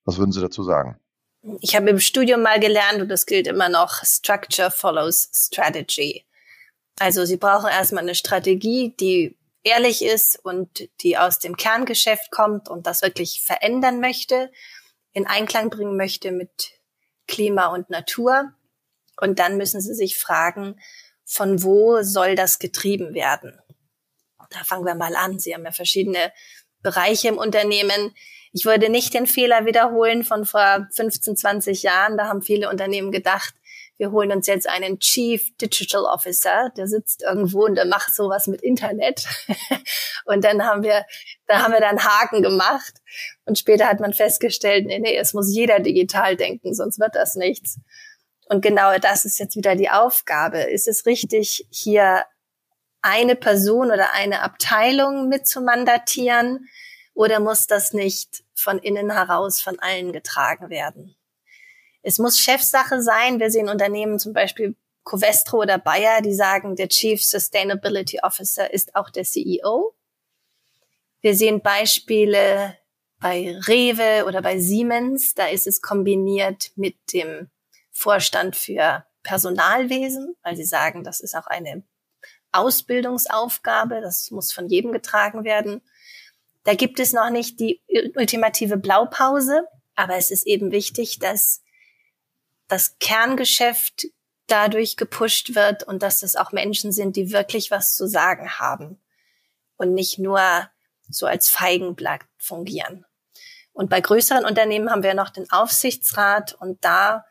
Was 0.05 0.19
würden 0.19 0.33
Sie 0.33 0.41
dazu 0.41 0.63
sagen? 0.63 0.99
Ich 1.61 1.77
habe 1.77 1.91
im 1.91 2.01
Studium 2.01 2.43
mal 2.43 2.59
gelernt, 2.59 3.01
und 3.01 3.09
das 3.09 3.27
gilt 3.27 3.47
immer 3.47 3.69
noch, 3.69 4.03
Structure 4.05 4.71
follows 4.71 5.31
Strategy. 5.33 6.27
Also 6.99 7.25
Sie 7.25 7.37
brauchen 7.37 7.69
erstmal 7.69 8.03
eine 8.03 8.15
Strategie, 8.15 8.95
die 8.99 9.37
ehrlich 9.63 10.05
ist 10.05 10.39
und 10.45 10.89
die 11.03 11.17
aus 11.17 11.39
dem 11.39 11.57
Kerngeschäft 11.57 12.31
kommt 12.31 12.69
und 12.69 12.87
das 12.87 13.03
wirklich 13.03 13.43
verändern 13.45 14.01
möchte, 14.01 14.51
in 15.13 15.27
Einklang 15.27 15.71
bringen 15.71 15.97
möchte 15.97 16.33
mit 16.33 16.73
Klima 17.27 17.67
und 17.67 17.91
Natur. 17.91 18.53
Und 19.21 19.39
dann 19.39 19.57
müssen 19.57 19.81
Sie 19.81 19.95
sich 19.95 20.17
fragen, 20.17 20.81
von 21.29 21.63
wo 21.63 22.03
soll 22.03 22.35
das 22.35 22.59
getrieben 22.59 23.13
werden? 23.13 23.61
Da 24.51 24.65
fangen 24.65 24.87
wir 24.87 24.95
mal 24.95 25.15
an. 25.15 25.39
Sie 25.39 25.55
haben 25.55 25.65
ja 25.65 25.73
verschiedene 25.73 26.33
Bereiche 26.83 27.29
im 27.29 27.37
Unternehmen. 27.37 28.15
Ich 28.53 28.65
würde 28.65 28.89
nicht 28.89 29.13
den 29.13 29.27
Fehler 29.27 29.67
wiederholen 29.67 30.25
von 30.25 30.47
vor 30.47 30.89
15, 30.91 31.37
20 31.37 31.83
Jahren. 31.83 32.17
Da 32.17 32.29
haben 32.29 32.41
viele 32.41 32.71
Unternehmen 32.71 33.13
gedacht, 33.13 33.55
wir 33.99 34.13
holen 34.13 34.31
uns 34.31 34.47
jetzt 34.47 34.69
einen 34.69 35.01
Chief 35.01 35.55
Digital 35.59 36.05
Officer, 36.05 36.71
der 36.77 36.87
sitzt 36.87 37.23
irgendwo 37.23 37.65
und 37.65 37.75
der 37.75 37.85
macht 37.85 38.15
sowas 38.15 38.47
mit 38.47 38.63
Internet. 38.63 39.27
und 40.25 40.45
dann 40.45 40.65
haben 40.65 40.85
wir, 40.85 41.05
da 41.47 41.63
haben 41.63 41.73
wir 41.73 41.81
dann 41.81 42.03
Haken 42.03 42.43
gemacht. 42.43 42.95
Und 43.45 43.59
später 43.59 43.87
hat 43.87 43.99
man 43.99 44.15
festgestellt, 44.15 44.87
nee, 44.87 45.01
nee, 45.01 45.17
es 45.17 45.35
muss 45.35 45.53
jeder 45.53 45.81
digital 45.81 46.37
denken, 46.37 46.75
sonst 46.75 47.01
wird 47.01 47.17
das 47.17 47.35
nichts. 47.35 47.81
Und 48.49 48.63
genau 48.63 48.97
das 48.99 49.25
ist 49.25 49.39
jetzt 49.39 49.57
wieder 49.57 49.77
die 49.77 49.91
Aufgabe. 49.91 50.61
Ist 50.61 50.89
es 50.89 51.07
richtig, 51.07 51.67
hier 51.71 52.25
eine 53.03 53.37
Person 53.37 53.91
oder 53.91 54.13
eine 54.13 54.43
Abteilung 54.43 55.29
mitzumandatieren 55.29 56.69
oder 57.15 57.41
muss 57.41 57.67
das 57.67 57.93
nicht 57.93 58.43
von 58.55 58.79
innen 58.79 59.13
heraus 59.13 59.61
von 59.61 59.79
allen 59.79 60.13
getragen 60.13 60.71
werden? 60.71 61.15
Es 62.03 62.19
muss 62.19 62.39
Chefsache 62.39 63.03
sein. 63.03 63.39
Wir 63.39 63.51
sehen 63.51 63.69
Unternehmen 63.69 64.19
zum 64.19 64.33
Beispiel 64.33 64.77
Covestro 65.05 65.59
oder 65.59 65.79
Bayer, 65.79 66.23
die 66.23 66.35
sagen, 66.35 66.77
der 66.77 66.89
Chief 66.89 67.23
Sustainability 67.23 68.21
Officer 68.23 68.73
ist 68.73 68.95
auch 68.95 69.11
der 69.11 69.25
CEO. 69.25 69.95
Wir 71.21 71.35
sehen 71.35 71.61
Beispiele 71.61 72.77
bei 73.19 73.59
Rewe 73.67 74.27
oder 74.27 74.43
bei 74.43 74.59
Siemens, 74.59 75.35
da 75.35 75.49
ist 75.49 75.67
es 75.67 75.83
kombiniert 75.83 76.71
mit 76.77 76.97
dem 77.13 77.51
Vorstand 77.99 78.57
für 78.57 79.05
Personalwesen, 79.23 80.35
weil 80.43 80.57
sie 80.57 80.65
sagen, 80.65 81.05
das 81.05 81.21
ist 81.21 81.35
auch 81.35 81.47
eine 81.47 81.83
Ausbildungsaufgabe, 82.53 84.01
das 84.01 84.31
muss 84.31 84.53
von 84.53 84.69
jedem 84.69 84.93
getragen 84.93 85.45
werden. 85.45 85.83
Da 86.65 86.75
gibt 86.75 87.01
es 87.01 87.13
noch 87.13 87.31
nicht 87.31 87.61
die 87.61 87.83
ultimative 88.17 88.77
Blaupause, 88.77 89.67
aber 89.95 90.17
es 90.17 90.31
ist 90.31 90.47
eben 90.47 90.71
wichtig, 90.71 91.19
dass 91.19 91.63
das 92.69 92.99
Kerngeschäft 92.99 94.07
dadurch 94.47 94.97
gepusht 94.97 95.55
wird 95.55 95.83
und 95.83 96.03
dass 96.03 96.23
es 96.23 96.37
auch 96.37 96.53
Menschen 96.53 96.93
sind, 96.93 97.17
die 97.17 97.33
wirklich 97.33 97.71
was 97.71 97.95
zu 97.95 98.07
sagen 98.07 98.59
haben 98.59 99.01
und 99.77 99.93
nicht 99.93 100.19
nur 100.19 100.41
so 101.09 101.27
als 101.27 101.49
Feigenblatt 101.49 102.23
fungieren. 102.39 103.05
Und 103.73 103.91
bei 103.91 104.01
größeren 104.01 104.45
Unternehmen 104.45 104.91
haben 104.91 105.03
wir 105.03 105.15
noch 105.15 105.31
den 105.31 105.51
Aufsichtsrat 105.51 106.55
und 106.55 106.85
da 106.85 107.25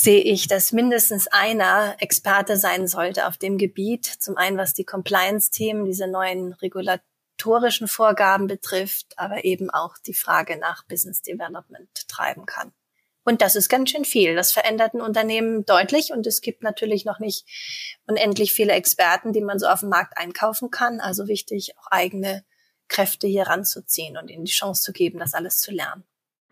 sehe 0.00 0.22
ich, 0.22 0.48
dass 0.48 0.72
mindestens 0.72 1.26
einer 1.26 1.94
Experte 1.98 2.56
sein 2.56 2.88
sollte 2.88 3.26
auf 3.26 3.36
dem 3.36 3.58
Gebiet. 3.58 4.06
Zum 4.06 4.38
einen, 4.38 4.56
was 4.56 4.72
die 4.72 4.84
Compliance-Themen, 4.84 5.84
diese 5.84 6.06
neuen 6.06 6.54
regulatorischen 6.54 7.86
Vorgaben 7.86 8.46
betrifft, 8.46 9.12
aber 9.18 9.44
eben 9.44 9.68
auch 9.68 9.98
die 9.98 10.14
Frage 10.14 10.58
nach 10.58 10.86
Business 10.86 11.20
Development 11.20 12.08
treiben 12.08 12.46
kann. 12.46 12.72
Und 13.24 13.42
das 13.42 13.56
ist 13.56 13.68
ganz 13.68 13.90
schön 13.90 14.06
viel. 14.06 14.34
Das 14.34 14.52
verändert 14.52 14.94
ein 14.94 15.02
Unternehmen 15.02 15.66
deutlich 15.66 16.12
und 16.12 16.26
es 16.26 16.40
gibt 16.40 16.62
natürlich 16.62 17.04
noch 17.04 17.18
nicht 17.18 17.46
unendlich 18.06 18.54
viele 18.54 18.72
Experten, 18.72 19.34
die 19.34 19.42
man 19.42 19.58
so 19.58 19.66
auf 19.66 19.80
dem 19.80 19.90
Markt 19.90 20.16
einkaufen 20.16 20.70
kann. 20.70 21.00
Also 21.00 21.28
wichtig, 21.28 21.76
auch 21.76 21.88
eigene 21.88 22.42
Kräfte 22.88 23.26
hier 23.26 23.42
ranzuziehen 23.42 24.16
und 24.16 24.30
ihnen 24.30 24.46
die 24.46 24.50
Chance 24.50 24.80
zu 24.80 24.92
geben, 24.92 25.18
das 25.18 25.34
alles 25.34 25.58
zu 25.58 25.72
lernen. 25.72 26.04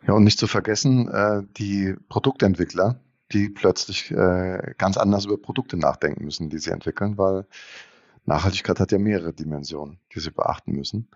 Ja, 0.06 0.12
und 0.12 0.24
nicht 0.24 0.38
zu 0.38 0.46
vergessen, 0.46 1.08
äh, 1.08 1.42
die 1.56 1.96
Produktentwickler, 2.10 3.00
die 3.32 3.48
plötzlich 3.48 4.10
äh, 4.10 4.74
ganz 4.78 4.96
anders 4.96 5.26
über 5.26 5.38
Produkte 5.38 5.76
nachdenken 5.76 6.24
müssen, 6.24 6.48
die 6.48 6.58
sie 6.58 6.70
entwickeln, 6.70 7.18
weil 7.18 7.46
Nachhaltigkeit 8.24 8.80
hat 8.80 8.92
ja 8.92 8.98
mehrere 8.98 9.32
Dimensionen, 9.32 10.00
die 10.14 10.20
sie 10.20 10.30
beachten 10.30 10.72
müssen. 10.72 11.10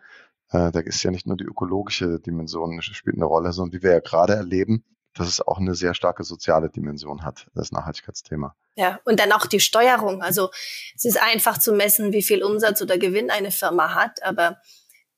Äh, 0.51 0.71
da 0.71 0.81
ist 0.81 1.03
ja 1.03 1.11
nicht 1.11 1.27
nur 1.27 1.37
die 1.37 1.45
ökologische 1.45 2.21
Dimension 2.21 2.81
spielt 2.83 3.17
eine 3.17 3.25
Rolle, 3.25 3.53
sondern 3.53 3.79
wie 3.79 3.83
wir 3.83 3.93
ja 3.93 4.01
gerade 4.01 4.35
erleben, 4.35 4.85
dass 5.15 5.29
es 5.29 5.41
auch 5.41 5.59
eine 5.59 5.75
sehr 5.75 5.95
starke 5.95 6.25
soziale 6.25 6.71
Dimension 6.71 7.23
hat, 7.25 7.47
das 7.55 7.73
Nachhaltigkeitsthema. 7.73 8.55
Ja, 8.77 9.01
und 9.05 9.21
dann 9.21 9.33
auch 9.33 9.47
die 9.47 9.61
Steuerung. 9.61 10.23
Also 10.23 10.51
es 10.95 11.05
ist 11.05 11.21
einfach 11.23 11.59
zu 11.59 11.73
messen, 11.73 12.13
wie 12.13 12.23
viel 12.23 12.43
Umsatz 12.43 12.81
oder 12.81 12.99
Gewinn 12.99 13.31
eine 13.31 13.51
Firma 13.51 13.95
hat, 13.95 14.23
aber 14.23 14.59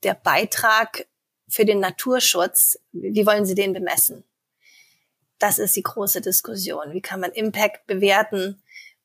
der 0.03 0.15
Beitrag 0.15 1.07
für 1.49 1.65
den 1.65 1.79
Naturschutz, 1.79 2.79
wie 2.93 3.27
wollen 3.27 3.47
Sie 3.47 3.55
den 3.55 3.73
bemessen? 3.73 4.25
Das 5.45 5.59
ist 5.59 5.77
die 5.77 5.83
große 5.83 6.23
Diskussion. 6.23 6.95
Wie 6.95 7.03
kann 7.03 7.21
man 7.21 7.31
Impact 7.31 7.87
bewerten 7.87 8.63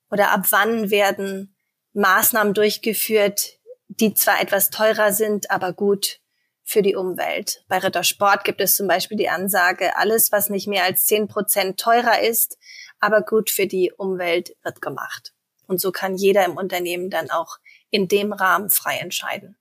oder 0.09 0.31
ab 0.31 0.45
wann 0.51 0.89
werden 0.89 1.53
Maßnahmen 1.91 2.53
durchgeführt, 2.53 3.59
die 3.89 4.13
zwar 4.13 4.39
etwas 4.41 4.69
teurer 4.69 5.11
sind, 5.11 5.51
aber 5.51 5.73
gut 5.73 6.21
für 6.63 6.81
die 6.81 6.95
Umwelt. 6.95 7.65
Bei 7.67 7.79
Rittersport 7.79 8.45
gibt 8.45 8.61
es 8.61 8.77
zum 8.77 8.87
Beispiel 8.87 9.17
die 9.17 9.27
Ansage, 9.27 9.97
alles, 9.97 10.31
was 10.31 10.49
nicht 10.49 10.65
mehr 10.65 10.85
als 10.85 11.05
zehn 11.07 11.27
Prozent 11.27 11.77
teurer 11.77 12.21
ist, 12.21 12.57
aber 13.01 13.21
gut 13.21 13.49
für 13.49 13.67
die 13.67 13.91
Umwelt, 13.91 14.55
wird 14.63 14.81
gemacht. 14.81 15.33
Und 15.67 15.81
so 15.81 15.91
kann 15.91 16.15
jeder 16.15 16.45
im 16.45 16.55
Unternehmen 16.55 17.09
dann 17.09 17.29
auch 17.31 17.57
in 17.89 18.07
dem 18.07 18.31
Rahmen 18.31 18.69
frei 18.69 18.95
entscheiden. 18.99 19.57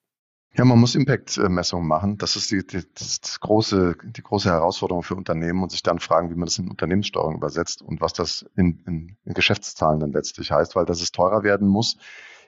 Ja, 0.55 0.65
man 0.65 0.79
muss 0.79 0.95
Impact-Messungen 0.95 1.87
machen. 1.87 2.17
Das 2.19 2.35
ist 2.35 2.51
die, 2.51 2.67
die, 2.67 2.83
das 2.95 3.39
große, 3.41 3.97
die 4.03 4.23
große 4.23 4.49
Herausforderung 4.49 5.03
für 5.03 5.15
Unternehmen 5.15 5.63
und 5.63 5.71
sich 5.71 5.83
dann 5.83 5.99
fragen, 5.99 6.31
wie 6.31 6.35
man 6.35 6.47
das 6.47 6.59
in 6.59 6.69
Unternehmenssteuerung 6.69 7.37
übersetzt 7.37 7.83
und 7.83 8.01
was 8.01 8.13
das 8.13 8.45
in, 8.57 8.83
in, 8.87 9.17
in 9.25 9.35
Geschäftszahlen 9.35 10.01
dann 10.01 10.13
letztlich 10.13 10.51
heißt, 10.51 10.75
weil 10.75 10.87
dass 10.87 11.03
es 11.03 11.13
teurer 11.13 11.43
werden 11.43 11.69
muss 11.69 11.97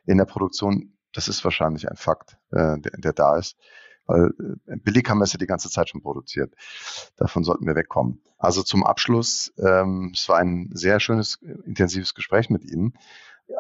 in 0.07 0.18
der 0.18 0.24
Produktion, 0.24 0.94
das 1.12 1.28
ist 1.28 1.44
wahrscheinlich 1.44 1.88
ein 1.88 1.96
Fakt, 1.96 2.38
äh, 2.51 2.78
der, 2.78 2.92
der 2.98 3.12
da 3.12 3.36
ist. 3.36 3.57
Weil 4.07 4.30
äh, 4.66 4.76
billig 4.76 5.09
haben 5.09 5.18
wir 5.18 5.24
es 5.24 5.32
ja 5.32 5.38
die 5.38 5.46
ganze 5.46 5.70
Zeit 5.70 5.90
schon 5.90 6.03
produziert. 6.03 6.55
Davon 7.16 7.44
sollten 7.44 7.66
wir 7.66 7.76
wegkommen. 7.76 8.22
Also 8.38 8.62
zum 8.62 8.84
Abschluss, 8.84 9.53
ähm, 9.59 10.11
es 10.14 10.28
war 10.28 10.38
ein 10.38 10.70
sehr 10.72 10.98
schönes, 10.98 11.38
intensives 11.64 12.14
Gespräch 12.14 12.51
mit 12.51 12.64
Ihnen 12.64 12.94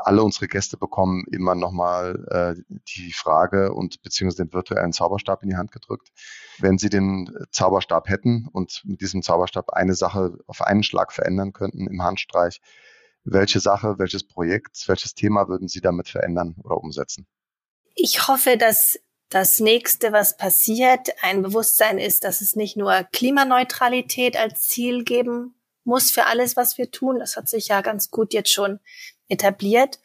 alle 0.02 0.22
unsere 0.22 0.48
Gäste 0.48 0.76
bekommen 0.76 1.24
immer 1.30 1.54
nochmal 1.54 2.26
äh, 2.30 2.62
die 2.88 3.12
Frage 3.12 3.72
und 3.72 4.02
beziehungsweise 4.02 4.44
den 4.44 4.52
virtuellen 4.52 4.92
Zauberstab 4.92 5.42
in 5.42 5.50
die 5.50 5.56
Hand 5.56 5.72
gedrückt. 5.72 6.08
Wenn 6.58 6.78
Sie 6.78 6.88
den 6.88 7.30
Zauberstab 7.50 8.08
hätten 8.08 8.48
und 8.52 8.82
mit 8.84 9.00
diesem 9.00 9.22
Zauberstab 9.22 9.70
eine 9.70 9.94
Sache 9.94 10.38
auf 10.46 10.62
einen 10.62 10.82
Schlag 10.82 11.12
verändern 11.12 11.52
könnten 11.52 11.86
im 11.86 12.02
Handstreich, 12.02 12.60
welche 13.24 13.60
Sache, 13.60 13.98
welches 13.98 14.26
Projekt, 14.26 14.82
welches 14.88 15.14
Thema 15.14 15.48
würden 15.48 15.68
Sie 15.68 15.80
damit 15.80 16.08
verändern 16.08 16.56
oder 16.62 16.78
umsetzen? 16.78 17.26
Ich 17.94 18.28
hoffe, 18.28 18.56
dass 18.56 18.98
das 19.28 19.60
nächste, 19.60 20.12
was 20.12 20.36
passiert, 20.36 21.08
ein 21.22 21.42
Bewusstsein 21.42 21.98
ist, 21.98 22.24
dass 22.24 22.40
es 22.40 22.56
nicht 22.56 22.76
nur 22.76 23.04
Klimaneutralität 23.12 24.36
als 24.36 24.62
Ziel 24.62 25.04
geben 25.04 25.54
muss 25.84 26.10
für 26.10 26.26
alles, 26.26 26.56
was 26.56 26.78
wir 26.78 26.90
tun. 26.90 27.18
Das 27.18 27.36
hat 27.36 27.48
sich 27.48 27.68
ja 27.68 27.80
ganz 27.80 28.10
gut 28.10 28.32
jetzt 28.32 28.52
schon 28.52 28.80
etabliert, 29.30 29.98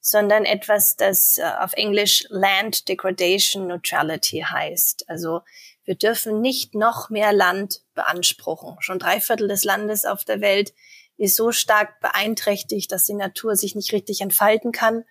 sondern 0.00 0.44
etwas, 0.44 0.96
das 0.96 1.38
äh, 1.38 1.44
auf 1.60 1.72
Englisch 1.74 2.24
Land 2.28 2.88
Degradation 2.88 3.66
Neutrality 3.66 4.40
heißt. 4.40 5.08
Also 5.08 5.40
wir 5.84 5.94
dürfen 5.94 6.40
nicht 6.40 6.74
noch 6.74 7.10
mehr 7.10 7.32
Land 7.32 7.82
beanspruchen. 7.94 8.76
Schon 8.80 8.98
drei 8.98 9.20
Viertel 9.20 9.48
des 9.48 9.64
Landes 9.64 10.04
auf 10.04 10.24
der 10.24 10.40
Welt 10.40 10.74
ist 11.16 11.36
so 11.36 11.52
stark 11.52 12.00
beeinträchtigt, 12.00 12.90
dass 12.90 13.04
die 13.04 13.14
Natur 13.14 13.56
sich 13.56 13.74
nicht 13.74 13.92
richtig 13.92 14.20
entfalten 14.20 14.72
kann. 14.72 15.04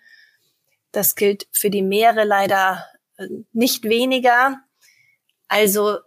Das 0.91 1.15
gilt 1.15 1.47
für 1.51 1.69
die 1.69 1.81
Meere 1.81 2.23
leider 2.23 2.85
äh, 3.17 3.27
nicht 3.51 3.83
weniger. 3.85 4.59
Also 5.47 5.99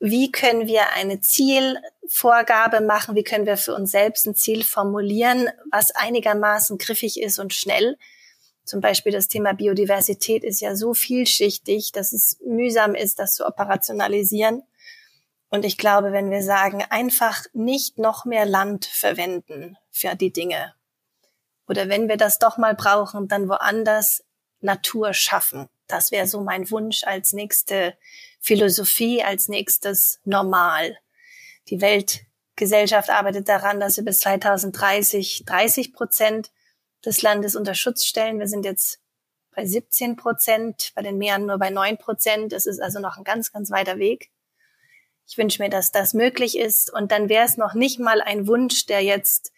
wie 0.00 0.32
können 0.32 0.66
wir 0.66 0.92
eine 0.94 1.20
Zielvorgabe 1.20 2.80
machen, 2.80 3.14
wie 3.14 3.22
können 3.22 3.46
wir 3.46 3.58
für 3.58 3.74
uns 3.74 3.90
selbst 3.90 4.26
ein 4.26 4.34
Ziel 4.34 4.64
formulieren, 4.64 5.48
was 5.70 5.94
einigermaßen 5.94 6.78
griffig 6.78 7.20
ist 7.20 7.38
und 7.38 7.52
schnell. 7.52 7.96
Zum 8.64 8.80
Beispiel 8.80 9.12
das 9.12 9.28
Thema 9.28 9.52
Biodiversität 9.52 10.42
ist 10.42 10.60
ja 10.60 10.74
so 10.74 10.94
vielschichtig, 10.94 11.92
dass 11.92 12.12
es 12.12 12.38
mühsam 12.44 12.94
ist, 12.94 13.18
das 13.18 13.34
zu 13.34 13.46
operationalisieren. 13.46 14.62
Und 15.50 15.64
ich 15.64 15.76
glaube, 15.76 16.12
wenn 16.12 16.30
wir 16.30 16.42
sagen, 16.42 16.82
einfach 16.88 17.44
nicht 17.52 17.98
noch 17.98 18.24
mehr 18.24 18.46
Land 18.46 18.86
verwenden 18.86 19.76
für 19.90 20.14
die 20.14 20.32
Dinge, 20.32 20.74
oder 21.70 21.88
wenn 21.88 22.08
wir 22.08 22.16
das 22.16 22.40
doch 22.40 22.58
mal 22.58 22.74
brauchen, 22.74 23.28
dann 23.28 23.48
woanders 23.48 24.24
Natur 24.60 25.14
schaffen. 25.14 25.68
Das 25.86 26.12
wäre 26.12 26.26
so 26.26 26.40
mein 26.42 26.70
Wunsch 26.70 27.04
als 27.04 27.32
nächste 27.32 27.96
Philosophie 28.40 29.22
als 29.22 29.48
nächstes 29.48 30.20
normal. 30.24 30.96
Die 31.68 31.80
Weltgesellschaft 31.80 33.10
arbeitet 33.10 33.48
daran, 33.48 33.80
dass 33.80 33.96
wir 33.96 34.04
bis 34.04 34.20
2030 34.20 35.44
30 35.46 35.92
Prozent 35.92 36.50
des 37.04 37.22
Landes 37.22 37.56
unter 37.56 37.74
Schutz 37.74 38.04
stellen. 38.04 38.38
Wir 38.38 38.48
sind 38.48 38.64
jetzt 38.64 39.00
bei 39.54 39.66
17 39.66 40.16
Prozent, 40.16 40.92
bei 40.94 41.02
den 41.02 41.18
Meeren 41.18 41.46
nur 41.46 41.58
bei 41.58 41.70
9 41.70 41.98
Prozent. 41.98 42.52
Es 42.52 42.66
ist 42.66 42.80
also 42.80 43.00
noch 43.00 43.16
ein 43.16 43.24
ganz, 43.24 43.52
ganz 43.52 43.70
weiter 43.70 43.98
Weg. 43.98 44.30
Ich 45.26 45.38
wünsche 45.38 45.62
mir, 45.62 45.70
dass 45.70 45.92
das 45.92 46.14
möglich 46.14 46.58
ist. 46.58 46.92
Und 46.92 47.12
dann 47.12 47.28
wäre 47.28 47.44
es 47.44 47.56
noch 47.56 47.74
nicht 47.74 48.00
mal 48.00 48.20
ein 48.20 48.46
Wunsch, 48.46 48.86
der 48.86 49.02
jetzt 49.02 49.52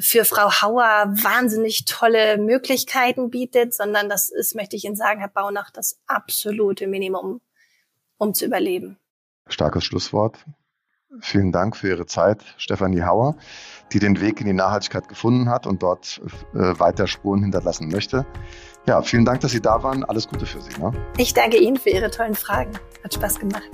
für 0.00 0.24
Frau 0.24 0.50
Hauer 0.62 1.12
wahnsinnig 1.22 1.84
tolle 1.84 2.38
Möglichkeiten 2.38 3.30
bietet, 3.30 3.74
sondern 3.74 4.08
das 4.08 4.30
ist, 4.30 4.54
möchte 4.54 4.76
ich 4.76 4.84
Ihnen 4.84 4.96
sagen, 4.96 5.20
Herr 5.20 5.28
Baunach, 5.28 5.70
das 5.70 5.98
absolute 6.06 6.86
Minimum 6.86 7.40
um 8.16 8.34
zu 8.34 8.46
überleben. 8.46 8.98
Starkes 9.48 9.84
Schlusswort. 9.84 10.38
Vielen 11.20 11.52
Dank 11.52 11.76
für 11.76 11.88
Ihre 11.88 12.06
Zeit, 12.06 12.42
Stefanie 12.56 13.02
Hauer, 13.02 13.36
die 13.92 14.00
den 14.00 14.20
Weg 14.20 14.40
in 14.40 14.46
die 14.46 14.52
Nachhaltigkeit 14.52 15.06
gefunden 15.06 15.48
hat 15.48 15.66
und 15.66 15.82
dort 15.82 16.20
äh, 16.54 16.78
weiter 16.80 17.06
Spuren 17.06 17.42
hinterlassen 17.42 17.88
möchte. 17.88 18.26
Ja, 18.86 19.00
vielen 19.02 19.24
Dank, 19.24 19.40
dass 19.40 19.52
Sie 19.52 19.62
da 19.62 19.82
waren. 19.82 20.04
Alles 20.04 20.26
Gute 20.26 20.44
für 20.44 20.60
Sie. 20.60 20.76
Ne? 20.80 20.92
Ich 21.16 21.32
danke 21.32 21.58
Ihnen 21.58 21.76
für 21.76 21.90
Ihre 21.90 22.10
tollen 22.10 22.34
Fragen. 22.34 22.72
Hat 23.04 23.14
Spaß 23.14 23.38
gemacht. 23.38 23.70